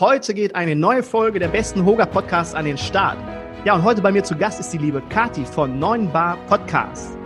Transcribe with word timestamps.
Heute 0.00 0.34
geht 0.34 0.56
eine 0.56 0.74
neue 0.74 1.04
Folge 1.04 1.38
der 1.38 1.46
besten 1.46 1.84
Hoga 1.84 2.04
Podcasts 2.04 2.52
an 2.52 2.64
den 2.64 2.76
Start. 2.76 3.16
Ja, 3.64 3.76
und 3.76 3.84
heute 3.84 4.02
bei 4.02 4.10
mir 4.10 4.24
zu 4.24 4.36
Gast 4.36 4.58
ist 4.58 4.72
die 4.72 4.78
liebe 4.78 5.00
Kati 5.02 5.44
von 5.44 5.78
9 5.78 6.10
Bar 6.10 6.36
Podcast. 6.48 7.16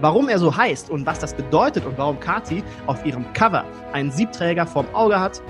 Warum 0.00 0.28
er 0.28 0.38
so 0.38 0.56
heißt 0.56 0.88
und 0.88 1.04
was 1.04 1.18
das 1.18 1.34
bedeutet 1.34 1.84
und 1.84 1.98
warum 1.98 2.20
Kati 2.20 2.62
auf 2.86 3.04
ihrem 3.04 3.24
Cover 3.32 3.64
einen 3.92 4.12
Siebträger 4.12 4.68
vorm 4.68 4.86
Auge 4.94 5.18
hat. 5.18 5.42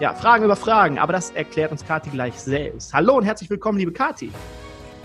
Ja, 0.00 0.14
Fragen 0.14 0.46
über 0.46 0.56
Fragen, 0.56 0.98
aber 0.98 1.12
das 1.12 1.30
erklärt 1.32 1.72
uns 1.72 1.84
Kati 1.86 2.08
gleich 2.08 2.40
selbst. 2.40 2.94
Hallo 2.94 3.18
und 3.18 3.24
herzlich 3.24 3.50
willkommen, 3.50 3.76
liebe 3.76 3.92
Kati. 3.92 4.32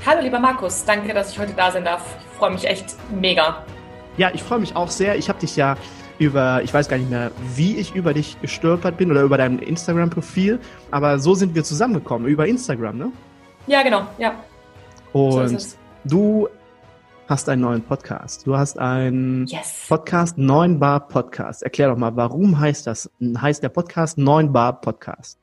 Hallo, 0.06 0.22
lieber 0.22 0.39
Markus. 0.39 0.86
Danke, 0.86 1.14
dass 1.14 1.33
ich 1.33 1.39
heute 1.39 1.52
da 1.52 1.70
sein 1.70 1.83
darf. 1.83 2.16
Ich 2.31 2.38
freue 2.38 2.52
mich 2.52 2.66
echt 2.66 2.95
mega. 3.11 3.66
Ja, 4.16 4.31
ich 4.33 4.42
freue 4.42 4.59
mich 4.59 4.73
auch 4.73 4.89
sehr. 4.89 5.17
Ich 5.17 5.28
habe 5.28 5.39
dich 5.39 5.58
ja 5.58 5.76
über, 6.20 6.62
ich 6.64 6.73
weiß 6.73 6.88
gar 6.89 6.98
nicht 6.98 7.09
mehr, 7.09 7.31
wie 7.56 7.78
ich 7.78 7.95
über 7.95 8.14
dich 8.14 8.39
gestolpert 8.42 8.98
bin 8.98 9.09
oder 9.09 9.23
über 9.23 9.38
dein 9.38 9.59
Instagram-Profil, 9.59 10.59
aber 10.92 11.17
so 11.17 11.34
sind 11.34 11.56
wir 11.56 11.64
zusammengekommen, 11.64 12.28
über 12.28 12.45
Instagram, 12.45 12.98
ne? 12.98 13.11
Ja, 13.67 13.81
genau, 13.81 14.06
ja. 14.17 14.36
Und 15.14 15.59
so 15.59 15.78
du 16.03 16.50
hast 17.28 17.48
einen 17.48 17.61
neuen 17.61 17.84
Podcast. 17.84 18.45
Du 18.45 18.58
hast 18.58 18.78
einen 18.78 19.45
yes. 19.48 19.86
Podcast, 19.88 20.38
9 20.38 20.80
Bar 20.80 21.08
Podcast. 21.08 21.64
Erklär 21.64 21.89
doch 21.89 21.98
mal, 21.98 22.16
warum 22.16 22.59
heißt 22.59 22.86
das, 22.86 23.09
heißt 23.22 23.64
der 23.64 23.70
Podcast 23.70 24.17
9 24.17 24.52
Bar 24.52 24.81
Podcast? 24.81 25.39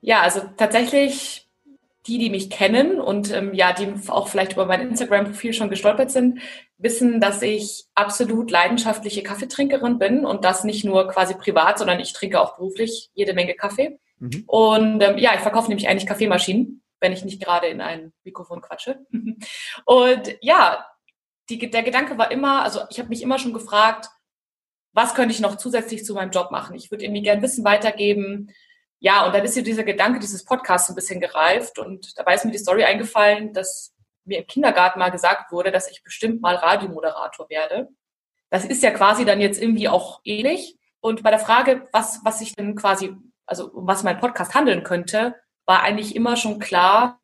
Ja, 0.00 0.20
also 0.20 0.40
tatsächlich 0.56 1.49
die, 2.10 2.18
die 2.18 2.28
mich 2.28 2.50
kennen 2.50 3.00
und 3.00 3.32
ähm, 3.32 3.54
ja, 3.54 3.72
die 3.72 3.86
auch 4.08 4.26
vielleicht 4.26 4.54
über 4.54 4.66
mein 4.66 4.80
Instagram-Profil 4.80 5.52
schon 5.52 5.70
gestolpert 5.70 6.10
sind, 6.10 6.40
wissen, 6.76 7.20
dass 7.20 7.40
ich 7.40 7.84
absolut 7.94 8.50
leidenschaftliche 8.50 9.22
Kaffeetrinkerin 9.22 10.00
bin 10.00 10.26
und 10.26 10.44
das 10.44 10.64
nicht 10.64 10.84
nur 10.84 11.06
quasi 11.06 11.34
privat, 11.34 11.78
sondern 11.78 12.00
ich 12.00 12.12
trinke 12.12 12.40
auch 12.40 12.56
beruflich 12.56 13.10
jede 13.14 13.32
Menge 13.32 13.54
Kaffee. 13.54 14.00
Mhm. 14.18 14.42
Und 14.48 15.02
ähm, 15.02 15.18
ja, 15.18 15.34
ich 15.34 15.40
verkaufe 15.40 15.68
nämlich 15.68 15.88
eigentlich 15.88 16.08
Kaffeemaschinen, 16.08 16.82
wenn 16.98 17.12
ich 17.12 17.24
nicht 17.24 17.40
gerade 17.40 17.68
in 17.68 17.80
ein 17.80 18.12
Mikrofon 18.24 18.60
quatsche. 18.60 19.06
und 19.84 20.36
ja, 20.40 20.84
die, 21.48 21.70
der 21.70 21.84
Gedanke 21.84 22.18
war 22.18 22.32
immer, 22.32 22.64
also 22.64 22.80
ich 22.90 22.98
habe 22.98 23.10
mich 23.10 23.22
immer 23.22 23.38
schon 23.38 23.52
gefragt, 23.52 24.08
was 24.92 25.14
könnte 25.14 25.32
ich 25.32 25.40
noch 25.40 25.56
zusätzlich 25.56 26.04
zu 26.04 26.14
meinem 26.14 26.32
Job 26.32 26.50
machen? 26.50 26.74
Ich 26.74 26.90
würde 26.90 27.04
irgendwie 27.04 27.22
gern 27.22 27.40
Wissen 27.40 27.64
weitergeben 27.64 28.50
ja, 29.00 29.24
und 29.24 29.34
dann 29.34 29.44
ist 29.44 29.54
hier 29.54 29.62
dieser 29.62 29.82
Gedanke 29.82 30.20
dieses 30.20 30.44
Podcasts 30.44 30.90
ein 30.90 30.94
bisschen 30.94 31.20
gereift 31.20 31.78
und 31.78 32.18
dabei 32.18 32.34
ist 32.34 32.44
mir 32.44 32.52
die 32.52 32.58
Story 32.58 32.84
eingefallen, 32.84 33.54
dass 33.54 33.94
mir 34.24 34.38
im 34.38 34.46
Kindergarten 34.46 34.98
mal 34.98 35.10
gesagt 35.10 35.50
wurde, 35.52 35.72
dass 35.72 35.90
ich 35.90 36.02
bestimmt 36.02 36.42
mal 36.42 36.54
Radiomoderator 36.54 37.48
werde. 37.48 37.88
Das 38.50 38.66
ist 38.66 38.82
ja 38.82 38.90
quasi 38.90 39.24
dann 39.24 39.40
jetzt 39.40 39.60
irgendwie 39.60 39.88
auch 39.88 40.20
ähnlich. 40.24 40.78
Und 41.00 41.22
bei 41.22 41.30
der 41.30 41.38
Frage, 41.38 41.88
was, 41.92 42.20
was 42.24 42.42
ich 42.42 42.54
denn 42.54 42.74
quasi, 42.74 43.14
also 43.46 43.70
um 43.70 43.86
was 43.86 44.02
mein 44.02 44.20
Podcast 44.20 44.54
handeln 44.54 44.82
könnte, 44.82 45.34
war 45.64 45.82
eigentlich 45.82 46.14
immer 46.14 46.36
schon 46.36 46.58
klar, 46.58 47.20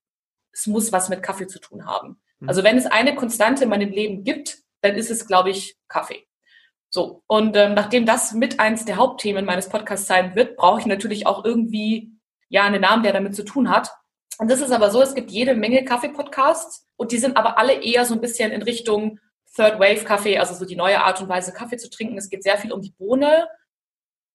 es 0.52 0.66
muss 0.66 0.92
was 0.92 1.10
mit 1.10 1.22
Kaffee 1.22 1.46
zu 1.46 1.60
tun 1.60 1.84
haben. 1.84 2.22
Mhm. 2.38 2.48
Also 2.48 2.64
wenn 2.64 2.78
es 2.78 2.86
eine 2.86 3.14
Konstante 3.14 3.64
in 3.64 3.70
meinem 3.70 3.90
Leben 3.90 4.24
gibt, 4.24 4.58
dann 4.80 4.94
ist 4.94 5.10
es, 5.10 5.26
glaube 5.26 5.50
ich, 5.50 5.76
Kaffee. 5.88 6.25
So, 6.96 7.22
und 7.26 7.54
ähm, 7.58 7.74
nachdem 7.74 8.06
das 8.06 8.32
mit 8.32 8.58
eins 8.58 8.86
der 8.86 8.96
Hauptthemen 8.96 9.44
meines 9.44 9.68
Podcasts 9.68 10.06
sein 10.06 10.34
wird, 10.34 10.56
brauche 10.56 10.80
ich 10.80 10.86
natürlich 10.86 11.26
auch 11.26 11.44
irgendwie 11.44 12.10
ja 12.48 12.64
einen 12.64 12.80
Namen, 12.80 13.02
der 13.02 13.12
damit 13.12 13.36
zu 13.36 13.44
tun 13.44 13.68
hat. 13.68 13.90
Und 14.38 14.50
das 14.50 14.62
ist 14.62 14.70
aber 14.70 14.90
so, 14.90 15.02
es 15.02 15.14
gibt 15.14 15.30
jede 15.30 15.54
Menge 15.54 15.84
Kaffee-Podcasts 15.84 16.88
und 16.96 17.12
die 17.12 17.18
sind 17.18 17.36
aber 17.36 17.58
alle 17.58 17.82
eher 17.82 18.06
so 18.06 18.14
ein 18.14 18.22
bisschen 18.22 18.50
in 18.50 18.62
Richtung 18.62 19.20
Third 19.54 19.78
Wave 19.78 20.04
Kaffee, 20.04 20.38
also 20.38 20.54
so 20.54 20.64
die 20.64 20.74
neue 20.74 21.04
Art 21.04 21.20
und 21.20 21.28
Weise 21.28 21.52
Kaffee 21.52 21.76
zu 21.76 21.90
trinken. 21.90 22.16
Es 22.16 22.30
geht 22.30 22.42
sehr 22.42 22.56
viel 22.56 22.72
um 22.72 22.80
die 22.80 22.94
Bohne. 22.96 23.46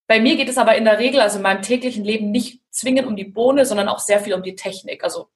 Bei 0.06 0.20
mir 0.20 0.36
geht 0.36 0.48
es 0.48 0.56
aber 0.56 0.76
in 0.76 0.84
der 0.84 1.00
Regel, 1.00 1.20
also 1.20 1.38
in 1.38 1.42
meinem 1.42 1.62
täglichen 1.62 2.04
Leben, 2.04 2.30
nicht 2.30 2.62
zwingend 2.70 3.08
um 3.08 3.16
die 3.16 3.24
Bohne, 3.24 3.66
sondern 3.66 3.88
auch 3.88 3.98
sehr 3.98 4.20
viel 4.20 4.34
um 4.34 4.44
die 4.44 4.54
Technik. 4.54 5.02
Also 5.02 5.30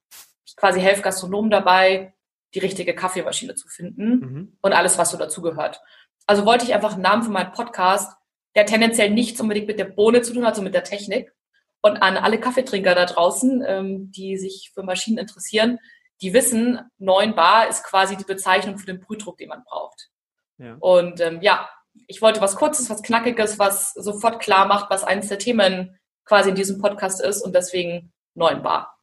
ich 0.45 0.55
quasi 0.55 0.79
helfe 0.79 1.01
Gastronomen 1.01 1.51
dabei, 1.51 2.13
die 2.53 2.59
richtige 2.59 2.95
Kaffeemaschine 2.95 3.55
zu 3.55 3.67
finden 3.67 4.09
mhm. 4.19 4.57
und 4.61 4.71
alles, 4.71 4.97
was 4.97 5.11
so 5.11 5.17
dazugehört. 5.17 5.81
Also 6.27 6.45
wollte 6.45 6.65
ich 6.65 6.73
einfach 6.73 6.93
einen 6.93 7.01
Namen 7.01 7.23
für 7.23 7.31
meinen 7.31 7.53
Podcast, 7.53 8.15
der 8.55 8.65
tendenziell 8.65 9.09
nichts 9.09 9.39
unbedingt 9.41 9.67
mit 9.67 9.79
der 9.79 9.85
Bohne 9.85 10.21
zu 10.21 10.33
tun 10.33 10.45
hat, 10.45 10.55
sondern 10.55 10.71
mit 10.71 10.75
der 10.75 10.83
Technik. 10.83 11.33
Und 11.81 11.97
an 11.97 12.17
alle 12.17 12.39
Kaffeetrinker 12.39 12.95
da 12.95 13.05
draußen, 13.05 13.63
ähm, 13.65 14.11
die 14.11 14.37
sich 14.37 14.71
für 14.73 14.83
Maschinen 14.83 15.17
interessieren, 15.17 15.79
die 16.21 16.33
wissen, 16.33 16.79
9 16.97 17.35
Bar 17.35 17.69
ist 17.69 17.83
quasi 17.83 18.17
die 18.17 18.23
Bezeichnung 18.23 18.77
für 18.77 18.87
den 18.87 18.99
Brühdruck, 18.99 19.37
den 19.37 19.49
man 19.49 19.63
braucht. 19.63 20.09
Ja. 20.57 20.75
Und 20.79 21.21
ähm, 21.21 21.41
ja, 21.41 21.69
ich 22.07 22.21
wollte 22.21 22.41
was 22.41 22.55
Kurzes, 22.55 22.89
was 22.89 23.03
Knackiges, 23.03 23.59
was 23.59 23.93
sofort 23.93 24.39
klar 24.39 24.65
macht, 24.65 24.89
was 24.89 25.03
eines 25.03 25.27
der 25.29 25.39
Themen 25.39 25.97
quasi 26.25 26.49
in 26.49 26.55
diesem 26.55 26.81
Podcast 26.81 27.21
ist 27.21 27.41
und 27.41 27.55
deswegen 27.55 28.11
9 28.33 28.61
Bar. 28.63 28.96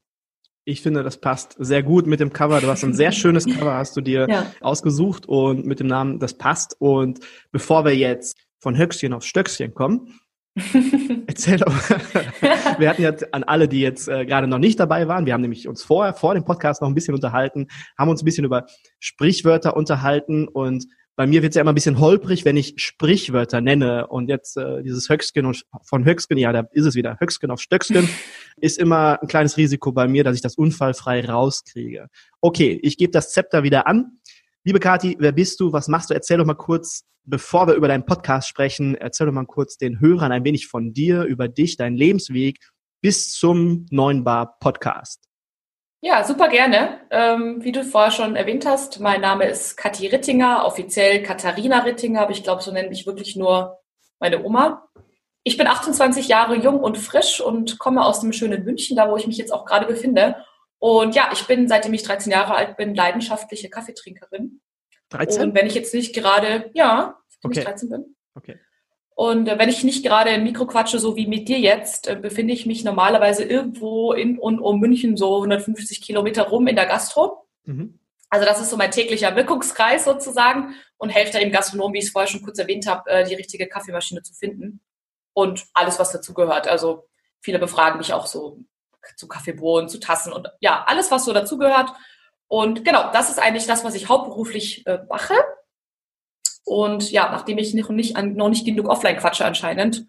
Ich 0.67 0.81
finde, 0.81 1.03
das 1.03 1.19
passt 1.19 1.57
sehr 1.59 1.83
gut 1.83 2.07
mit 2.07 2.21
dem 2.21 2.33
Cover. 2.33 2.61
Du 2.63 2.69
hast 2.69 2.85
ein 2.85 2.95
sehr 2.95 3.13
schönes 3.13 3.45
Cover, 3.45 3.75
hast 3.75 3.97
du 3.99 4.01
dir 4.01 4.27
ja. 4.31 4.47
ausgesucht 4.63 5.27
und 5.27 5.67
mit 5.67 5.79
dem 5.79 5.89
Namen, 5.89 6.19
das 6.19 6.39
passt. 6.39 6.77
Und 6.79 7.21
bevor 7.53 7.85
wir 7.85 7.95
jetzt 7.95 8.39
von 8.61 8.75
Höchstchen 8.75 9.13
aufs 9.13 9.27
Stöckchen 9.27 9.75
kommen, 9.75 10.19
erzähl 11.27 11.59
doch, 11.59 11.67
wir 12.79 12.89
hatten 12.89 13.03
jetzt 13.03 13.35
an 13.35 13.45
alle, 13.45 13.69
die 13.69 13.81
jetzt 13.81 14.09
äh, 14.09 14.25
gerade 14.25 14.47
noch 14.47 14.59
nicht 14.59 14.81
dabei 14.81 15.07
waren, 15.07 15.27
wir 15.27 15.35
haben 15.35 15.43
nämlich 15.43 15.69
uns 15.69 15.83
vorher, 15.83 16.15
vor 16.15 16.33
dem 16.33 16.45
Podcast 16.45 16.81
noch 16.81 16.89
ein 16.89 16.95
bisschen 16.95 17.15
unterhalten, 17.15 17.67
haben 17.99 18.09
uns 18.09 18.23
ein 18.23 18.25
bisschen 18.25 18.47
über 18.47 18.65
Sprichwörter 19.01 19.77
unterhalten 19.77 20.49
und 20.49 20.87
bei 21.17 21.27
mir 21.27 21.43
wird 21.43 21.51
es 21.51 21.57
ja 21.57 21.63
immer 21.63 21.73
ein 21.73 21.77
bisschen 21.77 22.01
holprig, 22.01 22.45
wenn 22.45 22.57
ich 22.57 22.75
Sprichwörter 22.77 23.61
nenne. 23.61 24.09
Und 24.09 24.29
jetzt 24.29 24.57
äh, 24.57 24.83
dieses 24.83 25.09
Höcksken 25.09 25.47
und 25.47 25.65
von 25.83 26.05
Höcksken, 26.05 26.39
ja, 26.39 26.53
da 26.53 26.67
ist 26.73 26.87
es 26.87 26.95
wieder, 26.95 27.19
Höcksken 27.21 27.51
auf 27.51 27.61
Stöcksken, 27.61 28.09
ist 28.57 28.79
immer 28.79 29.21
ein 29.23 29.29
kleines 29.29 29.57
Risiko 29.57 29.93
bei 29.93 30.09
mir, 30.09 30.25
dass 30.25 30.35
ich 30.35 30.43
das 30.43 30.57
unfallfrei 30.57 31.25
rauskriege. 31.25 32.09
Okay, 32.41 32.79
ich 32.83 32.97
gebe 32.97 33.13
das 33.13 33.33
Zepter 33.33 33.63
wieder 33.63 33.87
an. 33.87 34.19
Liebe 34.65 34.81
Kathi, 34.81 35.17
wer 35.21 35.33
bist 35.33 35.61
du? 35.61 35.73
Was 35.73 35.89
machst 35.89 36.11
du? 36.11 36.15
Erzähl 36.15 36.39
doch 36.39 36.47
mal 36.47 36.55
kurz, 36.55 37.05
bevor 37.25 37.67
wir 37.67 37.75
über 37.75 37.89
deinen 37.89 38.07
Podcast 38.07 38.49
sprechen, 38.49 38.95
erzähl 38.95 39.27
doch 39.27 39.33
mal 39.33 39.47
kurz 39.47 39.77
den 39.77 40.01
Hörern 40.01 40.33
ein 40.33 40.45
wenig 40.45 40.67
von 40.67 40.93
dir, 40.93 41.25
über 41.25 41.49
dich, 41.49 41.77
deinen 41.77 41.97
Lebensweg 41.97 42.59
bis 43.01 43.33
zum 43.33 43.87
neuen 43.91 44.25
Bar 44.25 44.59
Podcast. 44.59 45.29
Ja, 46.05 46.23
super 46.23 46.49
gerne. 46.49 47.01
Ähm, 47.11 47.65
wie 47.65 47.73
du 47.73 47.83
vorher 47.83 48.11
schon 48.11 48.37
erwähnt 48.37 48.67
hast, 48.67 49.01
mein 49.01 49.23
Name 49.23 49.47
ist 49.47 49.75
Kathi 49.79 50.07
Rittinger, 50.07 50.67
offiziell 50.67 51.23
Katharina 51.23 51.79
Rittinger, 51.79 52.21
aber 52.21 52.33
ich 52.33 52.43
glaube, 52.43 52.63
so 52.63 52.71
nennt 52.71 52.91
mich 52.91 53.07
wirklich 53.07 53.37
nur 53.37 53.79
meine 54.21 54.45
Oma. 54.45 54.87
Ich 55.45 55.57
bin 55.57 55.67
28 55.67 56.29
Jahre 56.29 56.57
jung 56.57 56.81
und 56.81 56.99
frisch 56.99 57.41
und 57.41 57.79
komme 57.79 58.05
aus 58.05 58.21
dem 58.21 58.35
schönen 58.35 58.67
München, 58.67 58.99
da 58.99 59.11
wo 59.11 59.17
ich 59.17 59.27
mich 59.27 59.39
jetzt 59.39 59.51
auch 59.51 59.65
gerade 59.65 59.87
befinde. 59.87 60.37
Und 60.79 61.15
ja, 61.15 61.31
ich 61.33 61.47
bin, 61.47 61.69
seitdem 61.69 61.95
ich 61.95 62.03
13 62.03 62.31
Jahre 62.31 62.55
alt 62.55 62.77
bin, 62.77 62.95
leidenschaftliche 62.95 63.71
Kaffeetrinkerin. 63.71 64.61
13? 65.09 65.43
Und 65.43 65.55
wenn 65.55 65.67
ich 65.67 65.75
jetzt 65.75 65.95
nicht 65.95 66.15
gerade, 66.15 66.71
ja, 66.75 67.17
seitdem 67.31 67.51
okay. 67.51 67.61
ich 67.61 67.65
13 67.65 67.89
bin. 67.89 68.17
Okay. 68.35 68.61
Und 69.15 69.49
äh, 69.49 69.59
wenn 69.59 69.69
ich 69.69 69.85
nicht 69.85 70.05
gerade 70.05 70.31
im 70.31 70.43
Mikro 70.43 70.67
quatsche, 70.67 70.99
so 70.99 71.17
wie 71.17 71.27
mit 71.27 71.49
dir 71.49 71.59
jetzt, 71.59 72.09
äh, 72.09 72.17
befinde 72.17 72.53
ich 72.53 72.67
mich 72.67 72.85
normalerweise 72.85 73.45
irgendwo 73.45 74.13
in 74.13 74.39
und 74.39 74.59
um 74.61 74.81
München 74.81 75.17
so 75.17 75.37
150 75.37 76.03
Kilometer 76.03 76.49
rum 76.49 76.67
in 76.67 76.77
der 76.77 76.87
Gastro. 76.87 77.47
Mhm. 77.65 78.01
Also 78.29 78.45
das 78.45 78.61
ist 78.61 78.71
so 78.71 78.77
mein 78.77 78.91
täglicher 78.91 79.37
Wirkungskreis 79.37 80.05
sozusagen 80.05 80.75
und 80.97 81.11
helfe 81.11 81.35
da 81.35 81.39
im 81.39 81.53
Gastronom, 81.53 81.93
wie 81.93 81.99
ich 81.99 82.07
es 82.07 82.11
vorher 82.11 82.29
schon 82.29 82.43
kurz 82.43 82.59
erwähnt 82.59 82.89
habe, 82.89 83.09
äh, 83.09 83.25
die 83.25 83.35
richtige 83.35 83.69
Kaffeemaschine 83.69 84.23
zu 84.23 84.35
finden 84.35 84.81
und 85.33 85.65
alles, 85.73 86.01
was 86.01 86.11
dazu 86.11 86.35
gehört. 86.35 86.67
Also 86.67 87.07
viele 87.41 87.61
befragen 87.61 87.99
mich 87.99 88.13
auch 88.13 88.27
so 88.27 88.59
zu 89.17 89.29
Kaffeebohnen, 89.29 89.89
zu 89.89 90.01
Tassen 90.01 90.33
und 90.33 90.51
ja, 90.59 90.83
alles, 90.89 91.13
was 91.13 91.25
so 91.25 91.33
dazugehört. 91.33 91.91
Und 92.49 92.85
genau, 92.85 93.13
das 93.13 93.31
ist 93.31 93.39
eigentlich 93.39 93.67
das, 93.67 93.85
was 93.85 93.95
ich 93.95 94.09
hauptberuflich 94.09 94.85
mache. 95.09 95.35
Und 96.65 97.11
ja, 97.11 97.31
nachdem 97.31 97.59
ich 97.59 97.75
noch 97.75 97.91
nicht, 97.91 98.17
noch 98.17 98.49
nicht 98.49 98.65
genug 98.65 98.89
offline 98.89 99.19
quatsche 99.19 99.45
anscheinend, 99.45 100.07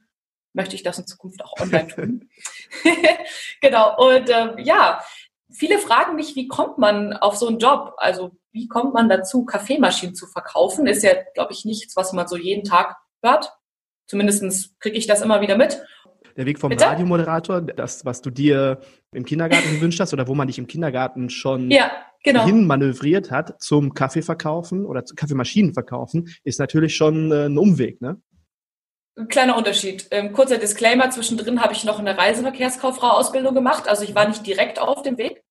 möchte 0.53 0.75
ich 0.75 0.83
das 0.83 0.97
in 0.97 1.07
Zukunft 1.07 1.43
auch 1.43 1.59
online 1.59 1.87
tun. 1.87 2.29
genau. 3.61 3.97
Und 3.97 4.29
ähm, 4.29 4.57
ja, 4.59 5.01
viele 5.51 5.79
fragen 5.79 6.15
mich, 6.15 6.35
wie 6.35 6.47
kommt 6.47 6.77
man 6.77 7.13
auf 7.13 7.35
so 7.35 7.47
einen 7.47 7.59
Job? 7.59 7.93
Also 7.97 8.31
wie 8.51 8.67
kommt 8.67 8.93
man 8.93 9.09
dazu, 9.09 9.45
Kaffeemaschinen 9.45 10.15
zu 10.15 10.27
verkaufen? 10.27 10.87
Ist 10.87 11.03
ja, 11.03 11.11
glaube 11.33 11.53
ich, 11.53 11.65
nichts, 11.65 11.95
was 11.95 12.13
man 12.13 12.27
so 12.27 12.37
jeden 12.37 12.63
Tag 12.63 12.95
hört. 13.21 13.51
Zumindest 14.07 14.79
kriege 14.79 14.97
ich 14.97 15.07
das 15.07 15.21
immer 15.21 15.41
wieder 15.41 15.57
mit. 15.57 15.83
Der 16.37 16.45
Weg 16.45 16.59
vom 16.59 16.69
Bitte? 16.69 16.85
Radiomoderator, 16.85 17.61
das, 17.61 18.03
was 18.03 18.21
du 18.21 18.29
dir 18.29 18.79
im 19.11 19.25
Kindergarten 19.25 19.69
gewünscht 19.75 19.99
hast 19.99 20.13
oder 20.13 20.27
wo 20.27 20.35
man 20.35 20.47
dich 20.47 20.57
im 20.57 20.67
Kindergarten 20.67 21.29
schon 21.29 21.71
ja, 21.71 21.91
genau. 22.23 22.45
hinmanövriert 22.45 23.31
hat 23.31 23.61
zum 23.61 23.93
Kaffeeverkaufen 23.93 24.85
oder 24.85 25.05
zu 25.05 25.15
Kaffeemaschinen 25.15 25.73
verkaufen, 25.73 26.27
ist 26.43 26.59
natürlich 26.59 26.95
schon 26.95 27.31
äh, 27.31 27.45
ein 27.45 27.57
Umweg, 27.57 28.01
ne? 28.01 28.21
Ein 29.17 29.29
kleiner 29.29 29.55
Unterschied. 29.55 30.07
Ähm, 30.11 30.33
kurzer 30.33 30.57
Disclaimer, 30.57 31.09
zwischendrin 31.09 31.61
habe 31.61 31.71
ich 31.71 31.85
noch 31.85 31.99
eine 31.99 32.17
Reiseverkehrskauffrau-Ausbildung 32.17 33.55
gemacht. 33.55 33.87
Also 33.87 34.03
ich 34.03 34.13
war 34.13 34.27
nicht 34.27 34.45
direkt 34.45 34.77
auf 34.77 35.03
dem 35.03 35.17
Weg. 35.17 35.41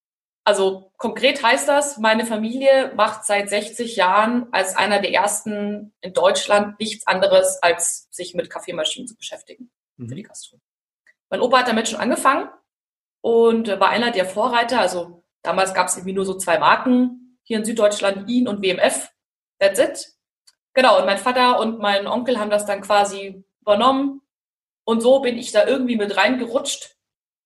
Also 0.47 0.93
konkret 0.99 1.43
heißt 1.43 1.67
das, 1.67 1.97
meine 1.97 2.27
Familie 2.27 2.93
macht 2.95 3.25
seit 3.25 3.49
60 3.49 3.97
Jahren 3.97 4.49
als 4.53 4.77
einer 4.77 5.01
der 5.01 5.13
ersten 5.13 5.95
in 6.03 6.13
Deutschland 6.13 6.79
nichts 6.79 7.07
anderes, 7.07 7.59
als 7.63 8.09
sich 8.11 8.35
mit 8.35 8.51
Kaffeemaschinen 8.51 9.09
zu 9.09 9.17
beschäftigen 9.17 9.71
mhm. 9.97 10.09
für 10.11 10.15
die 10.15 10.23
Gastro. 10.23 10.61
Mein 11.31 11.41
Opa 11.41 11.61
hat 11.61 11.69
damit 11.69 11.89
schon 11.89 12.01
angefangen 12.01 12.49
und 13.21 13.69
war 13.69 13.89
einer 13.89 14.11
der 14.11 14.27
Vorreiter. 14.27 14.81
Also 14.81 15.25
damals 15.43 15.75
gab 15.75 15.89
es 15.89 15.97
irgendwie 15.97 16.13
nur 16.15 16.25
so 16.25 16.35
zwei 16.35 16.59
Marken 16.59 17.39
hier 17.43 17.59
in 17.59 17.65
Süddeutschland, 17.65 18.29
ihn 18.29 18.49
und 18.49 18.63
WMF. 18.63 19.11
That's 19.59 19.79
it. 19.79 20.15
Genau, 20.75 20.99
und 20.99 21.07
mein 21.07 21.19
Vater 21.19 21.61
und 21.61 21.79
mein 21.79 22.07
Onkel 22.07 22.39
haben 22.39 22.51
das 22.51 22.67
dann 22.67 22.81
quasi 22.81 23.45
übernommen. 23.61 24.21
Und 24.85 25.01
so 25.01 25.21
bin 25.21 25.39
ich 25.39 25.53
da 25.53 25.67
irgendwie 25.67 25.97
mit 25.97 26.17
reingerutscht. 26.17 26.97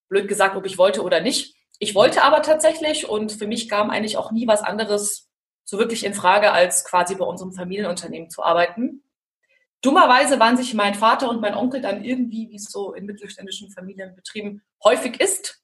Blöd 0.09 0.27
gesagt, 0.27 0.57
ob 0.57 0.65
ich 0.67 0.79
wollte 0.79 1.03
oder 1.03 1.21
nicht. 1.21 1.55
Ich 1.79 1.95
wollte 1.95 2.23
aber 2.23 2.43
tatsächlich 2.43 3.09
und 3.09 3.33
für 3.33 3.47
mich 3.47 3.69
kam 3.69 3.91
eigentlich 3.91 4.17
auch 4.17 4.33
nie 4.33 4.49
was 4.49 4.63
anderes 4.63 5.31
so 5.65 5.79
wirklich 5.79 6.05
in 6.05 6.15
Frage, 6.15 6.51
als 6.51 6.85
quasi 6.85 7.15
bei 7.15 7.27
unserem 7.27 7.53
Familienunternehmen 7.53 8.31
zu 8.31 8.43
arbeiten. 8.43 9.05
Dummerweise 9.83 10.41
waren 10.41 10.57
sich 10.57 10.75
mein 10.75 10.95
Vater 10.95 11.29
und 11.29 11.41
mein 11.41 11.55
Onkel 11.55 11.81
dann 11.81 12.05
irgendwie, 12.05 12.49
wie 12.51 12.57
es 12.57 12.65
so 12.65 12.93
in 12.93 13.07
mittelständischen 13.07 13.71
Familienbetrieben 13.71 14.63
häufig 14.83 15.21
ist, 15.21 15.63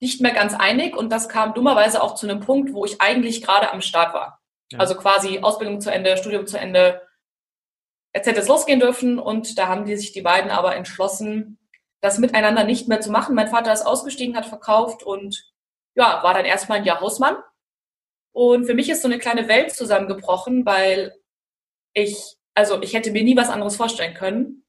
nicht 0.00 0.20
mehr 0.20 0.32
ganz 0.32 0.54
einig. 0.54 0.96
Und 0.96 1.10
das 1.10 1.28
kam 1.28 1.54
dummerweise 1.54 2.02
auch 2.02 2.14
zu 2.14 2.28
einem 2.28 2.40
Punkt, 2.40 2.72
wo 2.72 2.84
ich 2.84 3.00
eigentlich 3.00 3.42
gerade 3.42 3.72
am 3.72 3.80
Start 3.80 4.14
war. 4.14 4.40
Ja. 4.70 4.78
Also 4.78 4.94
quasi 4.94 5.40
Ausbildung 5.40 5.80
zu 5.80 5.90
Ende, 5.90 6.16
Studium 6.16 6.46
zu 6.46 6.58
Ende. 6.58 7.02
Jetzt 8.14 8.26
hätte 8.26 8.40
es 8.40 8.48
losgehen 8.48 8.80
dürfen 8.80 9.18
und 9.18 9.58
da 9.58 9.68
haben 9.68 9.84
die 9.84 9.96
sich 9.96 10.12
die 10.12 10.22
beiden 10.22 10.50
aber 10.50 10.74
entschlossen, 10.76 11.58
das 12.00 12.18
miteinander 12.18 12.64
nicht 12.64 12.88
mehr 12.88 13.00
zu 13.00 13.10
machen. 13.10 13.34
Mein 13.34 13.48
Vater 13.48 13.72
ist 13.72 13.84
ausgestiegen, 13.86 14.36
hat 14.36 14.46
verkauft 14.46 15.02
und 15.02 15.52
ja, 15.94 16.22
war 16.22 16.34
dann 16.34 16.44
erstmal 16.44 16.78
ein 16.78 16.84
Jahr 16.84 17.00
Hausmann. 17.00 17.36
Und 18.32 18.66
für 18.66 18.74
mich 18.74 18.88
ist 18.90 19.02
so 19.02 19.08
eine 19.08 19.18
kleine 19.18 19.48
Welt 19.48 19.72
zusammengebrochen, 19.72 20.66
weil 20.66 21.14
ich, 21.94 22.36
also 22.56 22.82
ich 22.82 22.94
hätte 22.94 23.12
mir 23.12 23.22
nie 23.22 23.36
was 23.36 23.50
anderes 23.50 23.76
vorstellen 23.76 24.14
können. 24.14 24.64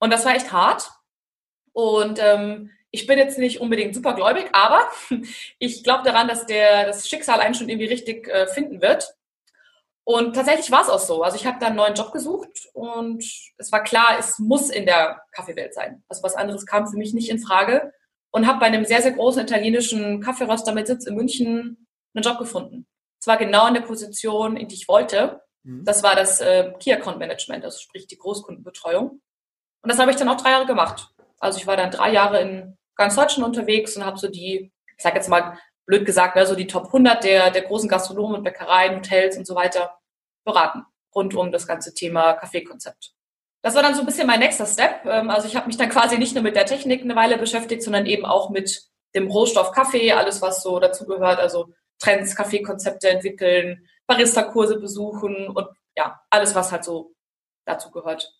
Und 0.00 0.12
das 0.12 0.24
war 0.24 0.34
echt 0.34 0.50
hart. 0.50 0.90
Und 1.72 2.18
ähm, 2.20 2.70
ich 2.90 3.06
bin 3.06 3.18
jetzt 3.18 3.38
nicht 3.38 3.60
unbedingt 3.60 3.94
supergläubig, 3.94 4.48
aber 4.52 4.90
ich 5.58 5.84
glaube 5.84 6.04
daran, 6.04 6.26
dass 6.26 6.46
der, 6.46 6.86
das 6.86 7.08
Schicksal 7.08 7.40
einen 7.40 7.54
schon 7.54 7.68
irgendwie 7.68 7.88
richtig 7.88 8.28
äh, 8.28 8.46
finden 8.46 8.80
wird. 8.80 9.14
Und 10.04 10.34
tatsächlich 10.34 10.70
war 10.70 10.82
es 10.82 10.88
auch 10.88 11.00
so. 11.00 11.22
Also 11.22 11.36
ich 11.36 11.46
habe 11.46 11.58
dann 11.58 11.70
einen 11.70 11.76
neuen 11.76 11.94
Job 11.94 12.12
gesucht 12.12 12.68
und 12.72 13.24
es 13.58 13.72
war 13.72 13.82
klar, 13.82 14.16
es 14.18 14.38
muss 14.38 14.70
in 14.70 14.86
der 14.86 15.20
Kaffeewelt 15.32 15.74
sein. 15.74 16.02
Also 16.08 16.22
was 16.22 16.36
anderes 16.36 16.64
kam 16.64 16.86
für 16.86 16.96
mich 16.96 17.12
nicht 17.12 17.28
in 17.28 17.40
Frage 17.40 17.92
und 18.30 18.46
habe 18.46 18.60
bei 18.60 18.66
einem 18.66 18.84
sehr, 18.84 19.02
sehr 19.02 19.12
großen 19.12 19.42
italienischen 19.42 20.20
Kaffeeröster 20.20 20.72
mit 20.72 20.86
Sitz 20.86 21.06
in 21.06 21.16
München 21.16 21.88
einen 22.14 22.22
Job 22.22 22.38
gefunden. 22.38 22.86
Zwar 23.18 23.36
genau 23.36 23.66
in 23.66 23.74
der 23.74 23.80
Position, 23.80 24.56
in 24.56 24.68
die 24.68 24.76
ich 24.76 24.88
wollte. 24.88 25.42
Mhm. 25.66 25.84
Das 25.84 26.02
war 26.02 26.14
das 26.14 26.40
äh, 26.40 26.72
Key 26.78 26.92
Account 26.92 27.18
Management, 27.18 27.64
also 27.64 27.78
sprich 27.78 28.06
die 28.06 28.18
Großkundenbetreuung. 28.18 29.20
Und 29.82 29.92
das 29.92 29.98
habe 29.98 30.10
ich 30.10 30.16
dann 30.16 30.28
auch 30.28 30.40
drei 30.40 30.50
Jahre 30.50 30.66
gemacht. 30.66 31.08
Also 31.38 31.58
ich 31.58 31.66
war 31.66 31.76
dann 31.76 31.90
drei 31.90 32.12
Jahre 32.12 32.40
in 32.40 32.78
ganz 32.96 33.14
Deutschland 33.14 33.46
unterwegs 33.46 33.96
und 33.96 34.04
habe 34.04 34.18
so 34.18 34.28
die, 34.28 34.72
ich 34.96 35.02
sage 35.02 35.16
jetzt 35.16 35.28
mal 35.28 35.58
blöd 35.84 36.06
gesagt, 36.06 36.36
ne, 36.36 36.46
so 36.46 36.54
die 36.54 36.66
Top 36.66 36.86
100 36.86 37.22
der, 37.22 37.50
der 37.50 37.62
großen 37.62 37.88
Gastronomen 37.88 38.36
und 38.36 38.44
Bäckereien, 38.44 38.96
Hotels 38.96 39.36
und 39.36 39.46
so 39.46 39.54
weiter 39.54 39.98
beraten 40.44 40.84
rund 41.14 41.34
um 41.34 41.50
das 41.50 41.66
ganze 41.66 41.94
Thema 41.94 42.34
Kaffeekonzept 42.34 43.16
das 43.66 43.74
war 43.74 43.82
dann 43.82 43.94
so 43.94 44.00
ein 44.00 44.06
bisschen 44.06 44.28
mein 44.28 44.38
nächster 44.38 44.64
Step. 44.64 45.04
Ähm, 45.06 45.28
also 45.28 45.48
ich 45.48 45.56
habe 45.56 45.66
mich 45.66 45.76
dann 45.76 45.88
quasi 45.90 46.18
nicht 46.18 46.34
nur 46.34 46.44
mit 46.44 46.54
der 46.54 46.66
Technik 46.66 47.02
eine 47.02 47.16
Weile 47.16 47.36
beschäftigt, 47.36 47.82
sondern 47.82 48.06
eben 48.06 48.24
auch 48.24 48.50
mit 48.50 48.82
dem 49.14 49.28
Rohstoff 49.28 49.72
Kaffee, 49.72 50.12
alles 50.12 50.40
was 50.40 50.62
so 50.62 50.78
dazu 50.78 51.04
gehört, 51.04 51.40
also 51.40 51.70
Trends, 51.98 52.36
Kaffeekonzepte 52.36 53.08
entwickeln, 53.08 53.88
Barista-Kurse 54.06 54.78
besuchen 54.78 55.48
und 55.48 55.68
ja, 55.96 56.20
alles 56.30 56.54
was 56.54 56.72
halt 56.72 56.84
so 56.84 57.14
dazu 57.66 57.90
gehört. 57.90 58.32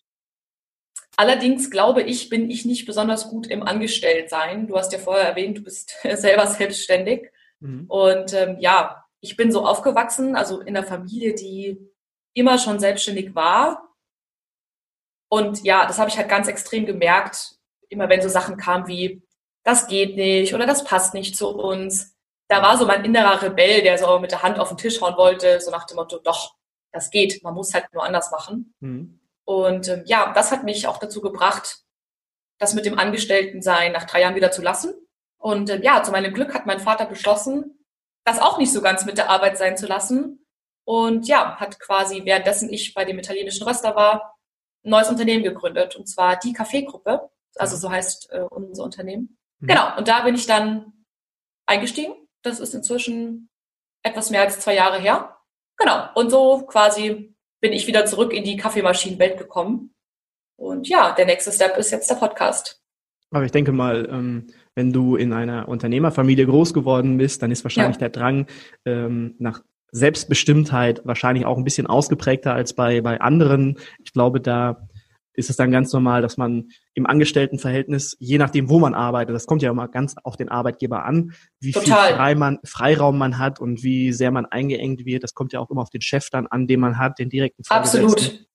Allerdings 1.15 1.71
glaube 1.71 2.03
ich, 2.03 2.29
bin 2.29 2.49
ich 2.49 2.65
nicht 2.65 2.85
besonders 2.85 3.29
gut 3.29 3.47
im 3.47 3.63
Angestelltsein. 3.63 4.67
Du 4.67 4.77
hast 4.77 4.93
ja 4.93 4.99
vorher 4.99 5.27
erwähnt, 5.27 5.57
du 5.57 5.63
bist 5.63 5.95
selber 6.13 6.47
selbstständig. 6.47 7.31
Mhm. 7.59 7.85
Und 7.87 8.33
ähm, 8.33 8.57
ja, 8.59 9.03
ich 9.19 9.35
bin 9.35 9.51
so 9.51 9.65
aufgewachsen, 9.65 10.35
also 10.35 10.61
in 10.61 10.77
einer 10.77 10.85
Familie, 10.85 11.33
die 11.33 11.77
immer 12.33 12.59
schon 12.59 12.79
selbstständig 12.79 13.33
war 13.33 13.87
und 15.29 15.63
ja, 15.63 15.85
das 15.85 15.99
habe 15.99 16.09
ich 16.09 16.17
halt 16.17 16.29
ganz 16.29 16.47
extrem 16.47 16.85
gemerkt, 16.85 17.55
immer 17.89 18.09
wenn 18.09 18.21
so 18.21 18.29
Sachen 18.29 18.57
kamen 18.57 18.87
wie, 18.87 19.23
das 19.63 19.87
geht 19.87 20.15
nicht 20.15 20.53
oder 20.53 20.65
das 20.65 20.83
passt 20.83 21.13
nicht 21.13 21.35
zu 21.35 21.49
uns. 21.49 22.16
Da 22.49 22.61
war 22.61 22.77
so 22.77 22.85
mein 22.85 23.03
innerer 23.03 23.41
Rebell, 23.41 23.81
der 23.81 23.97
so 23.97 24.19
mit 24.19 24.31
der 24.31 24.43
Hand 24.43 24.59
auf 24.59 24.69
den 24.69 24.77
Tisch 24.77 25.01
hauen 25.01 25.17
wollte, 25.17 25.59
so 25.59 25.71
nach 25.71 25.85
dem 25.85 25.97
Motto, 25.97 26.19
doch, 26.19 26.55
das 26.91 27.09
geht, 27.09 27.43
man 27.43 27.53
muss 27.53 27.73
halt 27.73 27.93
nur 27.93 28.03
anders 28.03 28.31
machen. 28.31 28.73
Mhm. 28.79 29.19
Und 29.45 29.87
ähm, 29.87 30.03
ja, 30.05 30.33
das 30.33 30.51
hat 30.51 30.63
mich 30.63 30.87
auch 30.87 30.97
dazu 30.97 31.21
gebracht, 31.21 31.83
das 32.59 32.73
mit 32.73 32.85
dem 32.85 32.97
Angestelltensein 32.97 33.91
nach 33.91 34.05
drei 34.05 34.21
Jahren 34.21 34.35
wieder 34.35 34.51
zu 34.51 34.61
lassen. 34.61 34.93
Und 35.37 35.69
ähm, 35.69 35.83
ja, 35.83 36.03
zu 36.03 36.11
meinem 36.11 36.33
Glück 36.33 36.53
hat 36.53 36.65
mein 36.65 36.79
Vater 36.79 37.05
beschlossen, 37.05 37.85
das 38.25 38.39
auch 38.41 38.57
nicht 38.57 38.73
so 38.73 38.81
ganz 38.81 39.05
mit 39.05 39.17
der 39.17 39.29
Arbeit 39.29 39.57
sein 39.57 39.77
zu 39.77 39.87
lassen. 39.87 40.45
Und 40.85 41.27
ja, 41.27 41.57
hat 41.57 41.79
quasi, 41.79 42.23
währenddessen 42.25 42.71
ich 42.71 42.93
bei 42.93 43.05
dem 43.05 43.19
italienischen 43.19 43.67
Röster 43.67 43.95
war, 43.95 44.37
ein 44.83 44.89
neues 44.89 45.09
Unternehmen 45.09 45.43
gegründet, 45.43 45.95
und 45.95 46.07
zwar 46.07 46.37
die 46.37 46.53
Kaffeegruppe, 46.53 47.29
also 47.55 47.75
so 47.75 47.89
heißt 47.89 48.31
äh, 48.31 48.41
unser 48.41 48.83
Unternehmen. 48.83 49.37
Mhm. 49.59 49.67
Genau, 49.67 49.97
und 49.97 50.07
da 50.07 50.21
bin 50.21 50.35
ich 50.35 50.45
dann 50.45 51.05
eingestiegen. 51.65 52.13
Das 52.43 52.59
ist 52.59 52.73
inzwischen 52.73 53.49
etwas 54.03 54.29
mehr 54.29 54.41
als 54.41 54.59
zwei 54.59 54.75
Jahre 54.75 54.99
her. 54.99 55.37
Genau, 55.77 56.09
und 56.15 56.29
so 56.29 56.65
quasi 56.65 57.35
bin 57.61 57.73
ich 57.73 57.87
wieder 57.87 58.05
zurück 58.05 58.33
in 58.33 58.43
die 58.43 58.57
Kaffeemaschinenwelt 58.57 59.37
gekommen. 59.37 59.93
Und 60.55 60.87
ja, 60.87 61.13
der 61.13 61.25
nächste 61.25 61.51
Step 61.51 61.77
ist 61.77 61.91
jetzt 61.91 62.09
der 62.09 62.15
Podcast. 62.15 62.81
Aber 63.31 63.45
ich 63.45 63.51
denke 63.51 63.71
mal, 63.71 64.07
ähm, 64.09 64.47
wenn 64.75 64.93
du 64.93 65.15
in 65.15 65.33
einer 65.33 65.67
Unternehmerfamilie 65.67 66.45
groß 66.45 66.73
geworden 66.73 67.17
bist, 67.17 67.41
dann 67.41 67.51
ist 67.51 67.63
wahrscheinlich 67.63 67.97
ja. 67.97 68.07
der 68.07 68.09
Drang 68.09 68.47
ähm, 68.85 69.35
nach 69.39 69.63
Selbstbestimmtheit 69.91 71.01
wahrscheinlich 71.05 71.45
auch 71.45 71.57
ein 71.57 71.63
bisschen 71.63 71.87
ausgeprägter 71.87 72.53
als 72.53 72.73
bei, 72.73 73.01
bei 73.01 73.19
anderen. 73.19 73.77
Ich 74.03 74.13
glaube, 74.13 74.41
da 74.41 74.87
ist 75.37 75.51
es 75.51 75.55
dann 75.55 75.71
ganz 75.71 75.93
normal, 75.93 76.21
dass 76.21 76.35
man 76.35 76.69
im 76.95 77.05
Angestelltenverhältnis, 77.05 78.17
je 78.19 78.39
nachdem, 78.39 78.69
wo 78.69 78.79
man 78.79 78.95
arbeitet, 78.95 79.35
das 79.35 79.45
kommt 79.45 79.61
ja 79.61 79.69
immer 79.69 79.87
ganz 79.87 80.15
auf 80.23 80.35
den 80.35 80.49
Arbeitgeber 80.49 81.05
an, 81.05 81.33
wie 81.59 81.71
Total. 81.71 82.07
viel 82.07 82.15
Freiman, 82.17 82.59
Freiraum 82.65 83.17
man 83.19 83.37
hat 83.37 83.59
und 83.59 83.83
wie 83.83 84.11
sehr 84.11 84.31
man 84.31 84.47
eingeengt 84.47 85.05
wird. 85.05 85.23
Das 85.23 85.35
kommt 85.35 85.53
ja 85.53 85.59
auch 85.59 85.69
immer 85.69 85.83
auf 85.83 85.91
den 85.91 86.01
Chef 86.01 86.29
dann 86.31 86.47
an, 86.47 86.65
den 86.65 86.79
man 86.79 86.97
hat, 86.97 87.19
den 87.19 87.29
direkten 87.29 87.63
Vorgesetzten. 87.63 88.11
Absolut. 88.11 88.47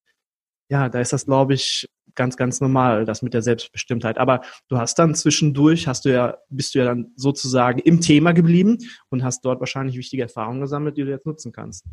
Ja, 0.69 0.89
da 0.89 1.01
ist 1.01 1.13
das, 1.13 1.27
glaube 1.27 1.55
ich, 1.55 1.89
ganz, 2.17 2.37
ganz 2.37 2.61
normal, 2.61 3.05
das 3.05 3.23
mit 3.23 3.33
der 3.33 3.43
Selbstbestimmtheit. 3.43 4.19
Aber 4.19 4.43
du 4.69 4.79
hast 4.79 4.99
dann 4.99 5.15
zwischendurch, 5.15 5.87
hast 5.87 6.05
du 6.05 6.13
ja, 6.13 6.39
bist 6.49 6.75
du 6.75 6.81
ja 6.81 6.85
dann 6.85 7.13
sozusagen 7.15 7.79
im 7.79 8.01
Thema 8.01 8.33
geblieben 8.33 8.79
und 9.09 9.23
hast 9.23 9.45
dort 9.45 9.61
wahrscheinlich 9.61 9.97
wichtige 9.97 10.23
Erfahrungen 10.23 10.61
gesammelt, 10.61 10.97
die 10.97 11.05
du 11.05 11.11
jetzt 11.11 11.27
nutzen 11.27 11.53
kannst. 11.53 11.85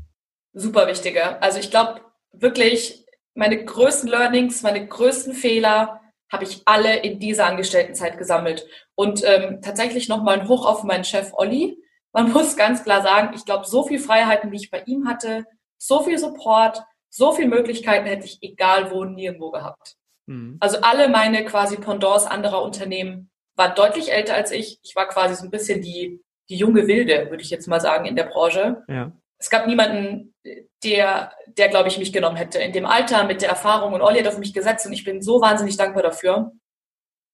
Super 0.54 0.88
wichtige. 0.88 1.42
Also 1.44 1.60
ich 1.60 1.70
glaube 1.70 2.02
wirklich, 2.34 3.06
meine 3.40 3.64
größten 3.64 4.10
Learnings, 4.10 4.64
meine 4.64 4.86
größten 4.86 5.34
Fehler 5.34 6.02
habe 6.30 6.44
ich 6.44 6.62
alle 6.66 6.98
in 6.98 7.20
dieser 7.20 7.46
Angestelltenzeit 7.46 8.18
gesammelt. 8.18 8.68
Und 8.96 9.24
ähm, 9.26 9.62
tatsächlich 9.62 10.10
nochmal 10.10 10.42
ein 10.42 10.48
Hoch 10.50 10.66
auf 10.66 10.84
meinen 10.84 11.06
Chef 11.06 11.32
Olli. 11.34 11.82
Man 12.12 12.32
muss 12.34 12.58
ganz 12.58 12.84
klar 12.84 13.02
sagen, 13.02 13.34
ich 13.34 13.46
glaube, 13.46 13.66
so 13.66 13.84
viel 13.84 14.00
Freiheiten, 14.00 14.52
wie 14.52 14.58
ich 14.58 14.70
bei 14.70 14.84
ihm 14.86 15.08
hatte, 15.08 15.46
so 15.78 16.04
viel 16.04 16.20
Support, 16.20 16.84
so 17.10 17.32
viele 17.32 17.48
Möglichkeiten 17.48 18.06
hätte 18.06 18.26
ich 18.26 18.40
egal 18.42 18.92
wo 18.92 19.06
nirgendwo 19.06 19.52
gehabt. 19.52 19.96
Mhm. 20.28 20.58
Also 20.60 20.80
alle 20.82 21.08
meine 21.08 21.46
quasi 21.46 21.78
Pendants 21.78 22.26
anderer 22.26 22.62
Unternehmen 22.62 23.32
waren 23.56 23.74
deutlich 23.74 24.12
älter 24.12 24.36
als 24.36 24.52
ich. 24.52 24.80
Ich 24.84 24.98
war 24.98 25.08
quasi 25.08 25.36
so 25.36 25.46
ein 25.46 25.50
bisschen 25.50 25.82
die, 25.82 26.22
die 26.50 26.58
junge 26.58 26.88
Wilde, 26.88 27.30
würde 27.30 27.42
ich 27.42 27.50
jetzt 27.50 27.70
mal 27.70 27.80
sagen, 27.80 28.04
in 28.04 28.18
der 28.18 28.26
Branche. 28.26 28.84
Ja. 28.90 29.14
Es 29.40 29.50
gab 29.50 29.68
niemanden, 29.68 30.36
der, 30.84 31.34
der 31.48 31.70
glaube 31.70 31.88
ich, 31.88 31.98
mich 31.98 32.12
genommen 32.12 32.36
hätte. 32.36 32.60
In 32.60 32.74
dem 32.74 32.86
Alter, 32.86 33.24
mit 33.24 33.42
der 33.42 33.50
Erfahrung. 33.50 33.94
Und 33.94 34.02
Olli 34.02 34.20
hat 34.20 34.28
auf 34.28 34.38
mich 34.38 34.54
gesetzt 34.54 34.86
und 34.86 34.94
ich 34.94 35.06
bin 35.06 35.22
so 35.22 35.40
wahnsinnig 35.40 35.78
dankbar 35.78 36.04
dafür. 36.04 36.52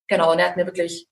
Genau, 0.07 0.31
und 0.31 0.39
er 0.39 0.49
hat 0.49 0.55
mir 0.55 0.65
wirklich 0.65 1.07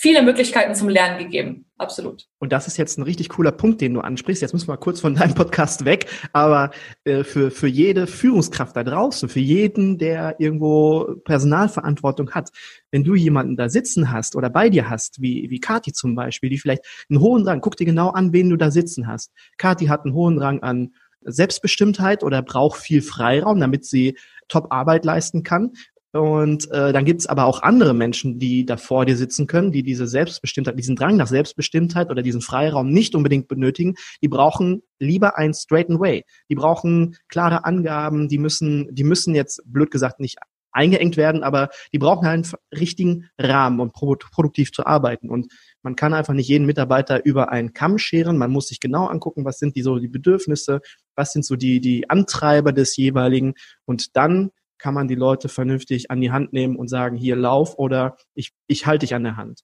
viele 0.00 0.22
Möglichkeiten 0.22 0.76
zum 0.76 0.88
Lernen 0.88 1.18
gegeben. 1.18 1.64
Absolut. 1.76 2.28
Und 2.38 2.52
das 2.52 2.68
ist 2.68 2.76
jetzt 2.76 2.98
ein 2.98 3.02
richtig 3.02 3.30
cooler 3.30 3.50
Punkt, 3.50 3.80
den 3.80 3.94
du 3.94 4.00
ansprichst. 4.00 4.40
Jetzt 4.40 4.52
müssen 4.52 4.68
wir 4.68 4.76
kurz 4.76 5.00
von 5.00 5.16
deinem 5.16 5.34
Podcast 5.34 5.84
weg. 5.84 6.06
Aber 6.32 6.70
äh, 7.02 7.24
für, 7.24 7.50
für 7.50 7.66
jede 7.66 8.06
Führungskraft 8.06 8.76
da 8.76 8.84
draußen, 8.84 9.28
für 9.28 9.40
jeden, 9.40 9.98
der 9.98 10.36
irgendwo 10.38 11.16
Personalverantwortung 11.24 12.30
hat, 12.30 12.50
wenn 12.92 13.02
du 13.02 13.16
jemanden 13.16 13.56
da 13.56 13.68
sitzen 13.68 14.12
hast 14.12 14.36
oder 14.36 14.50
bei 14.50 14.70
dir 14.70 14.88
hast, 14.88 15.20
wie, 15.20 15.50
wie 15.50 15.58
Kati 15.58 15.92
zum 15.92 16.14
Beispiel, 16.14 16.48
die 16.48 16.58
vielleicht 16.58 16.84
einen 17.10 17.18
hohen 17.18 17.44
Rang, 17.44 17.60
guck 17.60 17.76
dir 17.76 17.84
genau 17.84 18.10
an, 18.10 18.32
wen 18.32 18.50
du 18.50 18.56
da 18.56 18.70
sitzen 18.70 19.08
hast. 19.08 19.32
Kati 19.56 19.86
hat 19.86 20.04
einen 20.04 20.14
hohen 20.14 20.38
Rang 20.38 20.62
an 20.62 20.94
Selbstbestimmtheit 21.22 22.22
oder 22.22 22.42
braucht 22.42 22.78
viel 22.78 23.02
Freiraum, 23.02 23.58
damit 23.58 23.84
sie 23.84 24.16
Top-Arbeit 24.46 25.04
leisten 25.04 25.42
kann. 25.42 25.72
Und 26.12 26.70
äh, 26.70 26.92
dann 26.92 27.04
gibt 27.04 27.20
es 27.20 27.26
aber 27.26 27.44
auch 27.44 27.62
andere 27.62 27.92
Menschen, 27.92 28.38
die 28.38 28.64
da 28.64 28.78
vor 28.78 29.04
dir 29.04 29.16
sitzen 29.16 29.46
können, 29.46 29.72
die 29.72 29.82
diese 29.82 30.06
Selbstbestimmtheit, 30.06 30.78
diesen 30.78 30.96
Drang 30.96 31.16
nach 31.16 31.26
Selbstbestimmtheit 31.26 32.10
oder 32.10 32.22
diesen 32.22 32.40
Freiraum 32.40 32.88
nicht 32.88 33.14
unbedingt 33.14 33.46
benötigen. 33.46 33.94
Die 34.22 34.28
brauchen 34.28 34.82
lieber 34.98 35.36
ein 35.36 35.52
straighten 35.52 36.00
way. 36.00 36.24
Die 36.48 36.54
brauchen 36.54 37.16
klare 37.28 37.64
Angaben. 37.64 38.28
Die 38.28 38.38
müssen, 38.38 38.94
die 38.94 39.04
müssen 39.04 39.34
jetzt 39.34 39.62
blöd 39.66 39.90
gesagt 39.90 40.18
nicht 40.18 40.38
eingeengt 40.72 41.16
werden, 41.16 41.42
aber 41.42 41.70
die 41.92 41.98
brauchen 41.98 42.26
halt 42.26 42.44
einen 42.44 42.78
richtigen 42.78 43.28
Rahmen, 43.38 43.80
um 43.80 43.90
produktiv 43.90 44.72
zu 44.72 44.86
arbeiten. 44.86 45.28
Und 45.28 45.52
man 45.82 45.96
kann 45.96 46.14
einfach 46.14 46.34
nicht 46.34 46.48
jeden 46.48 46.66
Mitarbeiter 46.66 47.24
über 47.24 47.50
einen 47.50 47.72
Kamm 47.72 47.98
scheren. 47.98 48.38
Man 48.38 48.50
muss 48.50 48.68
sich 48.68 48.80
genau 48.80 49.06
angucken, 49.06 49.44
was 49.44 49.58
sind 49.58 49.76
die 49.76 49.82
so 49.82 49.98
die 49.98 50.08
Bedürfnisse, 50.08 50.80
was 51.16 51.32
sind 51.32 51.44
so 51.44 51.56
die 51.56 51.80
die 51.80 52.08
Antreiber 52.08 52.72
des 52.72 52.96
jeweiligen 52.96 53.54
und 53.86 54.16
dann 54.16 54.50
kann 54.78 54.94
man 54.94 55.08
die 55.08 55.14
Leute 55.14 55.48
vernünftig 55.48 56.10
an 56.10 56.20
die 56.20 56.30
Hand 56.30 56.52
nehmen 56.52 56.76
und 56.76 56.88
sagen, 56.88 57.16
hier 57.16 57.36
lauf 57.36 57.78
oder 57.78 58.16
ich, 58.34 58.52
ich 58.66 58.86
halte 58.86 59.00
dich 59.04 59.14
an 59.14 59.24
der 59.24 59.36
Hand. 59.36 59.62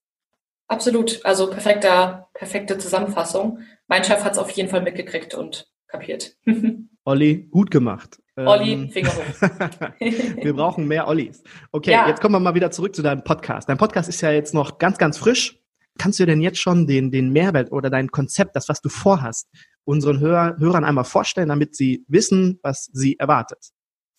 Absolut. 0.69 1.25
Also 1.25 1.51
perfekter, 1.51 2.29
perfekte 2.35 2.79
Zusammenfassung. 2.79 3.61
Mein 3.87 4.05
Chef 4.05 4.25
hat 4.25 4.33
es 4.33 4.39
auf 4.39 4.51
jeden 4.51 4.69
Fall 4.69 4.83
mitgekriegt 4.83 5.35
und 5.35 5.67
kapiert. 5.87 6.37
Olli, 7.05 7.49
gut 7.51 7.71
gemacht. 7.71 8.19
Olli, 8.37 8.73
ähm, 8.73 8.91
Finger 8.91 9.11
hoch. 9.11 9.51
wir 10.01 10.55
brauchen 10.55 10.89
mehr 10.89 11.07
Ollis. 11.07 11.43
Okay, 11.71 11.93
ja. 11.93 12.09
jetzt 12.09 12.21
kommen 12.21 12.35
wir 12.35 12.41
mal 12.41 12.55
wieder 12.55 12.71
zurück 12.71 12.95
zu 12.97 13.03
deinem 13.03 13.23
Podcast. 13.23 13.69
Dein 13.69 13.79
Podcast 13.79 14.09
ist 14.09 14.21
ja 14.23 14.33
jetzt 14.33 14.55
noch 14.55 14.79
ganz, 14.79 14.99
ganz 14.99 15.19
frisch. 15.19 15.61
Kannst 15.99 16.19
du 16.19 16.27
denn 16.27 16.41
jetzt 16.41 16.59
schon 16.59 16.89
den, 16.89 17.13
den 17.13 17.31
Mehrwert 17.31 17.71
oder 17.71 17.91
dein 17.91 18.11
Konzept, 18.11 18.57
das, 18.57 18.69
was 18.69 18.81
du 18.81 18.89
vorhast, 18.89 19.49
unseren 19.85 20.19
Hör, 20.19 20.57
Hörern 20.59 20.85
einmal 20.85 21.05
vorstellen, 21.05 21.49
damit 21.49 21.77
sie 21.77 22.05
wissen, 22.09 22.59
was 22.63 22.91
sie 22.93 23.17
erwartet? 23.19 23.71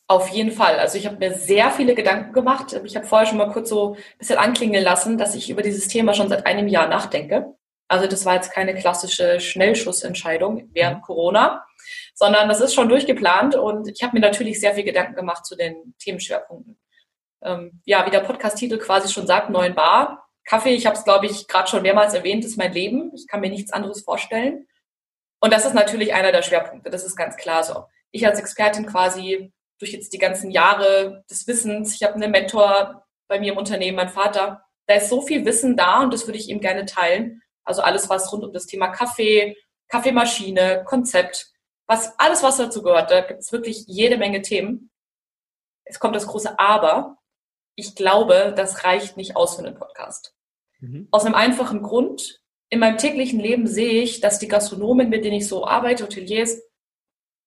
Auf 0.07 0.29
jeden 0.29 0.51
Fall. 0.51 0.77
Also 0.77 0.97
ich 0.97 1.07
habe 1.07 1.17
mir 1.17 1.33
sehr 1.33 1.71
viele 1.71 1.95
Gedanken 1.95 2.31
gemacht. 2.31 2.79
Ich 2.83 2.95
habe 2.95 3.07
vorher 3.07 3.27
schon 3.27 3.39
mal 3.39 3.51
kurz 3.51 3.69
so 3.69 3.95
ein 3.95 4.17
bisschen 4.19 4.37
anklingen 4.37 4.83
lassen, 4.83 5.17
dass 5.17 5.33
ich 5.33 5.49
über 5.49 5.63
dieses 5.63 5.87
Thema 5.87 6.13
schon 6.13 6.29
seit 6.29 6.45
einem 6.45 6.67
Jahr 6.67 6.87
nachdenke. 6.87 7.55
Also 7.87 8.07
das 8.07 8.25
war 8.25 8.35
jetzt 8.35 8.51
keine 8.51 8.75
klassische 8.75 9.39
Schnellschussentscheidung 9.39 10.69
während 10.73 10.97
mhm. 10.97 11.01
Corona, 11.01 11.65
sondern 12.13 12.49
das 12.49 12.61
ist 12.61 12.73
schon 12.73 12.89
durchgeplant 12.89 13.55
und 13.55 13.87
ich 13.87 14.01
habe 14.03 14.13
mir 14.13 14.21
natürlich 14.21 14.59
sehr 14.59 14.73
viel 14.73 14.83
Gedanken 14.83 15.15
gemacht 15.15 15.45
zu 15.45 15.55
den 15.55 15.95
Themenschwerpunkten. 15.99 16.77
Ähm, 17.43 17.81
ja, 17.85 18.05
wie 18.05 18.11
der 18.11 18.21
Podcast-Titel 18.21 18.77
quasi 18.77 19.11
schon 19.11 19.27
sagt, 19.27 19.49
neuen 19.49 19.75
Bar. 19.75 20.27
Kaffee, 20.45 20.73
ich 20.73 20.85
habe 20.85 20.95
es, 20.95 21.03
glaube 21.03 21.25
ich, 21.25 21.47
gerade 21.47 21.67
schon 21.67 21.81
mehrmals 21.81 22.13
erwähnt, 22.13 22.45
ist 22.45 22.57
mein 22.57 22.73
Leben. 22.73 23.11
Ich 23.15 23.27
kann 23.27 23.41
mir 23.41 23.49
nichts 23.49 23.73
anderes 23.73 24.03
vorstellen. 24.03 24.67
Und 25.39 25.53
das 25.53 25.65
ist 25.65 25.73
natürlich 25.73 26.13
einer 26.13 26.31
der 26.31 26.41
Schwerpunkte, 26.41 26.89
das 26.89 27.03
ist 27.03 27.15
ganz 27.15 27.35
klar 27.37 27.63
so. 27.63 27.85
Ich 28.11 28.25
als 28.25 28.39
Expertin 28.39 28.85
quasi 28.85 29.51
durch 29.79 29.91
jetzt 29.91 30.13
die 30.13 30.17
ganzen 30.17 30.51
Jahre 30.51 31.23
des 31.29 31.47
Wissens, 31.47 31.95
ich 31.95 32.03
habe 32.03 32.15
einen 32.15 32.31
Mentor 32.31 33.05
bei 33.27 33.39
mir 33.39 33.53
im 33.53 33.57
Unternehmen, 33.57 33.97
mein 33.97 34.09
Vater, 34.09 34.63
da 34.87 34.95
ist 34.95 35.09
so 35.09 35.21
viel 35.21 35.45
Wissen 35.45 35.75
da 35.75 36.03
und 36.03 36.13
das 36.13 36.27
würde 36.27 36.37
ich 36.37 36.49
ihm 36.49 36.59
gerne 36.59 36.85
teilen. 36.85 37.41
Also 37.63 37.81
alles, 37.81 38.09
was 38.09 38.31
rund 38.31 38.43
um 38.43 38.53
das 38.53 38.67
Thema 38.67 38.89
Kaffee, 38.89 39.57
Kaffeemaschine, 39.89 40.83
Konzept, 40.85 41.51
was 41.87 42.17
alles, 42.19 42.43
was 42.43 42.57
dazu 42.57 42.81
gehört, 42.81 43.11
da 43.11 43.21
gibt 43.21 43.41
es 43.41 43.51
wirklich 43.51 43.85
jede 43.87 44.17
Menge 44.17 44.41
Themen. 44.41 44.91
Es 45.83 45.99
kommt 45.99 46.15
das 46.15 46.27
große 46.27 46.57
Aber. 46.59 47.17
Ich 47.75 47.95
glaube, 47.95 48.53
das 48.55 48.83
reicht 48.83 49.17
nicht 49.17 49.35
aus 49.35 49.55
für 49.55 49.63
einen 49.63 49.75
Podcast. 49.75 50.33
Mhm. 50.79 51.07
Aus 51.11 51.25
einem 51.25 51.35
einfachen 51.35 51.81
Grund. 51.81 52.41
In 52.69 52.79
meinem 52.79 52.97
täglichen 52.97 53.39
Leben 53.39 53.67
sehe 53.67 54.01
ich, 54.01 54.21
dass 54.21 54.39
die 54.39 54.47
Gastronomen, 54.47 55.09
mit 55.09 55.23
denen 55.23 55.37
ich 55.37 55.47
so 55.47 55.65
arbeite, 55.65 56.03
Hoteliers, 56.03 56.61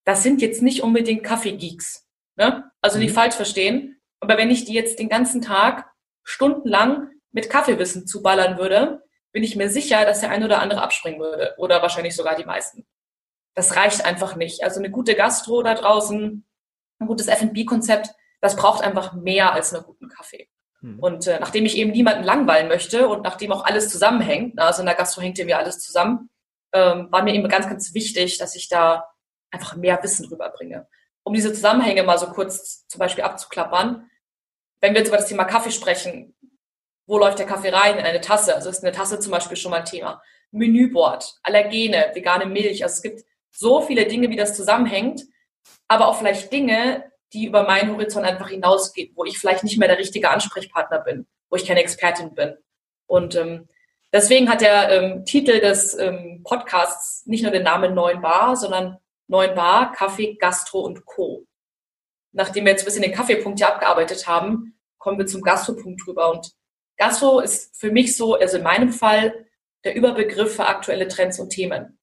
das 0.05 0.23
sind 0.23 0.41
jetzt 0.41 0.63
nicht 0.63 0.83
unbedingt 0.83 1.25
Kaffeegeeks. 1.25 2.08
Ne? 2.39 2.71
Also 2.81 2.99
nicht 2.99 3.11
mhm. 3.11 3.15
falsch 3.17 3.35
verstehen. 3.35 4.01
Aber 4.21 4.39
wenn 4.39 4.51
ich 4.51 4.65
die 4.65 4.73
jetzt 4.73 4.99
den 4.99 5.09
ganzen 5.09 5.43
Tag 5.43 5.91
stundenlang 6.23 7.11
mit 7.33 7.51
Kaffeewissen 7.51 8.07
zuballern 8.07 8.59
würde, 8.59 9.03
bin 9.33 9.43
ich 9.43 9.57
mir 9.57 9.69
sicher, 9.69 10.05
dass 10.05 10.21
der 10.21 10.31
eine 10.31 10.45
oder 10.45 10.61
andere 10.61 10.81
abspringen 10.81 11.21
würde. 11.21 11.55
Oder 11.59 11.83
wahrscheinlich 11.83 12.15
sogar 12.15 12.37
die 12.37 12.45
meisten. 12.45 12.87
Das 13.55 13.77
reicht 13.77 14.05
einfach 14.05 14.37
nicht. 14.37 14.63
Also 14.63 14.79
eine 14.79 14.91
gute 14.91 15.17
Gastro 15.17 15.63
da 15.63 15.75
draußen, 15.75 16.47
ein 17.01 17.07
gutes 17.07 17.27
F&B-Konzept, 17.27 18.11
das 18.41 18.55
braucht 18.55 18.85
einfach 18.85 19.15
mehr 19.15 19.53
als 19.53 19.75
einen 19.75 19.85
guten 19.85 20.09
Kaffee. 20.09 20.49
Mhm. 20.81 21.01
Und 21.01 21.27
äh, 21.27 21.41
nachdem 21.41 21.67
ich 21.67 21.77
eben 21.77 21.91
niemanden 21.91 22.23
langweilen 22.23 22.69
möchte 22.69 23.09
und 23.09 23.23
nachdem 23.23 23.51
auch 23.51 23.65
alles 23.65 23.89
zusammenhängt, 23.89 24.59
also 24.61 24.81
in 24.83 24.87
der 24.87 24.95
Gastro 24.95 25.23
hängt 25.23 25.39
ja 25.39 25.59
alles 25.59 25.81
zusammen, 25.81 26.31
ähm, 26.73 27.09
war 27.11 27.25
mir 27.25 27.35
eben 27.35 27.49
ganz, 27.49 27.69
ganz 27.69 27.95
wichtig, 27.95 28.39
dass 28.39 28.55
ich 28.55 28.69
da 28.69 29.09
einfach 29.51 29.75
mehr 29.75 30.01
Wissen 30.05 30.27
rüberbringe 30.27 30.87
um 31.29 31.35
diese 31.35 31.53
Zusammenhänge 31.53 32.03
mal 32.05 32.19
so 32.19 32.29
kurz 32.29 32.87
zum 32.89 33.01
Beispiel 33.01 33.23
abzuklappern, 33.23 34.11
wenn 34.81 34.95
wir 34.95 35.01
jetzt 35.01 35.09
über 35.09 35.19
das 35.19 35.29
Thema 35.29 35.45
Kaffee 35.45 35.71
sprechen, 35.71 36.35
wo 37.07 37.19
läuft 37.19 37.39
der 37.39 37.47
Kaffee 37.47 37.69
rein? 37.69 37.99
In 37.99 38.07
eine 38.07 38.23
Tasse. 38.23 38.55
Also 38.55 38.71
ist 38.71 38.83
eine 38.83 38.93
Tasse 38.93 39.21
zum 39.21 39.33
Beispiel 39.33 39.57
schon 39.59 39.71
mal 39.71 39.81
ein 39.81 39.85
Thema. 39.85 40.23
Menüboard, 40.53 41.35
Allergene, 41.43 42.13
vegane 42.15 42.47
Milch. 42.47 42.83
Also 42.83 42.95
es 42.95 43.03
gibt 43.03 43.25
so 43.51 43.83
viele 43.83 44.07
Dinge, 44.07 44.31
wie 44.31 44.37
das 44.37 44.57
zusammenhängt, 44.57 45.23
aber 45.87 46.09
auch 46.09 46.19
vielleicht 46.19 46.51
Dinge, 46.51 47.05
die 47.35 47.45
über 47.45 47.65
meinen 47.65 47.93
Horizont 47.93 48.25
einfach 48.25 48.49
hinausgehen, 48.49 49.13
wo 49.15 49.27
ich 49.27 49.39
vielleicht 49.39 49.65
nicht 49.65 49.79
mehr 49.79 49.89
der 49.89 49.99
richtige 49.99 50.31
Ansprechpartner 50.31 51.01
bin, 51.01 51.27
wo 51.51 51.57
ich 51.57 51.67
keine 51.67 51.81
Expertin 51.81 52.35
bin. 52.35 52.57
Und 53.07 53.35
ähm, 53.35 53.69
deswegen 54.15 54.49
hat 54.49 54.63
der 54.63 54.91
ähm, 54.91 55.27
Titel 55.27 55.61
des 55.61 55.99
ähm, 55.99 56.43
Podcasts 56.43 57.27
nicht 57.27 57.43
nur 57.43 57.53
den 57.53 57.65
Namen 57.65 57.93
Neuen 57.93 58.23
Bar, 58.23 58.57
sondern 58.57 58.99
9 59.29 59.55
Bar, 59.55 59.93
Kaffee, 59.93 60.35
Gastro 60.35 60.81
und 60.81 61.05
Co. 61.05 61.47
Nachdem 62.33 62.65
wir 62.65 62.73
jetzt 62.73 62.83
ein 62.83 62.87
bisschen 62.87 63.03
den 63.03 63.13
Kaffeepunkt 63.13 63.59
hier 63.59 63.69
abgearbeitet 63.69 64.27
haben, 64.27 64.79
kommen 64.99 65.19
wir 65.19 65.27
zum 65.27 65.43
Gastropunkt 65.43 66.05
drüber. 66.05 66.31
Und 66.31 66.53
Gastro 66.97 67.41
ist 67.41 67.79
für 67.79 67.91
mich 67.91 68.17
so, 68.17 68.35
also 68.35 68.57
in 68.57 68.63
meinem 68.63 68.93
Fall, 68.93 69.47
der 69.85 69.95
Überbegriff 69.95 70.57
für 70.57 70.67
aktuelle 70.67 71.09
Trends 71.09 71.39
und 71.39 71.51
Themen. 71.51 71.99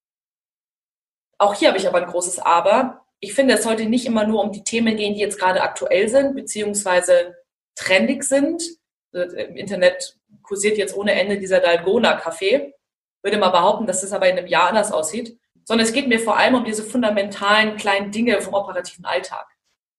Auch 1.38 1.54
hier 1.54 1.68
habe 1.68 1.78
ich 1.78 1.88
aber 1.88 1.98
ein 1.98 2.08
großes 2.08 2.40
Aber. 2.40 3.06
Ich 3.20 3.34
finde, 3.34 3.56
es 3.56 3.64
sollte 3.64 3.86
nicht 3.86 4.06
immer 4.06 4.26
nur 4.26 4.42
um 4.42 4.52
die 4.52 4.64
Themen 4.64 4.96
gehen, 4.96 5.14
die 5.14 5.20
jetzt 5.20 5.40
gerade 5.40 5.62
aktuell 5.62 6.08
sind, 6.08 6.36
beziehungsweise 6.36 7.36
trendig 7.76 8.24
sind. 8.24 8.64
Im 9.12 9.56
Internet 9.56 10.18
kursiert 10.44 10.78
jetzt 10.78 10.96
ohne 10.96 11.14
Ende 11.14 11.38
dieser 11.38 11.60
Dalgona-Kaffee. 11.60 12.74
Würde 13.22 13.38
mal 13.38 13.50
behaupten, 13.50 13.88
dass 13.88 14.02
das 14.02 14.14
aber 14.14 14.30
in 14.30 14.38
einem 14.38 14.48
Jahr 14.48 14.70
anders 14.70 14.92
aussieht 14.92 15.38
sondern 15.66 15.86
es 15.86 15.94
geht 15.94 16.08
mir 16.08 16.20
vor 16.20 16.38
allem 16.38 16.56
um 16.56 16.64
diese 16.64 16.84
fundamentalen 16.84 17.76
kleinen 17.76 18.12
Dinge 18.12 18.40
vom 18.42 18.54
operativen 18.54 19.04
Alltag. 19.04 19.48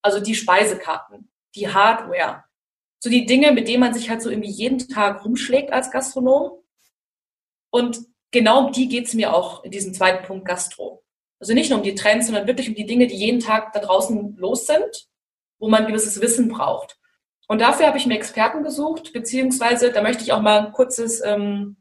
Also 0.00 0.20
die 0.20 0.34
Speisekarten, 0.34 1.28
die 1.54 1.68
Hardware, 1.68 2.44
so 3.00 3.10
die 3.10 3.26
Dinge, 3.26 3.52
mit 3.52 3.68
denen 3.68 3.80
man 3.80 3.92
sich 3.92 4.08
halt 4.08 4.22
so 4.22 4.30
irgendwie 4.30 4.50
jeden 4.50 4.78
Tag 4.88 5.24
rumschlägt 5.24 5.72
als 5.72 5.90
Gastronom. 5.90 6.62
Und 7.70 8.00
genau 8.30 8.66
um 8.66 8.72
die 8.72 8.88
geht's 8.88 9.12
mir 9.12 9.34
auch 9.34 9.64
in 9.64 9.70
diesem 9.70 9.92
zweiten 9.92 10.24
Punkt 10.24 10.46
Gastro. 10.46 11.02
Also 11.38 11.52
nicht 11.52 11.68
nur 11.68 11.80
um 11.80 11.84
die 11.84 11.94
Trends, 11.94 12.26
sondern 12.26 12.46
wirklich 12.46 12.68
um 12.68 12.74
die 12.74 12.86
Dinge, 12.86 13.06
die 13.08 13.16
jeden 13.16 13.40
Tag 13.40 13.72
da 13.72 13.80
draußen 13.80 14.36
los 14.36 14.66
sind, 14.66 15.08
wo 15.58 15.68
man 15.68 15.86
gewisses 15.86 16.20
Wissen 16.20 16.48
braucht. 16.48 16.98
Und 17.48 17.60
dafür 17.60 17.86
habe 17.86 17.98
ich 17.98 18.06
mir 18.06 18.14
Experten 18.14 18.62
gesucht, 18.62 19.12
beziehungsweise 19.12 19.92
da 19.92 20.02
möchte 20.02 20.22
ich 20.22 20.32
auch 20.32 20.40
mal 20.40 20.66
ein 20.66 20.72
kurzes 20.72 21.22
ähm, 21.24 21.76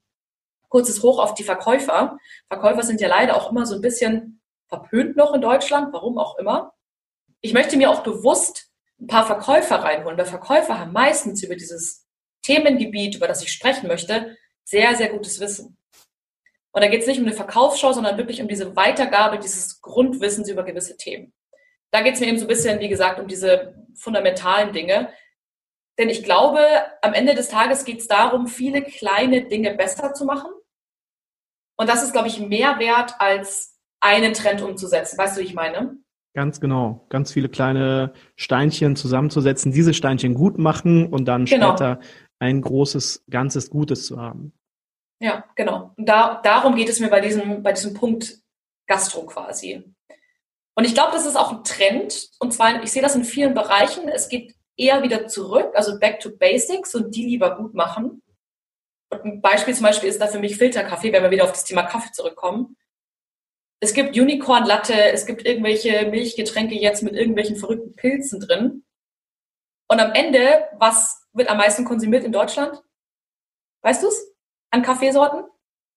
kurzes 0.75 1.03
Hoch 1.03 1.19
auf 1.19 1.35
die 1.35 1.45
Verkäufer. 1.45 2.17
Verkäufer 2.49 2.83
sind 2.83 2.99
ja 2.99 3.07
leider 3.07 3.37
auch 3.37 3.49
immer 3.49 3.65
so 3.65 3.75
ein 3.75 3.81
bisschen 3.81 4.41
verpönt 4.67 5.15
noch 5.15 5.33
in 5.33 5.39
Deutschland, 5.39 5.93
warum 5.93 6.17
auch 6.17 6.37
immer. 6.37 6.73
Ich 7.39 7.53
möchte 7.53 7.77
mir 7.77 7.89
auch 7.89 8.03
bewusst 8.03 8.67
ein 8.99 9.07
paar 9.07 9.25
Verkäufer 9.25 9.77
reinholen, 9.77 10.17
weil 10.17 10.25
Verkäufer 10.25 10.77
haben 10.77 10.91
meistens 10.91 11.41
über 11.43 11.55
dieses 11.55 12.05
Themengebiet, 12.41 13.15
über 13.15 13.29
das 13.29 13.41
ich 13.41 13.53
sprechen 13.53 13.87
möchte, 13.87 14.35
sehr, 14.65 14.95
sehr 14.95 15.07
gutes 15.07 15.39
Wissen. 15.39 15.77
Und 16.73 16.83
da 16.83 16.89
geht 16.89 17.03
es 17.03 17.07
nicht 17.07 17.21
um 17.21 17.25
eine 17.25 17.35
Verkaufsschau, 17.35 17.93
sondern 17.93 18.17
wirklich 18.17 18.41
um 18.41 18.49
diese 18.49 18.75
Weitergabe 18.75 19.39
dieses 19.39 19.81
Grundwissens 19.81 20.49
über 20.49 20.63
gewisse 20.63 20.97
Themen. 20.97 21.31
Da 21.91 22.01
geht 22.01 22.15
es 22.15 22.19
mir 22.19 22.27
eben 22.27 22.37
so 22.37 22.43
ein 22.43 22.49
bisschen, 22.49 22.81
wie 22.81 22.89
gesagt, 22.89 23.17
um 23.17 23.29
diese 23.29 23.75
fundamentalen 23.93 24.73
Dinge, 24.73 25.07
denn 25.97 26.09
ich 26.09 26.21
glaube, 26.21 26.59
am 27.01 27.13
Ende 27.13 27.33
des 27.33 27.47
Tages 27.47 27.85
geht 27.85 27.99
es 27.99 28.09
darum, 28.09 28.47
viele 28.47 28.81
kleine 28.81 29.45
Dinge 29.45 29.73
besser 29.73 30.13
zu 30.13 30.25
machen 30.25 30.51
und 31.77 31.89
das 31.89 32.03
ist, 32.03 32.13
glaube 32.13 32.27
ich, 32.27 32.39
mehr 32.39 32.79
wert 32.79 33.15
als 33.19 33.77
einen 33.99 34.33
Trend 34.33 34.61
umzusetzen. 34.61 35.17
Weißt 35.17 35.37
du, 35.37 35.41
wie 35.41 35.45
ich 35.45 35.53
meine? 35.53 35.97
Ganz 36.33 36.59
genau. 36.59 37.05
Ganz 37.09 37.31
viele 37.31 37.49
kleine 37.49 38.13
Steinchen 38.35 38.95
zusammenzusetzen, 38.95 39.71
diese 39.71 39.93
Steinchen 39.93 40.33
gut 40.33 40.57
machen 40.57 41.07
und 41.07 41.25
dann 41.25 41.45
genau. 41.45 41.69
später 41.69 41.99
ein 42.39 42.61
großes, 42.61 43.23
ganzes 43.29 43.69
Gutes 43.69 44.05
zu 44.05 44.19
haben. 44.19 44.53
Ja, 45.21 45.45
genau. 45.55 45.93
Und 45.95 46.07
da, 46.09 46.41
darum 46.43 46.75
geht 46.75 46.89
es 46.89 46.99
mir 46.99 47.09
bei 47.09 47.21
diesem, 47.21 47.63
bei 47.63 47.71
diesem 47.71 47.93
Punkt 47.93 48.39
Gastro 48.85 49.25
quasi. 49.25 49.83
Und 50.75 50.83
ich 50.83 50.93
glaube, 50.93 51.13
das 51.13 51.25
ist 51.25 51.37
auch 51.37 51.53
ein 51.53 51.63
Trend. 51.63 52.29
Und 52.39 52.53
zwar, 52.53 52.83
ich 52.83 52.91
sehe 52.91 53.01
das 53.01 53.15
in 53.15 53.23
vielen 53.23 53.53
Bereichen. 53.53 54.09
Es 54.09 54.27
geht 54.27 54.53
eher 54.77 55.03
wieder 55.03 55.27
zurück, 55.27 55.71
also 55.73 55.97
back 55.99 56.19
to 56.19 56.29
basics 56.37 56.93
und 56.95 57.15
die 57.15 57.25
lieber 57.25 57.55
gut 57.55 57.73
machen. 57.73 58.21
Und 59.09 59.25
ein 59.25 59.41
Beispiel 59.41 59.73
zum 59.73 59.85
Beispiel 59.85 60.09
ist 60.09 60.19
da 60.19 60.27
für 60.27 60.39
mich 60.39 60.57
Filterkaffee, 60.57 61.13
wenn 61.13 61.23
wir 61.23 61.31
wieder 61.31 61.43
auf 61.43 61.51
das 61.51 61.65
Thema 61.65 61.83
Kaffee 61.83 62.11
zurückkommen. 62.11 62.75
Es 63.79 63.93
gibt 63.93 64.17
Unicorn 64.17 64.65
Latte, 64.65 64.93
es 64.93 65.25
gibt 65.25 65.45
irgendwelche 65.45 66.07
Milchgetränke 66.09 66.75
jetzt 66.75 67.03
mit 67.03 67.13
irgendwelchen 67.13 67.55
verrückten 67.55 67.95
Pilzen 67.95 68.39
drin. 68.39 68.83
Und 69.87 69.99
am 69.99 70.13
Ende, 70.13 70.65
was 70.77 71.27
wird 71.33 71.49
am 71.49 71.57
meisten 71.57 71.85
konsumiert 71.85 72.23
in 72.23 72.31
Deutschland? 72.31 72.81
Weißt 73.83 74.01
du 74.01 74.07
es? 74.07 74.33
An 74.71 74.81
Kaffeesorten? 74.81 75.43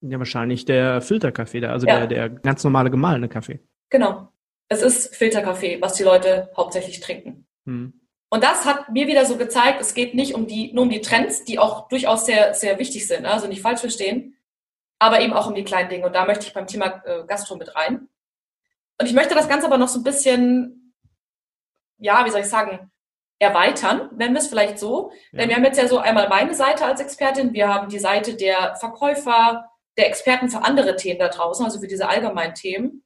Ja, 0.03 0.19
wahrscheinlich 0.19 0.65
der 0.65 1.01
Filterkaffee, 1.01 1.65
also 1.65 1.87
ja. 1.87 2.07
der, 2.07 2.07
der 2.07 2.29
ganz 2.29 2.63
normale 2.63 2.91
gemahlene 2.91 3.29
Kaffee. 3.29 3.61
Genau. 3.91 4.33
Es 4.69 4.83
ist 4.83 5.17
Filterkaffee, 5.17 5.81
was 5.81 5.95
die 5.95 6.03
Leute 6.03 6.51
hauptsächlich 6.57 7.01
trinken. 7.01 7.47
Hm. 7.65 7.99
Und 8.31 8.45
das 8.45 8.65
hat 8.65 8.91
mir 8.91 9.07
wieder 9.07 9.25
so 9.25 9.37
gezeigt, 9.37 9.81
es 9.81 9.95
geht 9.95 10.15
nicht 10.15 10.35
um 10.35 10.47
die, 10.47 10.73
nur 10.73 10.85
um 10.85 10.91
die 10.91 11.01
Trends, 11.01 11.45
die 11.45 11.59
auch 11.59 11.89
durchaus 11.89 12.27
sehr, 12.27 12.53
sehr 12.55 12.79
wichtig 12.79 13.07
sind, 13.07 13.23
ne? 13.23 13.31
also 13.31 13.47
nicht 13.47 13.63
falsch 13.63 13.81
verstehen, 13.81 14.37
aber 14.99 15.21
eben 15.21 15.33
auch 15.33 15.47
um 15.47 15.55
die 15.55 15.65
kleinen 15.65 15.89
Dinge. 15.89 16.07
Und 16.07 16.15
da 16.15 16.27
möchte 16.27 16.47
ich 16.47 16.53
beim 16.53 16.67
Thema 16.67 17.03
äh, 17.07 17.25
Gastro 17.27 17.57
mit 17.57 17.75
rein. 17.75 18.09
Und 19.01 19.07
ich 19.07 19.15
möchte 19.15 19.35
das 19.35 19.49
Ganze 19.49 19.67
aber 19.67 19.79
noch 19.79 19.89
so 19.89 20.01
ein 20.01 20.05
bisschen, 20.05 20.95
ja, 21.99 22.25
wie 22.27 22.31
soll 22.31 22.41
ich 22.41 22.49
sagen, 22.49 22.91
erweitern, 23.39 24.11
nennen 24.17 24.35
wir 24.35 24.41
es 24.41 24.49
vielleicht 24.49 24.79
so. 24.79 25.13
Ja. 25.33 25.39
Denn 25.41 25.49
wir 25.49 25.57
haben 25.57 25.65
jetzt 25.65 25.79
ja 25.79 25.89
so 25.89 25.99
einmal 25.99 26.29
meine 26.29 26.55
Seite 26.55 26.85
als 26.85 27.01
Expertin, 27.01 27.53
wir 27.53 27.73
haben 27.73 27.89
die 27.89 27.99
Seite 27.99 28.35
der 28.35 28.77
Verkäufer, 28.77 29.71
der 29.97 30.09
Experten 30.09 30.51
für 30.51 30.65
andere 30.65 30.97
Themen 30.97 31.19
da 31.19 31.29
draußen, 31.29 31.65
also 31.65 31.81
für 31.81 31.87
diese 31.87 32.09
allgemeinen 32.09 32.55
Themen. 32.55 33.05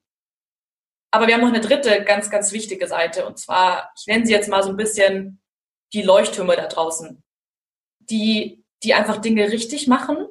Aber 1.13 1.27
wir 1.27 1.35
haben 1.35 1.43
noch 1.43 1.49
eine 1.49 1.61
dritte 1.61 2.03
ganz, 2.05 2.31
ganz 2.31 2.53
wichtige 2.53 2.89
Seite. 2.89 3.27
Und 3.27 3.39
zwar, 3.39 3.93
ich 3.99 4.07
nenne 4.07 4.27
sie 4.27 4.33
jetzt 4.33 4.49
mal 4.49 4.63
so 4.63 4.71
ein 4.71 4.77
bisschen 4.77 5.41
die 5.93 6.03
Leuchttürme 6.03 6.57
da 6.57 6.67
draußen. 6.67 7.23
Die, 8.01 8.65
die 8.83 8.95
einfach 8.95 9.19
Dinge 9.19 9.51
richtig 9.51 9.87
machen, 9.87 10.27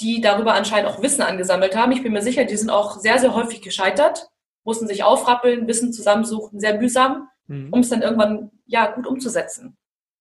die 0.00 0.20
darüber 0.20 0.54
anscheinend 0.54 0.90
auch 0.90 1.02
Wissen 1.02 1.22
angesammelt 1.22 1.74
haben. 1.74 1.92
Ich 1.92 2.02
bin 2.02 2.12
mir 2.12 2.22
sicher, 2.22 2.44
die 2.44 2.56
sind 2.56 2.70
auch 2.70 2.98
sehr, 3.00 3.18
sehr 3.18 3.34
häufig 3.34 3.62
gescheitert, 3.62 4.28
mussten 4.62 4.86
sich 4.86 5.02
aufrappeln, 5.02 5.66
Wissen 5.66 5.92
zusammensuchen, 5.92 6.60
sehr 6.60 6.78
mühsam, 6.78 7.28
mhm. 7.46 7.72
um 7.72 7.80
es 7.80 7.88
dann 7.88 8.02
irgendwann 8.02 8.50
ja 8.66 8.90
gut 8.92 9.06
umzusetzen. 9.06 9.78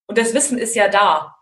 Und 0.08 0.18
das 0.18 0.34
Wissen 0.34 0.58
ist 0.58 0.76
ja 0.76 0.88
da, 0.88 1.36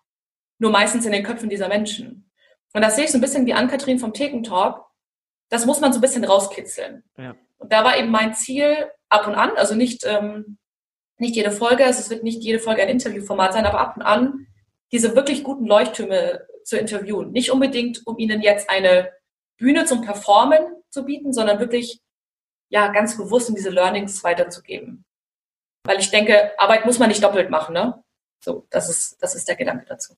nur 0.58 0.72
meistens 0.72 1.05
in 1.05 1.12
den 1.12 1.24
Köpfen 1.24 1.50
dieser 1.50 1.67
Menschen. 1.67 2.32
Und 2.74 2.82
das 2.82 2.96
sehe 2.96 3.05
ich 3.05 3.12
so 3.12 3.20
ein 3.20 3.22
bisschen 3.22 3.46
wie 3.46 3.53
Ann-Kathrin 3.53 4.00
vom 4.00 4.13
Thekentalk. 4.13 4.84
Das 5.50 5.65
muss 5.67 5.79
man 5.79 5.94
so 5.94 6.00
ein 6.00 6.01
bisschen 6.01 6.25
rauskitzeln. 6.25 7.03
Ja. 7.17 7.36
Und 7.65 7.74
da 7.74 7.84
war 7.84 7.98
eben 7.98 8.11
mein 8.11 8.35
Ziel 8.35 8.92
ab 9.09 9.25
und 9.25 9.33
an, 9.33 9.50
also 9.57 9.74
nicht, 9.74 10.03
ähm, 10.05 10.59
nicht 11.18 11.35
jede 11.35 11.50
Folge, 11.50 11.83
also 11.83 12.00
es 12.00 12.11
wird 12.11 12.22
nicht 12.22 12.44
jede 12.44 12.59
Folge 12.59 12.83
ein 12.83 12.89
Interviewformat 12.89 13.53
sein, 13.53 13.66
aber 13.66 13.79
ab 13.79 13.98
und 13.98 14.03
an 14.03 14.46
diese 14.92 15.16
wirklich 15.16 15.44
guten 15.44 15.66
Leuchttürme 15.66 16.46
zu 16.63 16.77
interviewen. 16.77 17.31
Nicht 17.31 17.50
unbedingt, 17.50 18.05
um 18.05 18.20
ihnen 18.20 18.44
jetzt 18.44 18.70
eine 18.70 19.11
Bühne 19.57 19.85
zum 19.85 20.01
Performen 20.01 20.59
zu 20.92 21.05
bieten, 21.05 21.33
sondern 21.33 21.59
wirklich 21.59 22.01
ja 22.70 22.89
ganz 22.89 23.18
bewusst 23.18 23.50
um 23.50 23.55
diese 23.55 23.72
Learnings 23.72 24.24
weiterzugeben. 24.24 25.03
Weil 25.85 26.00
ich 26.00 26.11
denke, 26.11 26.51
Arbeit 26.59 26.85
muss 26.85 27.00
man 27.00 27.09
nicht 27.09 27.24
doppelt 27.24 27.50
machen, 27.50 27.74
ne? 27.74 28.03
So, 28.44 28.68
das 28.70 28.92
ist, 28.92 29.18
das 29.24 29.33
ist 29.33 29.48
der 29.48 29.55
Gedanke 29.55 29.87
dazu. 29.87 30.13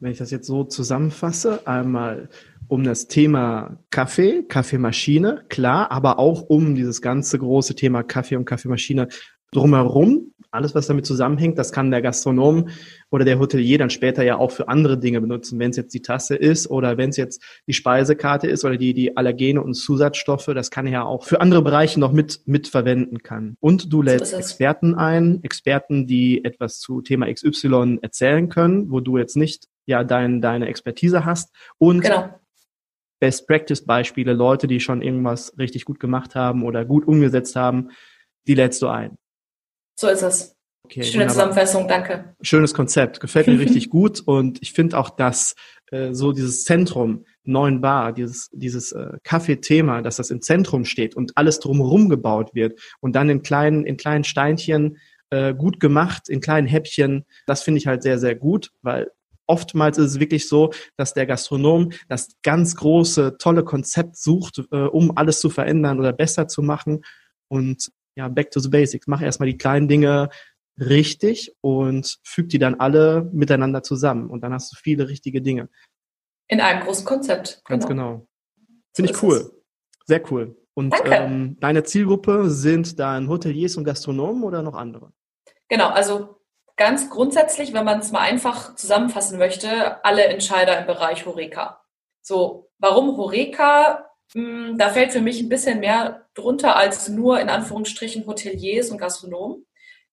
Wenn 0.00 0.12
ich 0.12 0.18
das 0.18 0.30
jetzt 0.30 0.46
so 0.46 0.64
zusammenfasse, 0.64 1.66
einmal 1.66 2.30
um 2.68 2.84
das 2.84 3.08
Thema 3.08 3.78
Kaffee, 3.90 4.44
Kaffeemaschine, 4.44 5.44
klar, 5.48 5.90
aber 5.90 6.18
auch 6.18 6.42
um 6.42 6.74
dieses 6.74 7.02
ganze 7.02 7.38
große 7.38 7.74
Thema 7.74 8.02
Kaffee 8.02 8.36
und 8.36 8.44
Kaffeemaschine 8.44 9.08
drumherum, 9.50 10.32
alles, 10.50 10.74
was 10.74 10.86
damit 10.86 11.04
zusammenhängt, 11.04 11.58
das 11.58 11.72
kann 11.72 11.90
der 11.90 12.00
Gastronom 12.00 12.68
oder 13.10 13.24
der 13.24 13.38
Hotelier 13.38 13.78
dann 13.78 13.90
später 13.90 14.22
ja 14.22 14.38
auch 14.38 14.50
für 14.50 14.68
andere 14.68 14.98
Dinge 14.98 15.20
benutzen, 15.20 15.58
wenn 15.58 15.70
es 15.70 15.76
jetzt 15.76 15.92
die 15.92 16.00
Tasse 16.00 16.36
ist 16.36 16.70
oder 16.70 16.96
wenn 16.96 17.10
es 17.10 17.16
jetzt 17.16 17.42
die 17.66 17.74
Speisekarte 17.74 18.46
ist 18.46 18.64
oder 18.64 18.76
die, 18.76 18.94
die 18.94 19.16
Allergene 19.16 19.62
und 19.62 19.74
Zusatzstoffe, 19.74 20.50
das 20.54 20.70
kann 20.70 20.86
er 20.86 20.92
ja 20.92 21.04
auch 21.04 21.24
für 21.24 21.40
andere 21.40 21.62
Bereiche 21.62 22.00
noch 22.00 22.12
mit, 22.12 22.40
mitverwenden 22.46 23.22
kann. 23.22 23.56
Und 23.60 23.92
du 23.92 24.00
lädst 24.00 24.32
so 24.32 24.36
Experten 24.36 24.94
ein, 24.94 25.42
Experten, 25.42 26.06
die 26.06 26.44
etwas 26.44 26.78
zu 26.78 27.02
Thema 27.02 27.32
XY 27.32 27.98
erzählen 28.00 28.48
können, 28.48 28.90
wo 28.90 29.00
du 29.00 29.18
jetzt 29.18 29.36
nicht 29.36 29.66
ja 29.84 30.02
dein, 30.04 30.40
deine 30.40 30.68
Expertise 30.68 31.24
hast 31.24 31.54
und 31.78 32.00
genau. 32.00 32.30
Best 33.20 33.46
Practice 33.46 33.84
Beispiele, 33.84 34.32
Leute, 34.32 34.66
die 34.66 34.80
schon 34.80 35.02
irgendwas 35.02 35.52
richtig 35.58 35.84
gut 35.84 36.00
gemacht 36.00 36.34
haben 36.34 36.64
oder 36.64 36.84
gut 36.84 37.06
umgesetzt 37.06 37.56
haben, 37.56 37.90
die 38.46 38.54
lädst 38.54 38.82
du 38.82 38.88
ein. 38.88 39.16
So 39.98 40.08
ist 40.08 40.22
es. 40.22 40.54
Okay, 40.84 41.02
Schöne 41.02 41.24
wunderbar. 41.24 41.34
Zusammenfassung, 41.34 41.88
danke. 41.88 42.34
Schönes 42.40 42.72
Konzept, 42.72 43.20
gefällt 43.20 43.46
mir 43.46 43.58
richtig 43.60 43.90
gut 43.90 44.20
und 44.24 44.62
ich 44.62 44.72
finde 44.72 44.96
auch, 44.96 45.10
dass 45.10 45.54
äh, 45.90 46.14
so 46.14 46.32
dieses 46.32 46.64
Zentrum, 46.64 47.26
neuen 47.44 47.80
Bar, 47.80 48.12
dieses, 48.12 48.48
dieses 48.52 48.92
äh, 48.92 49.18
Kaffeethema, 49.22 50.00
dass 50.02 50.16
das 50.16 50.30
im 50.30 50.40
Zentrum 50.40 50.84
steht 50.84 51.14
und 51.14 51.32
alles 51.36 51.60
drumherum 51.60 52.08
gebaut 52.08 52.54
wird 52.54 52.80
und 53.00 53.16
dann 53.16 53.28
in 53.28 53.42
kleinen, 53.42 53.84
in 53.84 53.96
kleinen 53.96 54.24
Steinchen 54.24 54.98
äh, 55.30 55.54
gut 55.54 55.80
gemacht, 55.80 56.28
in 56.28 56.40
kleinen 56.40 56.66
Häppchen, 56.66 57.26
das 57.46 57.62
finde 57.62 57.78
ich 57.78 57.86
halt 57.86 58.02
sehr, 58.02 58.18
sehr 58.18 58.34
gut, 58.34 58.70
weil 58.80 59.10
oftmals 59.48 59.98
ist 59.98 60.12
es 60.12 60.20
wirklich 60.20 60.48
so, 60.48 60.72
dass 60.96 61.14
der 61.14 61.26
Gastronom 61.26 61.90
das 62.08 62.36
ganz 62.42 62.76
große, 62.76 63.36
tolle 63.38 63.64
Konzept 63.64 64.16
sucht, 64.16 64.62
äh, 64.70 64.76
um 64.76 65.16
alles 65.16 65.40
zu 65.40 65.50
verändern 65.50 65.98
oder 65.98 66.12
besser 66.12 66.46
zu 66.46 66.62
machen. 66.62 67.04
Und 67.48 67.90
ja, 68.16 68.28
back 68.28 68.50
to 68.50 68.60
the 68.60 68.68
basics. 68.68 69.06
Mach 69.06 69.22
erstmal 69.22 69.48
die 69.48 69.58
kleinen 69.58 69.88
Dinge 69.88 70.28
richtig 70.78 71.54
und 71.60 72.18
füg 72.22 72.48
die 72.50 72.58
dann 72.58 72.76
alle 72.76 73.28
miteinander 73.32 73.82
zusammen. 73.82 74.30
Und 74.30 74.42
dann 74.42 74.52
hast 74.52 74.72
du 74.72 74.76
viele 74.76 75.08
richtige 75.08 75.42
Dinge. 75.42 75.68
In 76.48 76.60
einem 76.60 76.82
großen 76.84 77.04
Konzept. 77.04 77.62
Ganz 77.64 77.86
genau. 77.86 78.10
genau. 78.12 78.28
Finde 78.94 79.12
ich 79.12 79.22
cool. 79.22 79.36
Es. 79.36 79.52
Sehr 80.06 80.32
cool. 80.32 80.56
Und 80.74 80.94
ähm, 81.04 81.56
deine 81.60 81.82
Zielgruppe 81.82 82.50
sind 82.50 82.98
dann 83.00 83.28
Hoteliers 83.28 83.76
und 83.76 83.84
Gastronomen 83.84 84.44
oder 84.44 84.62
noch 84.62 84.74
andere? 84.74 85.12
Genau, 85.68 85.88
also 85.88 86.37
ganz 86.78 87.10
grundsätzlich, 87.10 87.74
wenn 87.74 87.84
man 87.84 87.98
es 87.98 88.12
mal 88.12 88.20
einfach 88.20 88.74
zusammenfassen 88.76 89.36
möchte, 89.38 90.02
alle 90.04 90.24
Entscheider 90.24 90.78
im 90.78 90.86
Bereich 90.86 91.26
Horeca. 91.26 91.84
So, 92.22 92.70
warum 92.78 93.16
Horeca? 93.18 94.06
Hm, 94.32 94.78
da 94.78 94.90
fällt 94.90 95.12
für 95.12 95.20
mich 95.20 95.40
ein 95.40 95.48
bisschen 95.48 95.80
mehr 95.80 96.26
drunter 96.34 96.76
als 96.76 97.08
nur 97.08 97.40
in 97.40 97.48
Anführungsstrichen 97.48 98.26
Hoteliers 98.26 98.90
und 98.90 98.98
Gastronomen. 98.98 99.66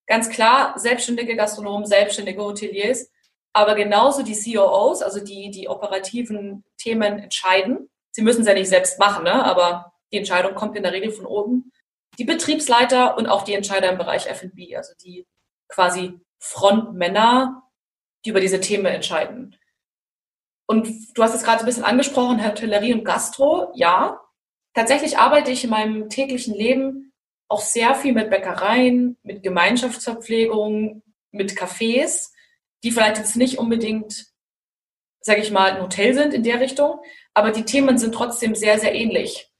Ganz 0.07 0.29
klar, 0.29 0.77
selbstständige 0.77 1.35
Gastronomen, 1.35 1.85
selbstständige 1.85 2.41
Hoteliers, 2.43 3.11
aber 3.53 3.75
genauso 3.75 4.23
die 4.23 4.35
COOs, 4.35 5.01
also 5.01 5.23
die 5.23 5.51
die 5.51 5.69
operativen 5.69 6.63
Themen 6.77 7.19
entscheiden. 7.19 7.89
Sie 8.11 8.21
müssen 8.21 8.41
es 8.41 8.47
ja 8.47 8.53
nicht 8.53 8.69
selbst 8.69 8.99
machen, 8.99 9.23
ne? 9.23 9.43
aber 9.43 9.93
die 10.11 10.17
Entscheidung 10.17 10.55
kommt 10.55 10.75
in 10.75 10.83
der 10.83 10.93
Regel 10.93 11.11
von 11.11 11.25
oben. 11.25 11.71
Die 12.17 12.23
Betriebsleiter 12.23 13.17
und 13.17 13.27
auch 13.27 13.43
die 13.43 13.53
Entscheider 13.53 13.89
im 13.91 13.97
Bereich 13.97 14.27
F&B, 14.27 14.75
also 14.75 14.93
die 15.03 15.27
quasi 15.67 16.19
Frontmänner, 16.45 17.63
die 18.23 18.29
über 18.29 18.39
diese 18.39 18.59
Themen 18.59 18.85
entscheiden. 18.85 19.57
Und 20.67 20.87
du 21.15 21.23
hast 21.23 21.33
es 21.33 21.43
gerade 21.43 21.61
ein 21.61 21.65
bisschen 21.65 21.83
angesprochen, 21.83 22.45
Hotellerie 22.45 22.93
und 22.93 23.03
Gastro. 23.03 23.71
Ja, 23.73 24.21
tatsächlich 24.75 25.17
arbeite 25.17 25.51
ich 25.51 25.63
in 25.63 25.71
meinem 25.71 26.09
täglichen 26.09 26.53
Leben 26.53 27.13
auch 27.47 27.61
sehr 27.61 27.95
viel 27.95 28.13
mit 28.13 28.29
Bäckereien, 28.29 29.17
mit 29.23 29.41
Gemeinschaftsverpflegung, 29.41 31.01
mit 31.31 31.53
Cafés, 31.53 32.31
die 32.83 32.91
vielleicht 32.91 33.17
jetzt 33.17 33.35
nicht 33.35 33.57
unbedingt, 33.57 34.27
sage 35.21 35.41
ich 35.41 35.51
mal, 35.51 35.71
ein 35.71 35.81
Hotel 35.81 36.13
sind 36.13 36.33
in 36.33 36.43
der 36.43 36.59
Richtung, 36.59 36.99
aber 37.33 37.51
die 37.51 37.65
Themen 37.65 37.97
sind 37.97 38.13
trotzdem 38.13 38.53
sehr, 38.53 38.79
sehr 38.79 38.93
ähnlich. 38.93 39.51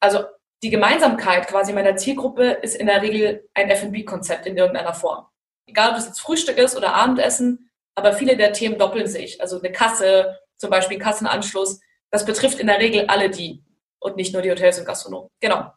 Also 0.00 0.24
die 0.62 0.70
Gemeinsamkeit 0.70 1.46
quasi 1.46 1.72
meiner 1.72 1.96
Zielgruppe 1.96 2.50
ist 2.62 2.76
in 2.76 2.86
der 2.86 3.02
Regel 3.02 3.48
ein 3.54 3.70
F&B-Konzept 3.70 4.46
in 4.46 4.56
irgendeiner 4.56 4.94
Form 4.94 5.26
egal 5.66 5.90
ob 5.90 5.96
es 5.96 6.06
jetzt 6.06 6.20
Frühstück 6.20 6.58
ist 6.58 6.76
oder 6.76 6.94
Abendessen, 6.94 7.70
aber 7.94 8.12
viele 8.12 8.36
der 8.36 8.52
Themen 8.52 8.78
doppeln 8.78 9.06
sich. 9.06 9.40
Also 9.40 9.58
eine 9.58 9.72
Kasse, 9.72 10.38
zum 10.56 10.70
Beispiel 10.70 10.98
Kassenanschluss, 10.98 11.80
das 12.10 12.24
betrifft 12.24 12.58
in 12.58 12.66
der 12.66 12.78
Regel 12.78 13.06
alle 13.06 13.30
die 13.30 13.62
und 14.00 14.16
nicht 14.16 14.32
nur 14.32 14.42
die 14.42 14.50
Hotels 14.50 14.78
und 14.78 14.84
Gastronomen. 14.84 15.28
Genau. 15.40 15.72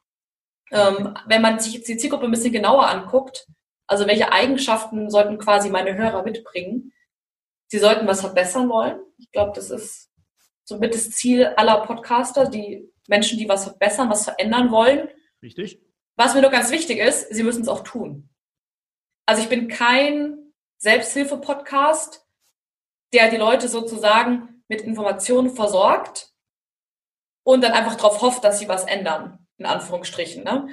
Ähm, 0.72 1.18
wenn 1.28 1.42
man 1.42 1.60
sich 1.60 1.74
jetzt 1.74 1.88
die 1.88 1.98
Zielgruppe 1.98 2.26
ein 2.26 2.32
bisschen 2.32 2.52
genauer 2.52 2.88
anguckt, 2.88 3.48
also 3.88 4.06
welche 4.06 4.32
Eigenschaften 4.32 5.10
sollten 5.10 5.38
quasi 5.38 5.70
meine 5.70 5.96
Hörer 5.96 6.24
mitbringen? 6.24 6.92
Sie 7.68 7.80
sollten 7.80 8.08
was 8.08 8.22
verbessern 8.22 8.70
wollen. 8.70 9.00
Ich 9.18 9.32
glaube, 9.32 9.54
das 9.56 9.70
ist 9.70 10.10
somit 10.64 10.94
das 10.94 11.12
Ziel 11.12 11.46
aller 11.56 11.82
Podcaster, 11.82 12.50
die 12.50 12.92
Menschen, 13.08 13.38
die 13.38 13.48
was 13.48 13.64
verbessern, 13.64 14.10
was 14.10 14.26
verändern 14.26 14.72
wollen 14.72 15.08
Richtig. 15.42 15.82
Was 16.16 16.34
mir 16.34 16.42
nur 16.42 16.52
ganz 16.52 16.72
wichtig 16.72 17.00
ist, 17.00 17.34
Sie 17.34 17.44
müssen 17.44 17.62
es 17.62 17.68
auch 17.68 17.84
tun. 17.84 18.30
Also 19.28 19.42
ich 19.44 19.50
bin 19.50 19.68
kein 19.68 20.54
Selbsthilfe-Podcast, 20.78 22.26
der 23.14 23.30
die 23.30 23.36
Leute 23.36 23.68
sozusagen 23.68 24.64
mit 24.70 24.82
Informationen 24.82 25.50
versorgt 25.50 26.32
und 27.44 27.62
dann 27.62 27.74
einfach 27.74 27.96
darauf 27.96 28.22
hofft, 28.22 28.44
dass 28.46 28.60
sie 28.60 28.70
was 28.70 28.86
ändern, 28.86 29.46
in 29.58 29.66
Anführungsstrichen. 29.66 30.46
Ne? 30.46 30.70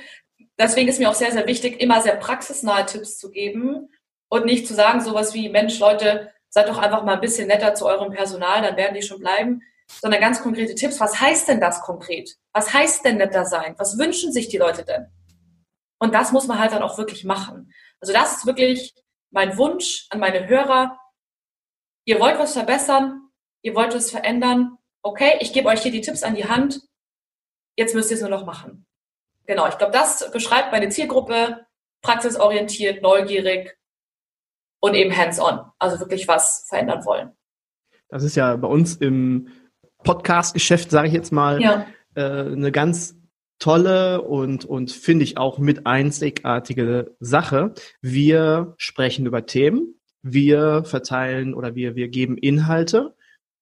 Deswegen 0.57 0.89
ist 0.89 1.01
mir 1.01 1.11
auch 1.11 1.15
sehr, 1.15 1.33
sehr 1.33 1.47
wichtig, 1.49 1.81
immer 1.81 2.01
sehr 2.01 2.15
praxisnahe 2.15 2.87
Tipps 2.87 3.19
zu 3.19 3.33
geben 3.33 3.89
und 4.29 4.45
nicht 4.45 4.69
zu 4.69 4.75
sagen 4.75 5.01
sowas 5.01 5.35
wie, 5.35 5.49
Mensch, 5.49 5.81
Leute, 5.81 6.33
seid 6.49 6.69
doch 6.69 6.79
einfach 6.79 7.03
mal 7.03 7.15
ein 7.15 7.21
bisschen 7.21 7.49
netter 7.49 7.75
zu 7.75 7.87
eurem 7.87 8.13
Personal, 8.13 8.63
dann 8.63 8.77
werden 8.77 8.95
die 8.95 9.03
schon 9.03 9.19
bleiben, 9.19 9.63
sondern 10.01 10.21
ganz 10.21 10.41
konkrete 10.41 10.77
Tipps. 10.77 11.01
Was 11.01 11.21
heißt 11.21 11.49
denn 11.49 11.61
das 11.61 11.81
konkret? 11.81 12.37
Was 12.53 12.73
heißt 12.73 13.05
denn 13.05 13.17
netter 13.17 13.47
sein? 13.47 13.75
Was 13.79 13.99
wünschen 13.99 14.33
sich 14.33 14.49
die 14.49 14.59
Leute 14.59 14.85
denn? 14.85 15.07
Und 15.99 16.15
das 16.15 16.31
muss 16.31 16.47
man 16.47 16.61
halt 16.61 16.73
dann 16.73 16.83
auch 16.83 16.99
wirklich 16.99 17.25
machen. 17.25 17.73
Also 18.05 18.13
das 18.13 18.37
ist 18.37 18.47
wirklich 18.47 18.93
mein 19.31 19.57
Wunsch 19.57 20.07
an 20.11 20.21
meine 20.21 20.47
Hörer. 20.47 20.99
Ihr 22.05 22.21
wollt 22.21 22.39
was 22.39 22.53
verbessern, 22.53 23.31
ihr 23.63 23.75
wollt 23.75 23.95
was 23.95 24.11
verändern. 24.11 24.77
Okay, 25.03 25.39
ich 25.41 25.55
gebe 25.55 25.69
euch 25.69 25.81
hier 25.81 25.91
die 25.91 26.03
Tipps 26.03 26.23
an 26.23 26.35
die 26.35 26.47
Hand. 26.47 26.83
Jetzt 27.79 27.95
müsst 27.95 28.11
ihr 28.11 28.17
es 28.17 28.21
nur 28.21 28.29
noch 28.29 28.45
machen. 28.45 28.85
Genau, 29.47 29.67
ich 29.69 29.79
glaube, 29.79 29.95
das 29.95 30.31
beschreibt 30.33 30.71
meine 30.71 30.91
Zielgruppe. 30.91 31.65
Praxisorientiert, 32.03 33.01
neugierig 33.01 33.75
und 34.81 34.93
eben 34.93 35.17
hands-on. 35.17 35.65
Also 35.79 35.99
wirklich 36.01 36.29
was 36.29 36.67
verändern 36.69 37.07
wollen. 37.07 37.35
Das 38.11 38.23
ist 38.23 38.37
ja 38.37 38.55
bei 38.57 38.69
uns 38.69 38.97
im 38.97 39.49
Podcast-Geschäft, 40.03 40.91
sage 40.91 41.09
ich 41.09 41.15
jetzt 41.15 41.33
mal, 41.33 41.63
ja. 41.63 41.87
äh, 42.17 42.21
eine 42.21 42.71
ganz 42.71 43.17
tolle 43.59 44.23
und, 44.23 44.65
und 44.65 44.91
finde 44.91 45.25
ich 45.25 45.37
auch 45.39 45.59
mit 45.59 45.87
einzigartige 45.87 47.15
Sache. 47.21 47.75
Wir 48.01 48.75
sprechen 48.77 49.27
über 49.27 49.47
Themen, 49.47 49.95
wir 50.23 50.85
verteilen 50.85 51.55
oder 51.55 51.75
wir, 51.75 51.97
wir 51.97 52.09
geben 52.09 52.37
Inhalte. 52.37 53.15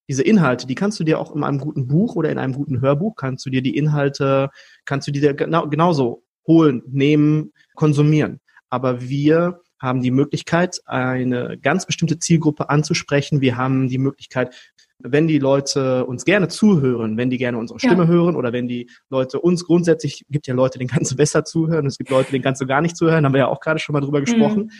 Diese 0.09 0.23
Inhalte, 0.23 0.67
die 0.67 0.75
kannst 0.75 0.99
du 1.01 1.05
dir 1.05 1.19
auch 1.19 1.35
in 1.35 1.45
einem 1.45 1.59
guten 1.59 1.87
Buch 1.87 2.17
oder 2.17 2.31
in 2.31 2.39
einem 2.39 2.53
guten 2.53 2.81
Hörbuch, 2.81 3.15
kannst 3.17 3.47
du 3.47 3.51
dir 3.51 3.63
die 3.63 3.77
Inhalte, 3.77 4.51
kannst 4.85 5.09
du 5.09 5.13
dir 5.13 5.35
genau, 5.35 5.69
genauso 5.69 6.25
holen, 6.47 6.83
nehmen, 6.87 7.53
konsumieren. 7.75 8.41
Aber 8.69 9.01
wir 9.01 9.61
haben 9.79 10.01
die 10.01 10.11
Möglichkeit, 10.11 10.81
eine 10.87 11.59
ganz 11.59 11.87
bestimmte 11.87 12.19
Zielgruppe 12.19 12.71
anzusprechen. 12.71 13.41
Wir 13.41 13.57
haben 13.57 13.89
die 13.89 13.99
Möglichkeit, 13.99 14.55
wenn 15.03 15.29
die 15.29 15.38
Leute 15.38 16.07
uns 16.07 16.25
gerne 16.25 16.49
zuhören, 16.49 17.17
wenn 17.17 17.31
die 17.31 17.38
gerne 17.38 17.59
unsere 17.59 17.79
Stimme 17.79 18.05
ja. 18.05 18.09
hören 18.09 18.37
oder 18.37 18.53
wenn 18.53 18.69
die 18.69 18.91
Leute 19.11 19.41
uns 19.41 19.65
grundsätzlich, 19.65 20.25
gibt 20.29 20.47
ja 20.47 20.55
Leute, 20.55 20.79
denen 20.79 20.91
kannst 20.91 21.12
du 21.12 21.17
besser 21.17 21.45
zuhören, 21.45 21.87
es 21.87 21.99
gibt 21.99 22.11
Leute, 22.11 22.31
denen 22.31 22.45
kannst 22.45 22.61
du 22.61 22.67
gar 22.67 22.81
nicht 22.81 22.97
zuhören, 22.97 23.25
haben 23.25 23.33
wir 23.33 23.41
ja 23.41 23.49
auch 23.49 23.61
gerade 23.61 23.79
schon 23.79 23.93
mal 23.93 24.01
drüber 24.01 24.21
gesprochen. 24.21 24.71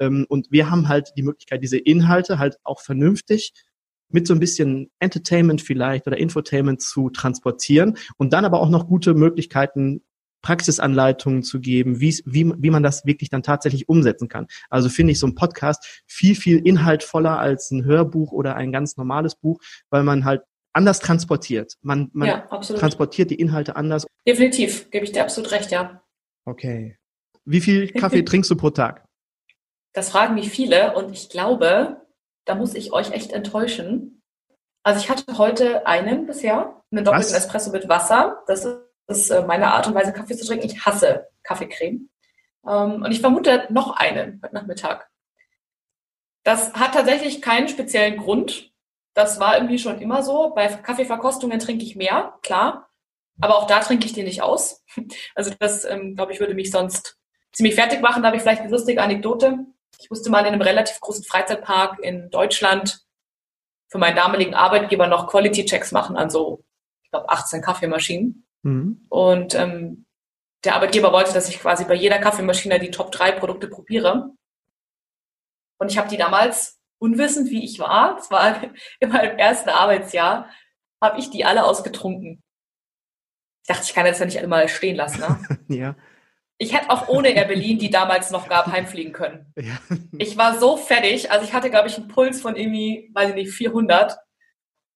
Mhm. 0.00 0.26
Und 0.28 0.50
wir 0.50 0.70
haben 0.70 0.88
halt 0.88 1.12
die 1.16 1.22
Möglichkeit, 1.22 1.62
diese 1.62 1.78
Inhalte 1.78 2.38
halt 2.38 2.56
auch 2.62 2.80
vernünftig 2.80 3.52
mit 4.10 4.26
so 4.26 4.34
ein 4.34 4.40
bisschen 4.40 4.90
Entertainment 5.00 5.60
vielleicht 5.60 6.06
oder 6.06 6.16
Infotainment 6.18 6.80
zu 6.80 7.10
transportieren 7.10 7.96
und 8.16 8.32
dann 8.32 8.44
aber 8.44 8.60
auch 8.60 8.70
noch 8.70 8.86
gute 8.86 9.14
Möglichkeiten 9.14 10.02
Praxisanleitungen 10.42 11.42
zu 11.42 11.60
geben, 11.60 12.00
wie, 12.00 12.20
wie, 12.24 12.52
wie 12.56 12.70
man 12.70 12.82
das 12.82 13.04
wirklich 13.04 13.30
dann 13.30 13.42
tatsächlich 13.42 13.88
umsetzen 13.88 14.28
kann. 14.28 14.46
Also 14.70 14.88
finde 14.88 15.12
ich 15.12 15.18
so 15.18 15.26
ein 15.26 15.34
Podcast 15.34 16.02
viel, 16.06 16.34
viel 16.34 16.58
inhaltvoller 16.66 17.38
als 17.38 17.70
ein 17.70 17.84
Hörbuch 17.84 18.32
oder 18.32 18.56
ein 18.56 18.72
ganz 18.72 18.96
normales 18.96 19.34
Buch, 19.34 19.60
weil 19.90 20.02
man 20.02 20.24
halt 20.24 20.42
anders 20.72 21.00
transportiert. 21.00 21.74
Man, 21.82 22.10
man 22.12 22.28
ja, 22.28 22.40
transportiert 22.60 23.30
die 23.30 23.36
Inhalte 23.36 23.76
anders. 23.76 24.06
Definitiv, 24.26 24.90
gebe 24.90 25.04
ich 25.04 25.12
dir 25.12 25.22
absolut 25.22 25.50
recht, 25.50 25.70
ja. 25.70 26.02
Okay. 26.44 26.96
Wie 27.44 27.60
viel 27.60 27.90
Kaffee 27.90 28.22
trinkst 28.22 28.50
du 28.50 28.56
pro 28.56 28.70
Tag? 28.70 29.04
Das 29.94 30.10
fragen 30.10 30.34
mich 30.34 30.50
viele 30.50 30.94
und 30.94 31.12
ich 31.12 31.28
glaube, 31.30 32.02
da 32.44 32.54
muss 32.54 32.74
ich 32.74 32.92
euch 32.92 33.10
echt 33.10 33.32
enttäuschen. 33.32 34.22
Also 34.84 35.00
ich 35.00 35.10
hatte 35.10 35.38
heute 35.38 35.86
einen 35.86 36.26
bisher, 36.26 36.82
einen 36.90 37.04
doppelten 37.04 37.32
Was? 37.32 37.44
Espresso 37.44 37.72
mit 37.72 37.88
Wasser. 37.88 38.42
Das 38.46 38.66
ist 39.08 39.30
äh, 39.30 39.44
meine 39.44 39.72
Art 39.72 39.86
und 39.86 39.94
Weise, 39.94 40.12
Kaffee 40.12 40.36
zu 40.36 40.46
trinken. 40.46 40.66
Ich 40.66 40.84
hasse 40.84 41.28
Kaffeecreme. 41.42 42.08
Ähm, 42.66 43.02
und 43.02 43.10
ich 43.10 43.20
vermute 43.20 43.66
noch 43.70 43.96
einen 43.96 44.40
heute 44.42 44.54
Nachmittag. 44.54 45.08
Das 46.44 46.74
hat 46.74 46.94
tatsächlich 46.94 47.42
keinen 47.42 47.68
speziellen 47.68 48.18
Grund. 48.18 48.72
Das 49.14 49.40
war 49.40 49.56
irgendwie 49.56 49.78
schon 49.78 50.00
immer 50.00 50.22
so. 50.22 50.52
Bei 50.54 50.68
Kaffeeverkostungen 50.68 51.58
trinke 51.58 51.84
ich 51.84 51.96
mehr, 51.96 52.38
klar. 52.42 52.90
Aber 53.40 53.56
auch 53.56 53.66
da 53.66 53.80
trinke 53.80 54.06
ich 54.06 54.12
den 54.12 54.24
nicht 54.24 54.42
aus. 54.42 54.84
Also 55.34 55.52
das, 55.58 55.84
ähm, 55.84 56.16
glaube 56.16 56.32
ich, 56.32 56.40
würde 56.40 56.54
mich 56.54 56.70
sonst 56.70 57.16
ziemlich 57.52 57.74
fertig 57.74 58.00
machen. 58.00 58.22
Da 58.22 58.28
habe 58.28 58.36
ich 58.36 58.42
vielleicht 58.42 58.62
eine 58.62 58.70
lustige 58.70 59.02
Anekdote. 59.02 59.66
Ich 60.00 60.10
musste 60.10 60.30
mal 60.30 60.40
in 60.40 60.46
einem 60.46 60.60
relativ 60.60 61.00
großen 61.00 61.24
Freizeitpark 61.24 61.98
in 62.00 62.30
Deutschland 62.30 63.00
für 63.88 63.98
meinen 63.98 64.16
damaligen 64.16 64.54
Arbeitgeber 64.54 65.06
noch 65.06 65.28
Quality-Checks 65.28 65.92
machen 65.92 66.16
an 66.16 66.30
so, 66.30 66.64
ich 67.02 67.10
glaube, 67.10 67.28
18 67.30 67.62
Kaffeemaschinen. 67.62 68.47
Mhm. 68.62 69.06
Und 69.08 69.54
ähm, 69.54 70.06
der 70.64 70.74
Arbeitgeber 70.74 71.12
wollte, 71.12 71.32
dass 71.32 71.48
ich 71.48 71.60
quasi 71.60 71.84
bei 71.84 71.94
jeder 71.94 72.18
Kaffeemaschine 72.18 72.80
die 72.80 72.90
Top 72.90 73.12
3 73.12 73.32
Produkte 73.32 73.68
probiere. 73.68 74.30
Und 75.78 75.90
ich 75.90 75.98
habe 75.98 76.08
die 76.08 76.16
damals, 76.16 76.80
unwissend 76.98 77.50
wie 77.50 77.64
ich 77.64 77.78
war, 77.78 78.16
das 78.16 78.30
war 78.30 78.62
in 79.00 79.10
meinem 79.10 79.38
ersten 79.38 79.70
Arbeitsjahr, 79.70 80.50
habe 81.00 81.18
ich 81.18 81.30
die 81.30 81.44
alle 81.44 81.64
ausgetrunken. 81.64 82.42
Ich 83.62 83.68
dachte, 83.68 83.84
ich 83.84 83.94
kann 83.94 84.06
jetzt 84.06 84.18
ja 84.18 84.26
nicht 84.26 84.38
alle 84.38 84.48
mal 84.48 84.68
stehen 84.68 84.96
lassen. 84.96 85.20
Ne? 85.20 85.58
ja. 85.68 85.96
Ich 86.60 86.74
hätte 86.74 86.90
auch 86.90 87.06
ohne 87.06 87.28
Air 87.28 87.44
Berlin, 87.44 87.78
die 87.78 87.90
damals 87.90 88.32
noch 88.32 88.48
gab, 88.48 88.66
heimfliegen 88.66 89.12
können. 89.12 89.52
Ja. 89.56 89.78
Ich 90.18 90.36
war 90.36 90.58
so 90.58 90.76
fertig, 90.76 91.30
also 91.30 91.44
ich 91.44 91.52
hatte, 91.52 91.70
glaube 91.70 91.88
ich, 91.88 91.96
einen 91.96 92.08
Puls 92.08 92.40
von 92.40 92.56
irgendwie, 92.56 93.10
weiß 93.14 93.30
ich 93.30 93.34
nicht, 93.34 93.52
400. 93.52 94.18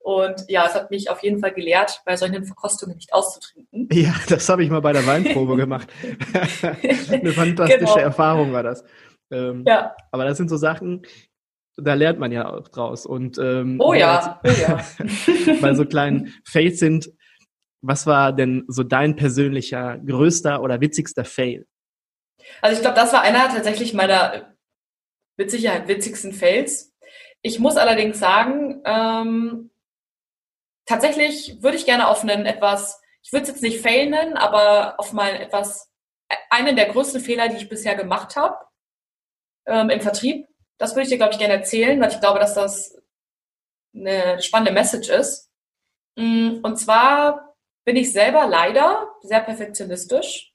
Und 0.02 0.44
ja, 0.48 0.66
es 0.66 0.74
hat 0.74 0.90
mich 0.90 1.10
auf 1.10 1.22
jeden 1.22 1.38
Fall 1.38 1.52
gelehrt, 1.52 2.02
bei 2.04 2.16
solchen 2.16 2.44
Verkostungen 2.44 2.96
nicht 2.96 3.12
auszutrinken. 3.12 3.88
Ja, 3.92 4.14
das 4.28 4.48
habe 4.48 4.64
ich 4.64 4.70
mal 4.70 4.80
bei 4.80 4.92
der 4.92 5.06
Weinprobe 5.06 5.56
gemacht. 5.56 5.88
Eine 6.62 7.32
fantastische 7.32 7.78
genau. 7.78 7.96
Erfahrung 7.96 8.52
war 8.52 8.62
das. 8.62 8.84
Ähm, 9.30 9.64
ja. 9.66 9.94
Aber 10.10 10.24
das 10.24 10.36
sind 10.38 10.48
so 10.48 10.56
Sachen, 10.56 11.02
da 11.76 11.94
lernt 11.94 12.18
man 12.18 12.32
ja 12.32 12.48
auch 12.48 12.68
draus. 12.68 13.06
Und 13.06 13.38
ähm, 13.38 13.80
oh 13.80 13.94
ja, 13.94 14.40
oh 14.44 14.48
ja. 14.48 14.84
bei 15.60 15.74
so 15.74 15.84
kleinen 15.84 16.34
Fails 16.44 16.78
sind, 16.78 17.10
was 17.80 18.06
war 18.06 18.32
denn 18.32 18.64
so 18.68 18.82
dein 18.82 19.16
persönlicher 19.16 19.98
größter 19.98 20.62
oder 20.62 20.80
witzigster 20.80 21.24
Fail? 21.24 21.66
Also 22.60 22.76
ich 22.76 22.82
glaube, 22.82 22.96
das 22.96 23.12
war 23.12 23.22
einer 23.22 23.48
tatsächlich 23.48 23.94
meiner 23.94 24.54
mit 25.36 25.50
Sicherheit 25.50 25.88
witzigsten 25.88 26.32
Fails. 26.32 26.92
Ich 27.42 27.58
muss 27.58 27.76
allerdings 27.76 28.18
sagen, 28.18 28.82
ähm, 28.84 29.70
tatsächlich 30.86 31.62
würde 31.62 31.76
ich 31.76 31.86
gerne 31.86 32.08
auf 32.08 32.22
einen 32.22 32.46
etwas, 32.46 33.00
ich 33.22 33.32
würde 33.32 33.44
es 33.44 33.48
jetzt 33.48 33.62
nicht 33.62 33.80
fail 33.80 34.10
nennen, 34.10 34.36
aber 34.36 34.98
auf 34.98 35.12
mal 35.12 35.34
etwas, 35.34 35.90
einen 36.50 36.76
der 36.76 36.88
größten 36.88 37.20
Fehler, 37.20 37.48
die 37.48 37.56
ich 37.56 37.68
bisher 37.68 37.94
gemacht 37.94 38.36
habe 38.36 38.56
ähm, 39.66 39.90
im 39.90 40.00
Vertrieb. 40.00 40.46
Das 40.78 40.92
würde 40.92 41.02
ich 41.02 41.08
dir, 41.08 41.18
glaube 41.18 41.32
ich, 41.32 41.38
gerne 41.38 41.54
erzählen, 41.54 42.00
weil 42.00 42.10
ich 42.10 42.20
glaube, 42.20 42.38
dass 42.38 42.54
das 42.54 42.96
eine 43.94 44.40
spannende 44.42 44.72
Message 44.72 45.08
ist. 45.10 45.50
Mm, 46.16 46.60
und 46.62 46.76
zwar 46.78 47.54
bin 47.84 47.96
ich 47.96 48.12
selber 48.12 48.46
leider 48.46 49.08
sehr 49.20 49.40
perfektionistisch. 49.40 50.52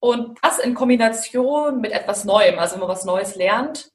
Und 0.00 0.38
das 0.42 0.58
in 0.58 0.74
Kombination 0.74 1.80
mit 1.80 1.92
etwas 1.92 2.24
Neuem, 2.24 2.58
also 2.58 2.74
wenn 2.74 2.80
man 2.80 2.88
was 2.88 3.04
Neues 3.04 3.34
lernt, 3.34 3.90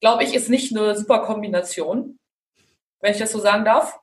glaube 0.00 0.24
ich, 0.24 0.34
ist 0.34 0.48
nicht 0.48 0.74
eine 0.74 0.96
super 0.96 1.20
Kombination, 1.22 2.18
wenn 3.00 3.12
ich 3.12 3.18
das 3.18 3.32
so 3.32 3.38
sagen 3.38 3.64
darf. 3.64 3.98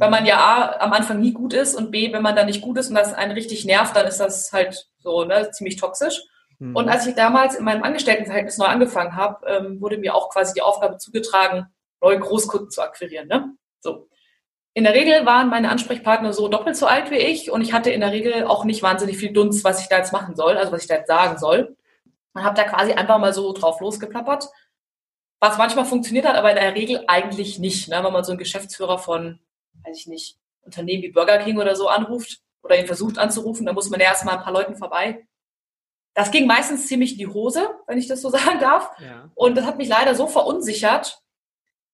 Weil 0.00 0.10
man 0.10 0.26
ja 0.26 0.38
A, 0.38 0.80
am 0.80 0.92
Anfang 0.92 1.20
nie 1.20 1.32
gut 1.32 1.52
ist 1.52 1.76
und 1.76 1.90
B, 1.92 2.12
wenn 2.12 2.22
man 2.22 2.34
da 2.34 2.44
nicht 2.44 2.62
gut 2.62 2.78
ist 2.78 2.88
und 2.88 2.96
das 2.96 3.14
einen 3.14 3.32
richtig 3.32 3.64
nervt, 3.64 3.94
dann 3.94 4.06
ist 4.06 4.18
das 4.18 4.52
halt 4.52 4.88
so 4.98 5.24
ne, 5.24 5.50
ziemlich 5.52 5.76
toxisch. 5.76 6.20
Mhm. 6.58 6.74
Und 6.74 6.88
als 6.88 7.06
ich 7.06 7.14
damals 7.14 7.54
in 7.54 7.64
meinem 7.64 7.84
Angestelltenverhältnis 7.84 8.58
neu 8.58 8.66
angefangen 8.66 9.14
habe, 9.14 9.46
ähm, 9.46 9.80
wurde 9.80 9.98
mir 9.98 10.14
auch 10.14 10.30
quasi 10.30 10.52
die 10.54 10.62
Aufgabe 10.62 10.98
zugetragen, 10.98 11.66
neue 12.00 12.18
Großkunden 12.18 12.70
zu 12.70 12.82
akquirieren. 12.82 13.28
Ne? 13.28 13.54
So. 13.80 14.08
In 14.74 14.82
der 14.84 14.94
Regel 14.94 15.24
waren 15.24 15.48
meine 15.48 15.70
Ansprechpartner 15.70 16.32
so 16.32 16.48
doppelt 16.48 16.76
so 16.76 16.86
alt 16.86 17.12
wie 17.12 17.18
ich 17.18 17.52
und 17.52 17.60
ich 17.60 17.72
hatte 17.72 17.90
in 17.90 18.00
der 18.00 18.10
Regel 18.10 18.44
auch 18.44 18.64
nicht 18.64 18.82
wahnsinnig 18.82 19.16
viel 19.16 19.32
Dunst, 19.32 19.62
was 19.62 19.80
ich 19.80 19.88
da 19.88 19.98
jetzt 19.98 20.12
machen 20.12 20.34
soll, 20.34 20.56
also 20.56 20.72
was 20.72 20.82
ich 20.82 20.88
da 20.88 20.96
jetzt 20.96 21.06
sagen 21.06 21.38
soll. 21.38 21.76
Und 22.32 22.42
habe 22.42 22.56
da 22.56 22.64
quasi 22.64 22.92
einfach 22.92 23.18
mal 23.18 23.32
so 23.32 23.52
drauf 23.52 23.80
losgeplappert, 23.80 24.48
was 25.38 25.58
manchmal 25.58 25.84
funktioniert 25.84 26.26
hat, 26.26 26.34
aber 26.34 26.50
in 26.50 26.56
der 26.56 26.74
Regel 26.74 27.04
eigentlich 27.06 27.60
nicht, 27.60 27.88
ne? 27.88 28.02
wenn 28.02 28.12
man 28.12 28.24
so 28.24 28.32
einen 28.32 28.38
Geschäftsführer 28.38 28.98
von 28.98 29.38
weiß 29.84 29.98
ich 29.98 30.06
nicht, 30.06 30.38
Unternehmen 30.62 31.02
wie 31.02 31.12
Burger 31.12 31.38
King 31.38 31.58
oder 31.58 31.76
so 31.76 31.88
anruft 31.88 32.40
oder 32.62 32.78
ihn 32.78 32.86
versucht 32.86 33.18
anzurufen, 33.18 33.66
dann 33.66 33.74
muss 33.74 33.90
man 33.90 34.00
ja 34.00 34.06
erstmal 34.06 34.38
ein 34.38 34.42
paar 34.42 34.52
Leuten 34.52 34.76
vorbei. 34.76 35.26
Das 36.14 36.30
ging 36.30 36.46
meistens 36.46 36.86
ziemlich 36.86 37.12
in 37.12 37.18
die 37.18 37.26
Hose, 37.26 37.68
wenn 37.86 37.98
ich 37.98 38.06
das 38.06 38.22
so 38.22 38.28
sagen 38.30 38.60
darf. 38.60 38.90
Ja. 39.00 39.30
Und 39.34 39.56
das 39.56 39.66
hat 39.66 39.78
mich 39.78 39.88
leider 39.88 40.14
so 40.14 40.26
verunsichert, 40.26 41.20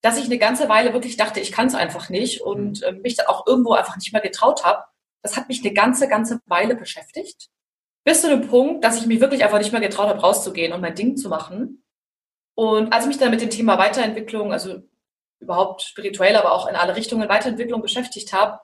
dass 0.03 0.19
ich 0.19 0.27
eine 0.27 0.39
ganze 0.39 0.69
Weile 0.69 0.93
wirklich 0.93 1.17
dachte, 1.17 1.41
ich 1.41 1.53
kann 1.53 1.67
es 1.67 1.75
einfach 1.75 2.09
nicht 2.09 2.41
und 2.41 2.83
äh, 2.83 2.93
mich 2.93 3.17
dann 3.17 3.27
auch 3.27 3.47
irgendwo 3.47 3.73
einfach 3.73 3.97
nicht 3.97 4.13
mehr 4.13 4.23
getraut 4.23 4.65
habe. 4.65 4.85
Das 5.23 5.37
hat 5.37 5.49
mich 5.49 5.61
eine 5.63 5.75
ganze, 5.75 6.09
ganze 6.09 6.41
Weile 6.47 6.75
beschäftigt. 6.75 7.51
bis 8.05 8.23
zu 8.23 8.29
dem 8.29 8.49
Punkt, 8.49 8.83
dass 8.83 8.99
ich 8.99 9.07
mich 9.07 9.21
wirklich 9.21 9.45
einfach 9.45 9.59
nicht 9.59 9.73
mehr 9.73 9.81
getraut 9.81 10.09
habe, 10.09 10.21
rauszugehen 10.21 10.73
und 10.73 10.81
mein 10.81 10.95
Ding 10.95 11.17
zu 11.17 11.29
machen. 11.29 11.85
Und 12.55 12.93
als 12.93 13.05
ich 13.05 13.09
mich 13.09 13.19
dann 13.19 13.31
mit 13.31 13.43
dem 13.43 13.51
Thema 13.51 13.79
Weiterentwicklung, 13.79 14.53
also 14.53 14.83
überhaupt 15.41 15.83
spirituell, 15.83 16.37
aber 16.37 16.53
auch 16.53 16.69
in 16.69 16.77
alle 16.77 16.97
Richtungen 16.97 17.29
Weiterentwicklung 17.29 17.83
beschäftigt 17.83 18.33
habe, 18.33 18.61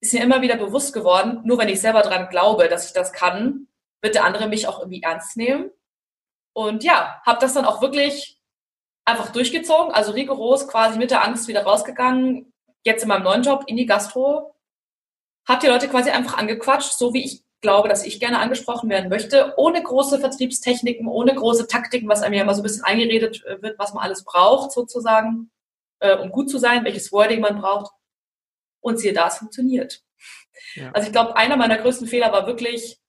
ist 0.00 0.12
mir 0.12 0.22
immer 0.22 0.42
wieder 0.42 0.56
bewusst 0.56 0.92
geworden, 0.92 1.40
nur 1.44 1.58
wenn 1.58 1.68
ich 1.68 1.80
selber 1.80 2.02
dran 2.02 2.28
glaube, 2.28 2.68
dass 2.68 2.86
ich 2.86 2.92
das 2.92 3.12
kann, 3.12 3.68
wird 4.02 4.14
der 4.14 4.24
andere 4.24 4.48
mich 4.48 4.66
auch 4.66 4.80
irgendwie 4.80 5.02
ernst 5.02 5.36
nehmen. 5.36 5.70
Und 6.54 6.84
ja, 6.84 7.20
habe 7.24 7.40
das 7.40 7.54
dann 7.54 7.64
auch 7.64 7.80
wirklich 7.80 8.38
einfach 9.06 9.32
durchgezogen, 9.32 9.92
also 9.92 10.12
rigoros 10.12 10.68
quasi 10.68 10.98
mit 10.98 11.10
der 11.10 11.24
Angst 11.24 11.48
wieder 11.48 11.64
rausgegangen, 11.64 12.52
jetzt 12.84 13.02
in 13.02 13.08
meinem 13.08 13.24
neuen 13.24 13.42
Job 13.42 13.64
in 13.66 13.76
die 13.76 13.86
Gastro, 13.86 14.54
habe 15.46 15.60
die 15.60 15.66
Leute 15.66 15.88
quasi 15.88 16.10
einfach 16.10 16.38
angequatscht, 16.38 16.92
so 16.92 17.12
wie 17.12 17.24
ich 17.24 17.44
glaube, 17.60 17.88
dass 17.88 18.04
ich 18.04 18.20
gerne 18.20 18.38
angesprochen 18.38 18.90
werden 18.90 19.08
möchte, 19.08 19.54
ohne 19.56 19.82
große 19.82 20.20
Vertriebstechniken, 20.20 21.08
ohne 21.08 21.34
große 21.34 21.66
Taktiken, 21.66 22.08
was 22.08 22.22
einem 22.22 22.34
ja 22.34 22.42
immer 22.42 22.54
so 22.54 22.60
ein 22.60 22.64
bisschen 22.64 22.84
eingeredet 22.84 23.42
wird, 23.60 23.78
was 23.78 23.94
man 23.94 24.04
alles 24.04 24.24
braucht 24.24 24.70
sozusagen, 24.72 25.50
äh, 26.00 26.16
um 26.16 26.30
gut 26.30 26.50
zu 26.50 26.58
sein, 26.58 26.84
welches 26.84 27.12
Wording 27.12 27.40
man 27.40 27.60
braucht. 27.60 27.92
Und 28.80 28.98
siehe 28.98 29.12
da, 29.12 29.28
es 29.28 29.38
funktioniert. 29.38 30.02
Ja. 30.74 30.90
Also 30.92 31.06
ich 31.06 31.12
glaube, 31.12 31.36
einer 31.36 31.56
meiner 31.56 31.78
größten 31.78 32.06
Fehler 32.06 32.32
war 32.32 32.46
wirklich, 32.46 33.00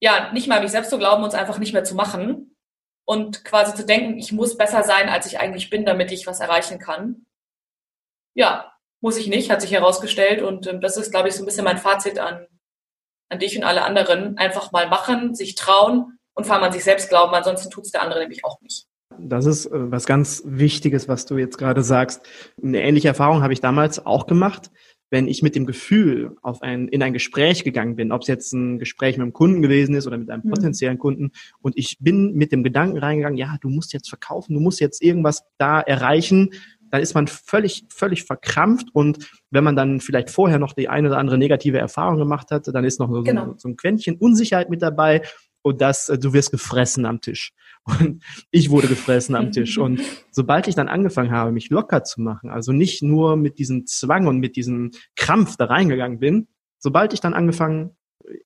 ja, 0.00 0.32
nicht 0.32 0.48
mal 0.48 0.56
an 0.56 0.62
mich 0.62 0.72
selbst 0.72 0.90
zu 0.90 0.98
glauben 0.98 1.22
und 1.22 1.28
es 1.30 1.34
einfach 1.34 1.58
nicht 1.58 1.72
mehr 1.72 1.84
zu 1.84 1.94
machen 1.94 2.56
und 3.04 3.44
quasi 3.44 3.74
zu 3.74 3.84
denken, 3.84 4.18
ich 4.18 4.32
muss 4.32 4.56
besser 4.56 4.82
sein, 4.82 5.08
als 5.08 5.26
ich 5.26 5.40
eigentlich 5.40 5.70
bin, 5.70 5.84
damit 5.84 6.12
ich 6.12 6.26
was 6.26 6.40
erreichen 6.40 6.78
kann. 6.78 7.26
Ja, 8.34 8.72
muss 9.00 9.16
ich 9.16 9.28
nicht, 9.28 9.50
hat 9.50 9.60
sich 9.60 9.72
herausgestellt 9.72 10.42
und 10.42 10.66
ähm, 10.66 10.80
das 10.80 10.96
ist, 10.96 11.10
glaube 11.10 11.28
ich, 11.28 11.34
so 11.34 11.42
ein 11.42 11.46
bisschen 11.46 11.64
mein 11.64 11.78
Fazit 11.78 12.18
an, 12.18 12.46
an 13.28 13.38
dich 13.38 13.56
und 13.56 13.64
alle 13.64 13.82
anderen. 13.82 14.36
Einfach 14.38 14.72
mal 14.72 14.88
machen, 14.88 15.34
sich 15.34 15.54
trauen 15.54 16.18
und 16.34 16.44
vor 16.44 16.54
allem 16.54 16.64
an 16.64 16.72
sich 16.72 16.84
selbst 16.84 17.08
glauben, 17.08 17.34
ansonsten 17.34 17.70
tut 17.70 17.84
es 17.84 17.90
der 17.90 18.02
andere 18.02 18.20
nämlich 18.20 18.44
auch 18.44 18.60
nicht. 18.60 18.86
Das 19.18 19.46
ist 19.46 19.66
äh, 19.66 19.90
was 19.90 20.06
ganz 20.06 20.42
Wichtiges, 20.46 21.08
was 21.08 21.26
du 21.26 21.36
jetzt 21.36 21.58
gerade 21.58 21.82
sagst. 21.82 22.22
Eine 22.62 22.82
ähnliche 22.82 23.08
Erfahrung 23.08 23.42
habe 23.42 23.52
ich 23.52 23.60
damals 23.60 24.04
auch 24.04 24.26
gemacht 24.26 24.70
wenn 25.10 25.26
ich 25.26 25.42
mit 25.42 25.56
dem 25.56 25.66
Gefühl 25.66 26.36
auf 26.40 26.62
ein, 26.62 26.88
in 26.88 27.02
ein 27.02 27.12
Gespräch 27.12 27.64
gegangen 27.64 27.96
bin, 27.96 28.12
ob 28.12 28.22
es 28.22 28.28
jetzt 28.28 28.52
ein 28.52 28.78
Gespräch 28.78 29.16
mit 29.16 29.24
einem 29.24 29.32
Kunden 29.32 29.60
gewesen 29.60 29.94
ist 29.94 30.06
oder 30.06 30.16
mit 30.16 30.30
einem 30.30 30.42
mhm. 30.44 30.50
potenziellen 30.50 30.98
Kunden, 30.98 31.32
und 31.60 31.76
ich 31.76 31.98
bin 32.00 32.32
mit 32.34 32.52
dem 32.52 32.62
Gedanken 32.62 32.98
reingegangen, 32.98 33.36
ja, 33.36 33.56
du 33.60 33.68
musst 33.68 33.92
jetzt 33.92 34.08
verkaufen, 34.08 34.54
du 34.54 34.60
musst 34.60 34.80
jetzt 34.80 35.02
irgendwas 35.02 35.42
da 35.58 35.80
erreichen, 35.80 36.50
dann 36.90 37.02
ist 37.02 37.14
man 37.14 37.26
völlig, 37.26 37.84
völlig 37.88 38.24
verkrampft 38.24 38.88
und 38.92 39.30
wenn 39.50 39.64
man 39.64 39.76
dann 39.76 40.00
vielleicht 40.00 40.30
vorher 40.30 40.58
noch 40.58 40.72
die 40.72 40.88
eine 40.88 41.08
oder 41.08 41.18
andere 41.18 41.38
negative 41.38 41.78
Erfahrung 41.78 42.18
gemacht 42.18 42.50
hat, 42.50 42.66
dann 42.68 42.84
ist 42.84 42.98
noch 42.98 43.10
so, 43.10 43.22
genau. 43.22 43.54
so 43.58 43.68
ein 43.68 43.76
Quäntchen 43.76 44.16
Unsicherheit 44.16 44.70
mit 44.70 44.82
dabei 44.82 45.22
und 45.62 45.80
das, 45.80 46.08
äh, 46.08 46.18
du 46.18 46.32
wirst 46.32 46.50
gefressen 46.50 47.04
am 47.04 47.20
Tisch. 47.20 47.52
Und 47.98 48.22
ich 48.50 48.70
wurde 48.70 48.88
gefressen 48.88 49.34
am 49.34 49.52
Tisch. 49.52 49.78
Und 49.78 50.00
sobald 50.30 50.68
ich 50.68 50.74
dann 50.74 50.88
angefangen 50.88 51.30
habe, 51.30 51.52
mich 51.52 51.70
locker 51.70 52.04
zu 52.04 52.20
machen, 52.20 52.50
also 52.50 52.72
nicht 52.72 53.02
nur 53.02 53.36
mit 53.36 53.58
diesem 53.58 53.86
Zwang 53.86 54.26
und 54.26 54.38
mit 54.38 54.56
diesem 54.56 54.90
Krampf 55.16 55.56
da 55.56 55.66
reingegangen 55.66 56.18
bin, 56.18 56.48
sobald 56.78 57.12
ich 57.12 57.20
dann 57.20 57.34
angefangen 57.34 57.96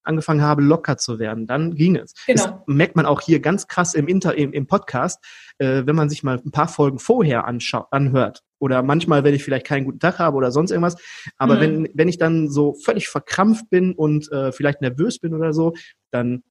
angefangen 0.02 0.42
habe, 0.42 0.62
locker 0.62 0.96
zu 0.96 1.18
werden, 1.18 1.46
dann 1.46 1.74
ging 1.74 1.96
es. 1.96 2.14
Genau. 2.26 2.42
Das 2.42 2.52
merkt 2.66 2.96
man 2.96 3.06
auch 3.06 3.20
hier 3.20 3.40
ganz 3.40 3.66
krass 3.66 3.94
im, 3.94 4.08
Inter, 4.08 4.34
im, 4.36 4.52
im 4.52 4.66
Podcast, 4.66 5.22
äh, 5.58 5.82
wenn 5.84 5.96
man 5.96 6.08
sich 6.08 6.22
mal 6.22 6.40
ein 6.44 6.50
paar 6.50 6.68
Folgen 6.68 6.98
vorher 6.98 7.46
anhört. 7.46 8.42
Oder 8.58 8.82
manchmal, 8.82 9.24
wenn 9.24 9.34
ich 9.34 9.44
vielleicht 9.44 9.66
keinen 9.66 9.84
guten 9.84 9.98
Tag 9.98 10.18
habe 10.18 10.36
oder 10.36 10.50
sonst 10.50 10.70
irgendwas. 10.70 10.96
Aber 11.36 11.56
mhm. 11.56 11.60
wenn, 11.60 11.88
wenn 11.94 12.08
ich 12.08 12.18
dann 12.18 12.48
so 12.48 12.74
völlig 12.74 13.08
verkrampft 13.08 13.68
bin 13.68 13.94
und 13.94 14.30
äh, 14.32 14.52
vielleicht 14.52 14.80
nervös 14.80 15.18
bin 15.18 15.34
oder 15.34 15.52
so, 15.52 15.74
dann 16.10 16.42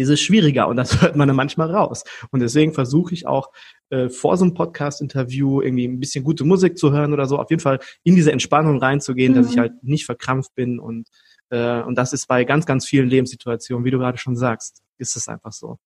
ist 0.00 0.08
es 0.08 0.20
schwieriger 0.20 0.68
und 0.68 0.76
das 0.76 1.00
hört 1.02 1.16
man 1.16 1.28
dann 1.28 1.36
manchmal 1.36 1.70
raus. 1.70 2.04
Und 2.30 2.40
deswegen 2.40 2.72
versuche 2.72 3.14
ich 3.14 3.26
auch 3.26 3.50
äh, 3.90 4.08
vor 4.08 4.36
so 4.36 4.44
einem 4.44 4.54
Podcast-Interview 4.54 5.60
irgendwie 5.60 5.86
ein 5.86 6.00
bisschen 6.00 6.24
gute 6.24 6.44
Musik 6.44 6.78
zu 6.78 6.92
hören 6.92 7.12
oder 7.12 7.26
so, 7.26 7.38
auf 7.38 7.50
jeden 7.50 7.62
Fall 7.62 7.80
in 8.02 8.16
diese 8.16 8.32
Entspannung 8.32 8.78
reinzugehen, 8.78 9.32
mhm. 9.32 9.36
dass 9.36 9.50
ich 9.50 9.56
mhm. 9.56 9.60
halt 9.60 9.82
nicht 9.82 10.06
verkrampft 10.06 10.54
bin 10.54 10.78
und 10.78 11.08
äh, 11.50 11.82
und 11.82 11.96
das 11.96 12.12
ist 12.12 12.26
bei 12.26 12.44
ganz, 12.44 12.64
ganz 12.64 12.86
vielen 12.86 13.08
Lebenssituationen, 13.08 13.84
wie 13.84 13.90
du 13.90 13.98
gerade 13.98 14.18
schon 14.18 14.36
sagst, 14.36 14.82
ist 14.98 15.16
es 15.16 15.28
einfach 15.28 15.52
so. 15.52 15.78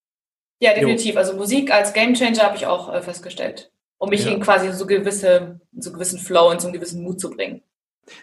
Ja, 0.61 0.74
definitiv. 0.74 1.14
Jo. 1.14 1.20
Also 1.20 1.35
Musik 1.35 1.72
als 1.72 1.92
Gamechanger 1.92 2.42
habe 2.42 2.57
ich 2.57 2.66
auch 2.66 2.92
äh, 2.92 3.03
festgestellt, 3.03 3.72
um 3.98 4.11
mich 4.11 4.24
ja. 4.24 4.33
in 4.33 4.40
quasi 4.40 4.72
so 4.72 4.87
gewisse, 4.87 5.61
so 5.77 5.92
gewissen 5.92 6.18
Flow 6.18 6.50
und 6.50 6.61
so 6.61 6.68
einen 6.68 6.74
gewissen 6.74 7.03
Mut 7.03 7.20
zu 7.20 7.31
bringen. 7.31 7.62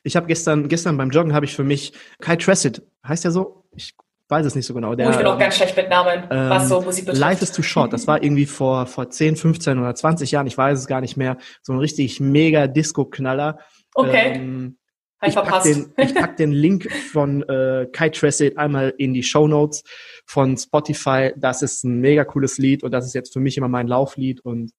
Ich 0.03 0.15
habe 0.15 0.27
gestern, 0.27 0.69
gestern 0.69 0.97
beim 0.97 1.09
Joggen 1.09 1.33
habe 1.33 1.45
ich 1.45 1.55
für 1.55 1.63
mich 1.63 1.93
Kai 2.19 2.35
Tressett, 2.35 2.83
heißt 3.05 3.23
der 3.23 3.31
so? 3.31 3.65
Ich 3.75 3.95
weiß 4.31 4.45
es 4.45 4.55
nicht 4.55 4.65
so 4.65 4.73
genau. 4.73 4.95
Der, 4.95 5.07
oh, 5.07 5.11
ich 5.11 5.17
bin 5.17 5.27
auch 5.27 5.37
ganz 5.37 5.57
schlecht 5.57 5.75
mit 5.75 5.89
Namen, 5.89 6.23
ähm, 6.31 6.49
was 6.49 6.69
so 6.69 6.81
Musik 6.81 7.05
betrifft. 7.05 7.21
Life 7.21 7.43
is 7.43 7.51
too 7.51 7.61
short. 7.61 7.93
Das 7.93 8.07
war 8.07 8.23
irgendwie 8.23 8.45
vor, 8.45 8.85
vor 8.87 9.09
10, 9.09 9.35
15 9.35 9.77
oder 9.77 9.93
20 9.93 10.31
Jahren, 10.31 10.47
ich 10.47 10.57
weiß 10.57 10.79
es 10.79 10.87
gar 10.87 11.01
nicht 11.01 11.17
mehr, 11.17 11.37
so 11.61 11.73
ein 11.73 11.79
richtig 11.79 12.19
mega 12.19 12.67
Disco-Knaller. 12.67 13.59
Okay. 13.93 14.35
Ähm, 14.35 14.77
ich 15.23 15.35
pack, 15.35 15.63
den, 15.63 15.93
ich 15.97 16.15
pack 16.15 16.37
den 16.37 16.51
Link 16.51 16.91
von 16.91 17.43
äh, 17.43 17.87
Kai 17.91 18.09
Tressett 18.09 18.57
einmal 18.57 18.93
in 18.97 19.13
die 19.13 19.21
Show 19.21 19.47
Notes 19.47 19.83
von 20.25 20.57
Spotify. 20.57 21.31
Das 21.37 21.61
ist 21.61 21.83
ein 21.83 21.99
mega 21.99 22.23
cooles 22.23 22.57
Lied 22.57 22.83
und 22.83 22.91
das 22.91 23.05
ist 23.05 23.13
jetzt 23.13 23.33
für 23.33 23.39
mich 23.39 23.57
immer 23.57 23.67
mein 23.67 23.87
Lauflied 23.87 24.41
und 24.41 24.71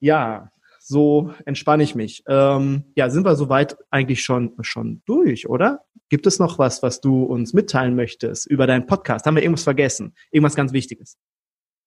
ja, 0.00 0.50
so 0.80 1.32
entspanne 1.44 1.82
ich 1.82 1.94
mich. 1.94 2.24
Ähm, 2.26 2.84
ja, 2.96 3.10
sind 3.10 3.24
wir 3.24 3.36
soweit 3.36 3.76
eigentlich 3.90 4.22
schon, 4.22 4.54
schon 4.62 5.02
durch, 5.04 5.48
oder? 5.48 5.84
Gibt 6.08 6.26
es 6.26 6.38
noch 6.38 6.58
was, 6.58 6.82
was 6.82 7.00
du 7.00 7.24
uns 7.24 7.52
mitteilen 7.52 7.94
möchtest 7.94 8.46
über 8.46 8.66
deinen 8.66 8.86
Podcast? 8.86 9.26
Haben 9.26 9.36
wir 9.36 9.42
irgendwas 9.42 9.64
vergessen? 9.64 10.14
Irgendwas 10.30 10.54
ganz 10.54 10.72
Wichtiges? 10.72 11.18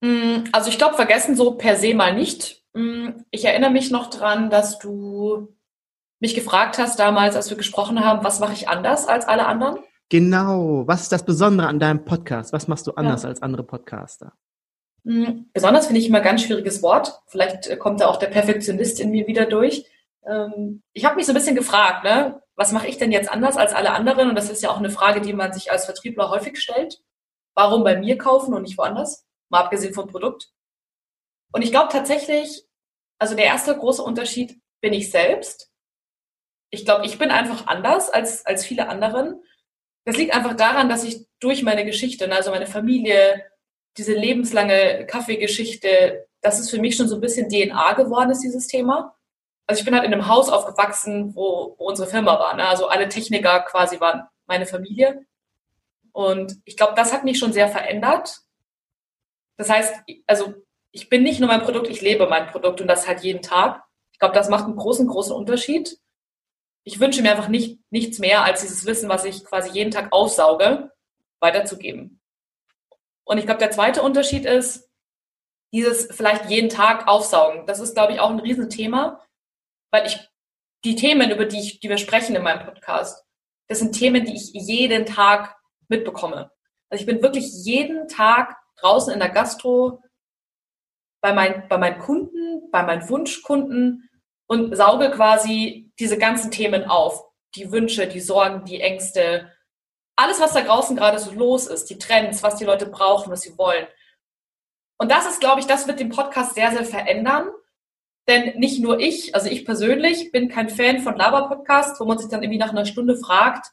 Mm, 0.01 0.43
also 0.51 0.69
ich 0.69 0.77
glaube, 0.77 0.95
vergessen 0.95 1.35
so 1.35 1.51
per 1.55 1.75
se 1.75 1.95
mal 1.95 2.13
nicht. 2.13 2.63
Mm, 2.73 3.09
ich 3.31 3.45
erinnere 3.45 3.71
mich 3.71 3.89
noch 3.89 4.09
dran, 4.09 4.49
dass 4.49 4.79
du 4.79 5.55
mich 6.19 6.35
gefragt 6.35 6.77
hast 6.77 6.99
damals, 6.99 7.35
als 7.35 7.49
wir 7.49 7.57
gesprochen 7.57 8.03
haben, 8.05 8.23
was 8.23 8.39
mache 8.39 8.53
ich 8.53 8.69
anders 8.69 9.07
als 9.07 9.27
alle 9.27 9.47
anderen? 9.47 9.79
Genau. 10.09 10.83
Was 10.85 11.03
ist 11.03 11.11
das 11.11 11.25
Besondere 11.25 11.67
an 11.67 11.79
deinem 11.79 12.05
Podcast? 12.05 12.53
Was 12.53 12.67
machst 12.67 12.85
du 12.85 12.91
anders 12.91 13.23
ja. 13.23 13.29
als 13.29 13.41
andere 13.41 13.63
Podcaster? 13.63 14.33
Hm, 15.03 15.49
besonders 15.51 15.87
finde 15.87 15.99
ich 15.99 16.07
immer 16.07 16.19
ein 16.19 16.23
ganz 16.23 16.43
schwieriges 16.43 16.83
Wort. 16.83 17.21
Vielleicht 17.27 17.79
kommt 17.79 18.01
da 18.01 18.07
auch 18.07 18.17
der 18.17 18.27
Perfektionist 18.27 18.99
in 18.99 19.09
mir 19.09 19.25
wieder 19.25 19.45
durch. 19.45 19.85
Ähm, 20.27 20.83
ich 20.93 21.05
habe 21.05 21.15
mich 21.15 21.25
so 21.25 21.31
ein 21.31 21.35
bisschen 21.35 21.55
gefragt, 21.55 22.03
ne? 22.03 22.41
Was 22.55 22.71
mache 22.71 22.87
ich 22.87 22.97
denn 22.97 23.11
jetzt 23.11 23.31
anders 23.31 23.57
als 23.57 23.73
alle 23.73 23.91
anderen? 23.91 24.29
Und 24.29 24.35
das 24.35 24.49
ist 24.49 24.61
ja 24.61 24.69
auch 24.69 24.77
eine 24.77 24.89
Frage, 24.89 25.21
die 25.21 25.33
man 25.33 25.53
sich 25.53 25.71
als 25.71 25.85
Vertriebler 25.85 26.29
häufig 26.29 26.59
stellt. 26.59 27.01
Warum 27.55 27.83
bei 27.83 27.97
mir 27.97 28.17
kaufen 28.17 28.53
und 28.53 28.63
nicht 28.63 28.77
woanders? 28.77 29.25
Mal 29.49 29.61
abgesehen 29.61 29.93
vom 29.93 30.07
Produkt. 30.07 30.51
Und 31.51 31.61
ich 31.61 31.71
glaube 31.71 31.91
tatsächlich, 31.91 32.63
also 33.19 33.35
der 33.35 33.45
erste 33.45 33.75
große 33.75 34.01
Unterschied 34.01 34.59
bin 34.81 34.93
ich 34.93 35.11
selbst. 35.11 35.71
Ich 36.69 36.85
glaube, 36.85 37.05
ich 37.05 37.17
bin 37.17 37.31
einfach 37.31 37.67
anders 37.67 38.09
als, 38.09 38.45
als 38.45 38.65
viele 38.65 38.87
anderen. 38.87 39.43
Das 40.05 40.17
liegt 40.17 40.33
einfach 40.33 40.55
daran, 40.55 40.89
dass 40.89 41.03
ich 41.03 41.27
durch 41.39 41.63
meine 41.63 41.85
Geschichte, 41.85 42.27
ne, 42.27 42.35
also 42.35 42.51
meine 42.51 42.67
Familie, 42.67 43.45
diese 43.97 44.13
lebenslange 44.13 45.05
Kaffeegeschichte, 45.05 46.27
das 46.41 46.59
ist 46.59 46.69
für 46.69 46.79
mich 46.79 46.95
schon 46.95 47.07
so 47.07 47.15
ein 47.15 47.21
bisschen 47.21 47.49
DNA 47.49 47.93
geworden, 47.93 48.31
ist 48.31 48.43
dieses 48.43 48.67
Thema. 48.67 49.15
Also 49.71 49.79
ich 49.79 49.85
bin 49.85 49.95
halt 49.95 50.03
in 50.03 50.13
einem 50.13 50.27
Haus 50.27 50.49
aufgewachsen, 50.49 51.33
wo, 51.33 51.75
wo 51.77 51.85
unsere 51.85 52.09
Firma 52.09 52.37
war. 52.37 52.57
Ne? 52.57 52.67
Also 52.67 52.89
alle 52.89 53.07
Techniker 53.07 53.61
quasi 53.61 54.01
waren 54.01 54.23
meine 54.45 54.65
Familie. 54.65 55.25
Und 56.11 56.57
ich 56.65 56.75
glaube, 56.75 56.91
das 56.97 57.13
hat 57.13 57.23
mich 57.23 57.39
schon 57.39 57.53
sehr 57.53 57.69
verändert. 57.69 58.41
Das 59.55 59.69
heißt, 59.69 59.95
also 60.27 60.55
ich 60.91 61.07
bin 61.07 61.23
nicht 61.23 61.39
nur 61.39 61.47
mein 61.47 61.61
Produkt, 61.61 61.87
ich 61.87 62.01
lebe 62.01 62.27
mein 62.27 62.47
Produkt 62.47 62.81
und 62.81 62.87
das 62.87 63.07
halt 63.07 63.21
jeden 63.21 63.41
Tag. 63.41 63.81
Ich 64.11 64.19
glaube, 64.19 64.35
das 64.35 64.49
macht 64.49 64.65
einen 64.65 64.75
großen, 64.75 65.07
großen 65.07 65.33
Unterschied. 65.33 65.97
Ich 66.83 66.99
wünsche 66.99 67.21
mir 67.21 67.31
einfach 67.31 67.47
nicht, 67.47 67.79
nichts 67.91 68.19
mehr, 68.19 68.43
als 68.43 68.59
dieses 68.59 68.85
Wissen, 68.85 69.07
was 69.07 69.23
ich 69.23 69.45
quasi 69.45 69.69
jeden 69.69 69.91
Tag 69.91 70.11
aufsauge, 70.11 70.91
weiterzugeben. 71.39 72.19
Und 73.23 73.37
ich 73.37 73.45
glaube, 73.45 73.59
der 73.59 73.71
zweite 73.71 74.01
Unterschied 74.01 74.43
ist, 74.43 74.89
dieses 75.71 76.13
vielleicht 76.13 76.49
jeden 76.49 76.67
Tag 76.67 77.07
aufsaugen. 77.07 77.65
Das 77.67 77.79
ist, 77.79 77.93
glaube 77.93 78.11
ich, 78.11 78.19
auch 78.19 78.31
ein 78.31 78.41
Riesenthema, 78.41 79.21
weil 79.91 80.07
ich 80.07 80.19
die 80.83 80.95
Themen, 80.95 81.31
über 81.31 81.45
die, 81.45 81.59
ich, 81.59 81.79
die 81.79 81.89
wir 81.89 81.97
sprechen 81.97 82.35
in 82.35 82.43
meinem 82.43 82.65
Podcast, 82.65 83.25
das 83.67 83.79
sind 83.79 83.93
Themen, 83.93 84.25
die 84.25 84.35
ich 84.35 84.51
jeden 84.53 85.05
Tag 85.05 85.55
mitbekomme. 85.87 86.51
Also 86.89 87.01
ich 87.01 87.05
bin 87.05 87.21
wirklich 87.21 87.49
jeden 87.63 88.07
Tag 88.07 88.57
draußen 88.77 89.13
in 89.13 89.19
der 89.19 89.29
Gastro 89.29 90.01
bei, 91.21 91.33
mein, 91.33 91.67
bei 91.69 91.77
meinen 91.77 91.99
Kunden, 91.99 92.69
bei 92.71 92.83
meinen 92.83 93.07
Wunschkunden 93.07 94.09
und 94.47 94.75
sauge 94.75 95.11
quasi 95.11 95.93
diese 95.99 96.17
ganzen 96.17 96.51
Themen 96.51 96.85
auf. 96.85 97.23
Die 97.55 97.71
Wünsche, 97.71 98.07
die 98.07 98.19
Sorgen, 98.19 98.65
die 98.65 98.81
Ängste, 98.81 99.51
alles, 100.15 100.39
was 100.39 100.53
da 100.53 100.61
draußen 100.61 100.95
gerade 100.95 101.19
so 101.19 101.31
los 101.31 101.67
ist, 101.67 101.89
die 101.89 101.97
Trends, 101.97 102.43
was 102.43 102.55
die 102.55 102.65
Leute 102.65 102.85
brauchen, 102.85 103.31
was 103.31 103.41
sie 103.41 103.57
wollen. 103.57 103.87
Und 104.97 105.11
das 105.11 105.27
ist, 105.27 105.39
glaube 105.39 105.59
ich, 105.59 105.65
das 105.65 105.87
wird 105.87 105.99
den 105.99 106.09
Podcast 106.09 106.55
sehr, 106.55 106.71
sehr 106.71 106.85
verändern. 106.85 107.49
Denn 108.27 108.59
nicht 108.59 108.79
nur 108.79 108.99
ich, 108.99 109.33
also 109.33 109.49
ich 109.49 109.65
persönlich 109.65 110.31
bin 110.31 110.47
kein 110.47 110.69
Fan 110.69 110.99
von 110.99 111.15
Laber-Podcasts, 111.15 111.99
wo 111.99 112.05
man 112.05 112.17
sich 112.17 112.29
dann 112.29 112.43
irgendwie 112.43 112.59
nach 112.59 112.69
einer 112.69 112.85
Stunde 112.85 113.17
fragt, 113.17 113.67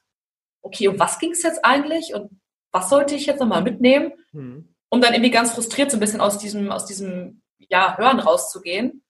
okay, 0.62 0.88
um 0.88 0.98
was 0.98 1.18
ging 1.18 1.32
es 1.32 1.42
jetzt 1.42 1.64
eigentlich? 1.64 2.14
Und 2.14 2.30
was 2.72 2.88
sollte 2.88 3.14
ich 3.14 3.26
jetzt 3.26 3.40
nochmal 3.40 3.62
mitnehmen, 3.62 4.12
mhm. 4.32 4.74
um 4.88 5.00
dann 5.00 5.12
irgendwie 5.12 5.30
ganz 5.30 5.52
frustriert 5.52 5.90
so 5.90 5.96
ein 5.96 6.00
bisschen 6.00 6.20
aus 6.20 6.38
diesem, 6.38 6.70
aus 6.70 6.86
diesem, 6.86 7.42
ja, 7.70 7.96
Hören 7.98 8.20
rauszugehen. 8.20 9.02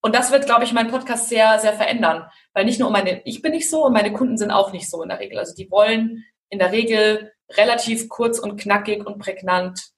Und 0.00 0.14
das 0.14 0.32
wird, 0.32 0.46
glaube 0.46 0.64
ich, 0.64 0.72
meinen 0.72 0.90
Podcast 0.90 1.28
sehr, 1.28 1.58
sehr 1.60 1.72
verändern. 1.72 2.28
Weil 2.52 2.64
nicht 2.64 2.80
nur 2.80 2.90
meine, 2.90 3.22
ich 3.24 3.40
bin 3.40 3.52
nicht 3.52 3.70
so 3.70 3.86
und 3.86 3.92
meine 3.92 4.12
Kunden 4.12 4.36
sind 4.36 4.50
auch 4.50 4.72
nicht 4.72 4.90
so 4.90 5.02
in 5.02 5.08
der 5.08 5.20
Regel. 5.20 5.38
Also 5.38 5.54
die 5.54 5.70
wollen 5.70 6.24
in 6.50 6.58
der 6.58 6.72
Regel 6.72 7.32
relativ 7.52 8.08
kurz 8.08 8.38
und 8.38 8.60
knackig 8.60 9.06
und 9.06 9.18
prägnant 9.18 9.92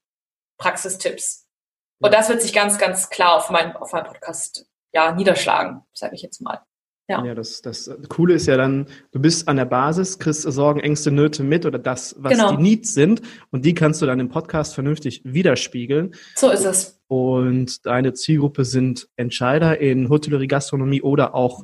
Praxistipps. 0.57 1.46
Und 1.99 2.13
das 2.13 2.29
wird 2.29 2.41
sich 2.41 2.53
ganz, 2.53 2.77
ganz 2.77 3.09
klar 3.09 3.35
auf 3.35 3.49
meinem 3.49 3.75
auf 3.75 3.91
meinem 3.91 4.05
Podcast 4.05 4.65
ja 4.93 5.13
niederschlagen, 5.13 5.81
sage 5.93 6.15
ich 6.15 6.21
jetzt 6.21 6.41
mal. 6.41 6.61
Ja, 7.09 7.23
ja 7.23 7.35
das, 7.35 7.61
das 7.61 7.89
Coole 8.09 8.33
ist 8.33 8.47
ja 8.47 8.57
dann, 8.57 8.87
du 9.11 9.19
bist 9.19 9.47
an 9.47 9.55
der 9.55 9.65
Basis, 9.65 10.19
kriegst 10.19 10.41
Sorgen, 10.41 10.81
Ängste, 10.81 11.09
Nöte 11.09 11.41
mit 11.41 11.65
oder 11.65 11.79
das, 11.79 12.15
was 12.19 12.33
genau. 12.33 12.51
die 12.51 12.61
Needs 12.61 12.93
sind 12.93 13.21
und 13.49 13.63
die 13.63 13.73
kannst 13.73 14.01
du 14.01 14.05
dann 14.05 14.19
im 14.19 14.27
Podcast 14.27 14.73
vernünftig 14.73 15.21
widerspiegeln. 15.23 16.13
So 16.35 16.49
ist 16.49 16.65
es. 16.65 16.99
Und 17.07 17.85
deine 17.85 18.13
Zielgruppe 18.13 18.65
sind 18.65 19.07
Entscheider 19.15 19.79
in 19.79 20.09
Hotellerie, 20.09 20.47
Gastronomie 20.47 21.01
oder 21.01 21.33
auch 21.33 21.63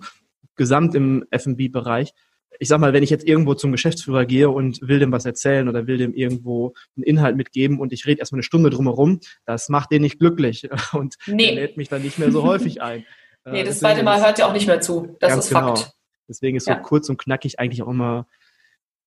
gesamt 0.55 0.95
im 0.95 1.25
F&B-Bereich. 1.29 2.13
Ich 2.59 2.67
sag 2.67 2.79
mal, 2.79 2.93
wenn 2.93 3.03
ich 3.03 3.09
jetzt 3.09 3.27
irgendwo 3.27 3.53
zum 3.53 3.71
Geschäftsführer 3.71 4.25
gehe 4.25 4.49
und 4.49 4.81
will 4.81 4.99
dem 4.99 5.11
was 5.11 5.25
erzählen 5.25 5.67
oder 5.67 5.87
will 5.87 5.97
dem 5.97 6.13
irgendwo 6.13 6.73
einen 6.95 7.03
Inhalt 7.03 7.35
mitgeben 7.35 7.79
und 7.79 7.93
ich 7.93 8.05
rede 8.05 8.19
erstmal 8.19 8.37
eine 8.37 8.43
Stunde 8.43 8.69
drumherum, 8.69 9.19
das 9.45 9.69
macht 9.69 9.91
den 9.91 10.01
nicht 10.01 10.19
glücklich 10.19 10.69
und 10.93 11.15
nee. 11.27 11.45
der 11.45 11.55
lädt 11.55 11.77
mich 11.77 11.89
dann 11.89 12.01
nicht 12.01 12.19
mehr 12.19 12.31
so 12.31 12.43
häufig 12.43 12.81
ein. 12.81 13.05
Nee, 13.45 13.59
äh, 13.59 13.63
das 13.65 13.79
zweite 13.79 14.03
Mal 14.03 14.23
hört 14.23 14.39
ja 14.39 14.47
auch 14.47 14.53
nicht 14.53 14.67
mehr 14.67 14.79
zu. 14.79 15.17
Das 15.19 15.35
ist 15.37 15.49
genau. 15.49 15.75
Fakt. 15.75 15.91
Deswegen 16.29 16.55
ist 16.55 16.63
so 16.63 16.71
ja. 16.71 16.79
kurz 16.79 17.09
und 17.09 17.17
knackig 17.17 17.59
eigentlich 17.59 17.83
auch 17.83 17.89
immer 17.89 18.25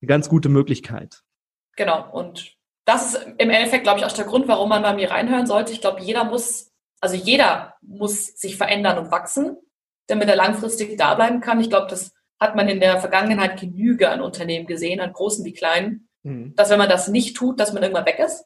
eine 0.03 0.09
ganz 0.09 0.29
gute 0.29 0.51
Möglichkeit. 0.51 1.23
Genau. 1.77 2.11
Und 2.13 2.57
das 2.85 3.15
ist 3.15 3.27
im 3.39 3.51
Endeffekt, 3.51 3.85
glaube 3.85 3.99
ich, 3.99 4.07
auch 4.07 4.13
der 4.13 4.25
Grund, 4.25 4.49
warum 4.49 4.69
man 4.69 4.83
bei 4.83 4.95
mir 4.95 5.11
reinhören 5.11 5.47
sollte. 5.47 5.73
Ich 5.73 5.81
glaube, 5.81 6.03
jeder 6.03 6.25
muss, 6.25 6.73
also 7.01 7.17
jeder 7.17 7.75
muss 7.83 8.27
sich 8.27 8.57
verändern 8.57 8.99
und 8.99 9.11
wachsen, 9.11 9.57
damit 10.07 10.29
er 10.29 10.37
langfristig 10.37 10.97
da 10.97 11.15
bleiben 11.15 11.41
kann. 11.41 11.61
Ich 11.61 11.69
glaube, 11.69 11.89
das 11.89 12.13
hat 12.41 12.55
man 12.57 12.69
in 12.69 12.81
der 12.81 13.01
Vergangenheit 13.01 13.59
Genüge 13.59 14.11
an 14.11 14.21
Unternehmen 14.21 14.67
gesehen, 14.67 15.01
an 15.01 15.13
großen 15.13 15.45
wie 15.45 15.55
kleinen, 15.55 16.09
mhm. 16.23 16.55
dass 16.55 16.71
wenn 16.71 16.79
man 16.79 16.89
das 16.89 17.09
nicht 17.09 17.37
tut, 17.37 17.59
dass 17.61 17.73
man 17.73 17.83
irgendwann 17.83 18.07
weg 18.07 18.19
ist. 18.19 18.45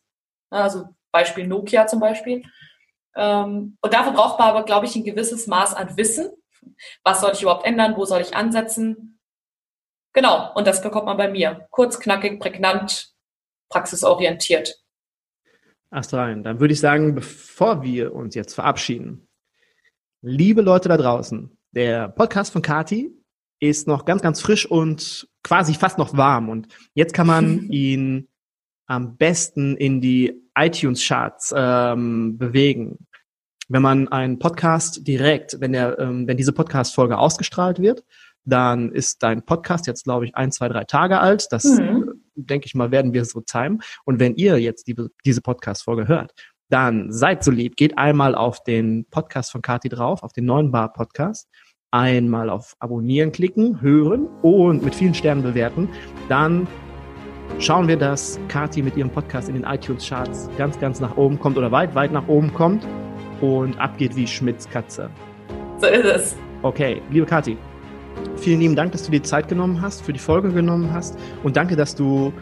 Also 0.51 0.89
Beispiel 1.13 1.47
Nokia 1.47 1.87
zum 1.87 2.01
Beispiel. 2.01 2.43
Ähm, 3.17 3.77
und 3.81 3.95
dafür 3.95 4.13
braucht 4.13 4.39
man 4.39 4.49
aber, 4.49 4.65
glaube 4.65 4.87
ich, 4.87 4.95
ein 4.95 5.05
gewisses 5.05 5.47
Maß 5.47 5.75
an 5.75 5.97
Wissen. 5.97 6.31
Was 7.05 7.21
soll 7.21 7.33
ich 7.33 7.43
überhaupt 7.43 7.67
ändern? 7.67 7.97
Wo 7.97 8.05
soll 8.05 8.21
ich 8.21 8.35
ansetzen? 8.37 9.19
Genau, 10.13 10.53
und 10.55 10.67
das 10.67 10.83
bekommt 10.83 11.07
man 11.07 11.17
bei 11.17 11.29
mir. 11.29 11.67
Kurz, 11.71 12.01
knackig, 12.01 12.41
prägnant, 12.41 13.13
praxisorientiert. 13.69 14.77
Astrein, 15.91 16.45
dann 16.45 16.61
würde 16.61 16.73
ich 16.73 16.81
sagen, 16.81 17.15
bevor 17.15 17.83
wir 17.83 18.15
uns 18.15 18.35
jetzt 18.35 18.55
verabschieden, 18.55 19.29
liebe 20.21 20.63
Leute 20.63 20.89
da 20.89 20.97
draußen, 20.97 21.57
der 21.73 22.09
Podcast 22.09 22.53
von 22.53 22.63
Kati 22.63 23.20
ist 23.61 23.87
noch 23.87 24.05
ganz, 24.05 24.23
ganz 24.23 24.41
frisch 24.41 24.67
und 24.67 25.29
quasi 25.43 25.75
fast 25.75 25.99
noch 25.99 26.17
warm. 26.17 26.49
Und 26.49 26.69
jetzt 26.95 27.15
kann 27.15 27.27
man 27.27 27.61
ihn 27.71 28.29
am 28.87 29.17
besten 29.17 29.77
in 29.77 30.01
die 30.01 30.43
iTunes-Charts 30.57 31.55
ähm, 31.57 32.39
bewegen. 32.39 33.07
Wenn 33.69 33.83
man 33.83 34.09
einen 34.09 34.41
Podcast 34.41 35.07
direkt, 35.07 35.61
wenn 35.61 35.73
der, 35.73 35.99
ähm, 36.01 36.27
wenn 36.27 36.37
diese 36.37 36.53
Podcast-Folge 36.53 37.17
ausgestrahlt 37.17 37.79
wird, 37.79 38.03
dann 38.45 38.91
ist 38.91 39.23
dein 39.23 39.45
Podcast 39.45 39.87
jetzt, 39.87 40.05
glaube 40.05 40.25
ich, 40.25 40.35
ein, 40.35 40.51
zwei, 40.51 40.69
drei 40.69 40.85
Tage 40.85 41.21
alt. 41.21 41.47
Das, 41.51 41.65
mhm. 41.65 41.81
äh, 42.35 42.43
denke 42.43 42.67
ich 42.67 42.75
mal, 42.75 42.91
werden 42.91 43.13
wir 43.13 43.25
so 43.25 43.41
timen. 43.41 43.81
Und 44.05 44.19
wenn 44.19 44.35
ihr 44.35 44.59
jetzt 44.59 44.89
die, 44.89 44.97
diese 45.25 45.41
Podcast-Folge 45.41 46.09
hört, 46.09 46.33
dann 46.69 47.13
seid 47.13 47.45
so 47.45 47.51
lieb, 47.51 47.77
geht 47.77 47.99
einmal 47.99 48.35
auf 48.35 48.63
den 48.63 49.05
Podcast 49.11 49.53
von 49.53 49.63
Kati 49.63 49.89
drauf, 49.89 50.23
auf 50.23 50.33
den 50.33 50.45
neuen 50.45 50.71
Bar-Podcast, 50.71 51.49
einmal 51.91 52.51
auf 52.51 52.77
Abonnieren 52.79 53.33
klicken, 53.33 53.81
hören 53.81 54.27
und 54.43 54.85
mit 54.85 54.95
vielen 54.95 55.15
Sternen 55.15 55.43
bewerten. 55.43 55.89
Dann 56.29 56.67
schauen 57.59 57.89
wir, 57.89 57.97
dass 57.97 58.39
Kati 58.49 58.83
mit 58.83 58.97
ihrem 58.97 59.11
Podcast 59.11 59.49
in 59.49 59.55
den 59.55 59.65
iTunes-Charts 59.65 60.51
ganz, 60.57 60.79
ganz 60.79 61.01
nach 61.01 61.17
oben 61.17 61.39
kommt 61.39 61.59
oder 61.59 61.73
weit, 61.73 61.95
weit 61.95 62.13
nach 62.13 62.29
oben 62.29 62.53
kommt 62.55 62.87
und 63.41 63.79
abgeht 63.81 64.15
wie 64.17 64.27
Schmidts 64.27 64.69
Katze. 64.69 65.11
So 65.79 65.87
ist 65.87 66.05
es. 66.05 66.37
Okay, 66.63 67.01
liebe 67.11 67.27
Kati, 67.27 67.57
vielen 68.37 68.61
lieben 68.61 68.77
Dank, 68.77 68.93
dass 68.93 69.03
du 69.03 69.11
dir 69.11 69.23
Zeit 69.23 69.49
genommen 69.49 69.81
hast, 69.81 70.03
für 70.03 70.13
die 70.13 70.19
Folge 70.19 70.51
genommen 70.51 70.93
hast 70.93 71.19
und 71.43 71.57
danke, 71.57 71.75
dass 71.75 71.95
du 71.95 72.33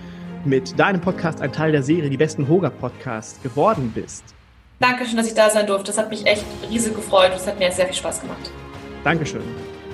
mit 0.45 0.79
deinem 0.79 1.01
Podcast 1.01 1.41
ein 1.41 1.53
Teil 1.53 1.73
der 1.73 1.83
Serie 1.83 2.11
Die 2.11 2.17
besten 2.17 2.49
Hoga-Podcasts 2.49 3.43
geworden 3.43 3.93
bist. 3.95 4.25
Dankeschön, 4.81 5.17
dass 5.17 5.27
ich 5.27 5.35
da 5.35 5.51
sein 5.51 5.67
durfte. 5.67 5.87
Das 5.87 5.99
hat 5.99 6.11
mich 6.11 6.25
echt 6.27 6.45
riesig 6.71 6.95
gefreut. 6.95 7.31
Das 7.33 7.47
hat 7.47 7.59
mir 7.59 7.71
sehr 7.73 7.87
viel 7.87 7.97
Spaß 7.97 8.21
gemacht. 8.21 8.53
Dankeschön. 9.09 9.41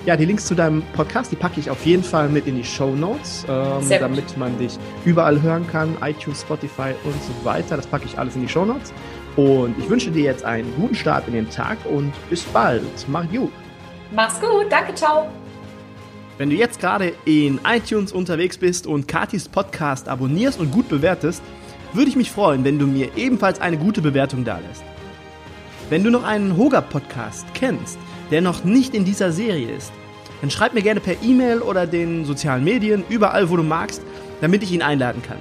Ja, 0.07 0.17
die 0.17 0.25
Links 0.25 0.45
zu 0.45 0.57
deinem 0.57 0.83
Podcast, 0.93 1.31
die 1.31 1.37
packe 1.37 1.61
ich 1.61 1.71
auf 1.71 1.87
jeden 1.87 2.03
Fall 2.03 2.29
mit 2.29 2.49
in 2.49 2.57
die 2.57 2.65
Show 2.65 2.97
Notes, 2.97 3.47
ähm, 3.49 3.89
damit 3.89 4.37
man 4.37 4.59
dich 4.59 4.77
überall 5.05 5.41
hören 5.41 5.65
kann, 5.69 5.97
iTunes, 6.03 6.41
Spotify 6.41 6.95
und 7.05 7.15
so 7.23 7.45
weiter. 7.45 7.77
Das 7.77 7.87
packe 7.87 8.07
ich 8.07 8.19
alles 8.19 8.35
in 8.35 8.41
die 8.41 8.49
Show 8.49 8.65
Notes. 8.65 8.93
Und 9.37 9.79
ich 9.79 9.89
wünsche 9.89 10.11
dir 10.11 10.25
jetzt 10.25 10.45
einen 10.45 10.69
guten 10.75 10.97
Start 10.97 11.29
in 11.29 11.35
den 11.35 11.49
Tag 11.49 11.79
und 11.89 12.13
bis 12.29 12.43
bald. 12.43 12.83
Mach 13.07 13.31
gut. 13.31 13.53
Mach's 14.11 14.41
gut. 14.41 14.67
Danke, 14.69 14.93
ciao. 14.97 15.29
Wenn 16.37 16.51
du 16.51 16.57
jetzt 16.57 16.81
gerade 16.81 17.13
in 17.25 17.61
iTunes 17.65 18.11
unterwegs 18.11 18.59
bist 18.59 18.85
und 18.85 19.07
Katis 19.07 19.49
Podcast 19.49 20.09
abonnierst 20.09 20.59
und 20.59 20.73
gut 20.73 20.89
bewertest, 20.89 21.41
würde 21.93 22.09
ich 22.09 22.17
mich 22.17 22.33
freuen, 22.33 22.65
wenn 22.65 22.81
du 22.81 22.89
mir 22.89 23.17
ebenfalls 23.17 23.61
eine 23.61 23.79
gute 23.79 24.03
Bewertung 24.03 24.45
dalässt. 24.45 24.83
Wenn 25.89 26.03
du 26.03 26.11
noch 26.11 26.25
einen 26.25 26.57
Hoga-Podcast 26.57 27.47
kennst, 27.55 27.97
der 28.31 28.41
noch 28.41 28.65
nicht 28.65 28.95
in 28.95 29.05
dieser 29.05 29.33
Serie 29.33 29.71
ist, 29.71 29.93
dann 30.41 30.51
schreib 30.51 30.75
mir 30.75 30.83
gerne 30.83 31.01
per 31.01 31.23
E-Mail 31.23 31.61
oder 31.61 31.87
den 31.87 32.25
sozialen 32.25 32.65
Medien, 32.65 33.05
überall 33.09 33.51
wo 33.51 33.57
du 33.57 33.63
magst, 33.63 34.03
damit 34.41 34.63
ich 34.63 34.73
ihn 34.73 34.83
einladen 34.83 35.23
kann. 35.23 35.39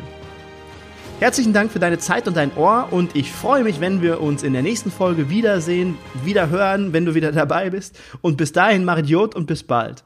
Herzlichen 1.20 1.54
Dank 1.54 1.72
für 1.72 1.80
deine 1.80 2.00
Zeit 2.00 2.28
und 2.28 2.36
dein 2.36 2.56
Ohr 2.58 2.88
und 2.92 3.16
ich 3.16 3.32
freue 3.32 3.64
mich, 3.64 3.80
wenn 3.80 4.02
wir 4.02 4.20
uns 4.20 4.44
in 4.44 4.54
der 4.54 4.62
nächsten 4.62 4.92
Folge 4.92 5.30
wiedersehen, 5.30 5.98
wieder 6.24 6.50
hören, 6.50 6.92
wenn 6.92 7.06
du 7.06 7.16
wieder 7.16 7.32
dabei 7.32 7.70
bist. 7.70 7.98
Und 8.22 8.36
bis 8.36 8.52
dahin, 8.52 8.84
mach 8.84 8.98
Idiot 8.98 9.36
und 9.36 9.46
bis 9.46 9.64
bald. 9.64 10.04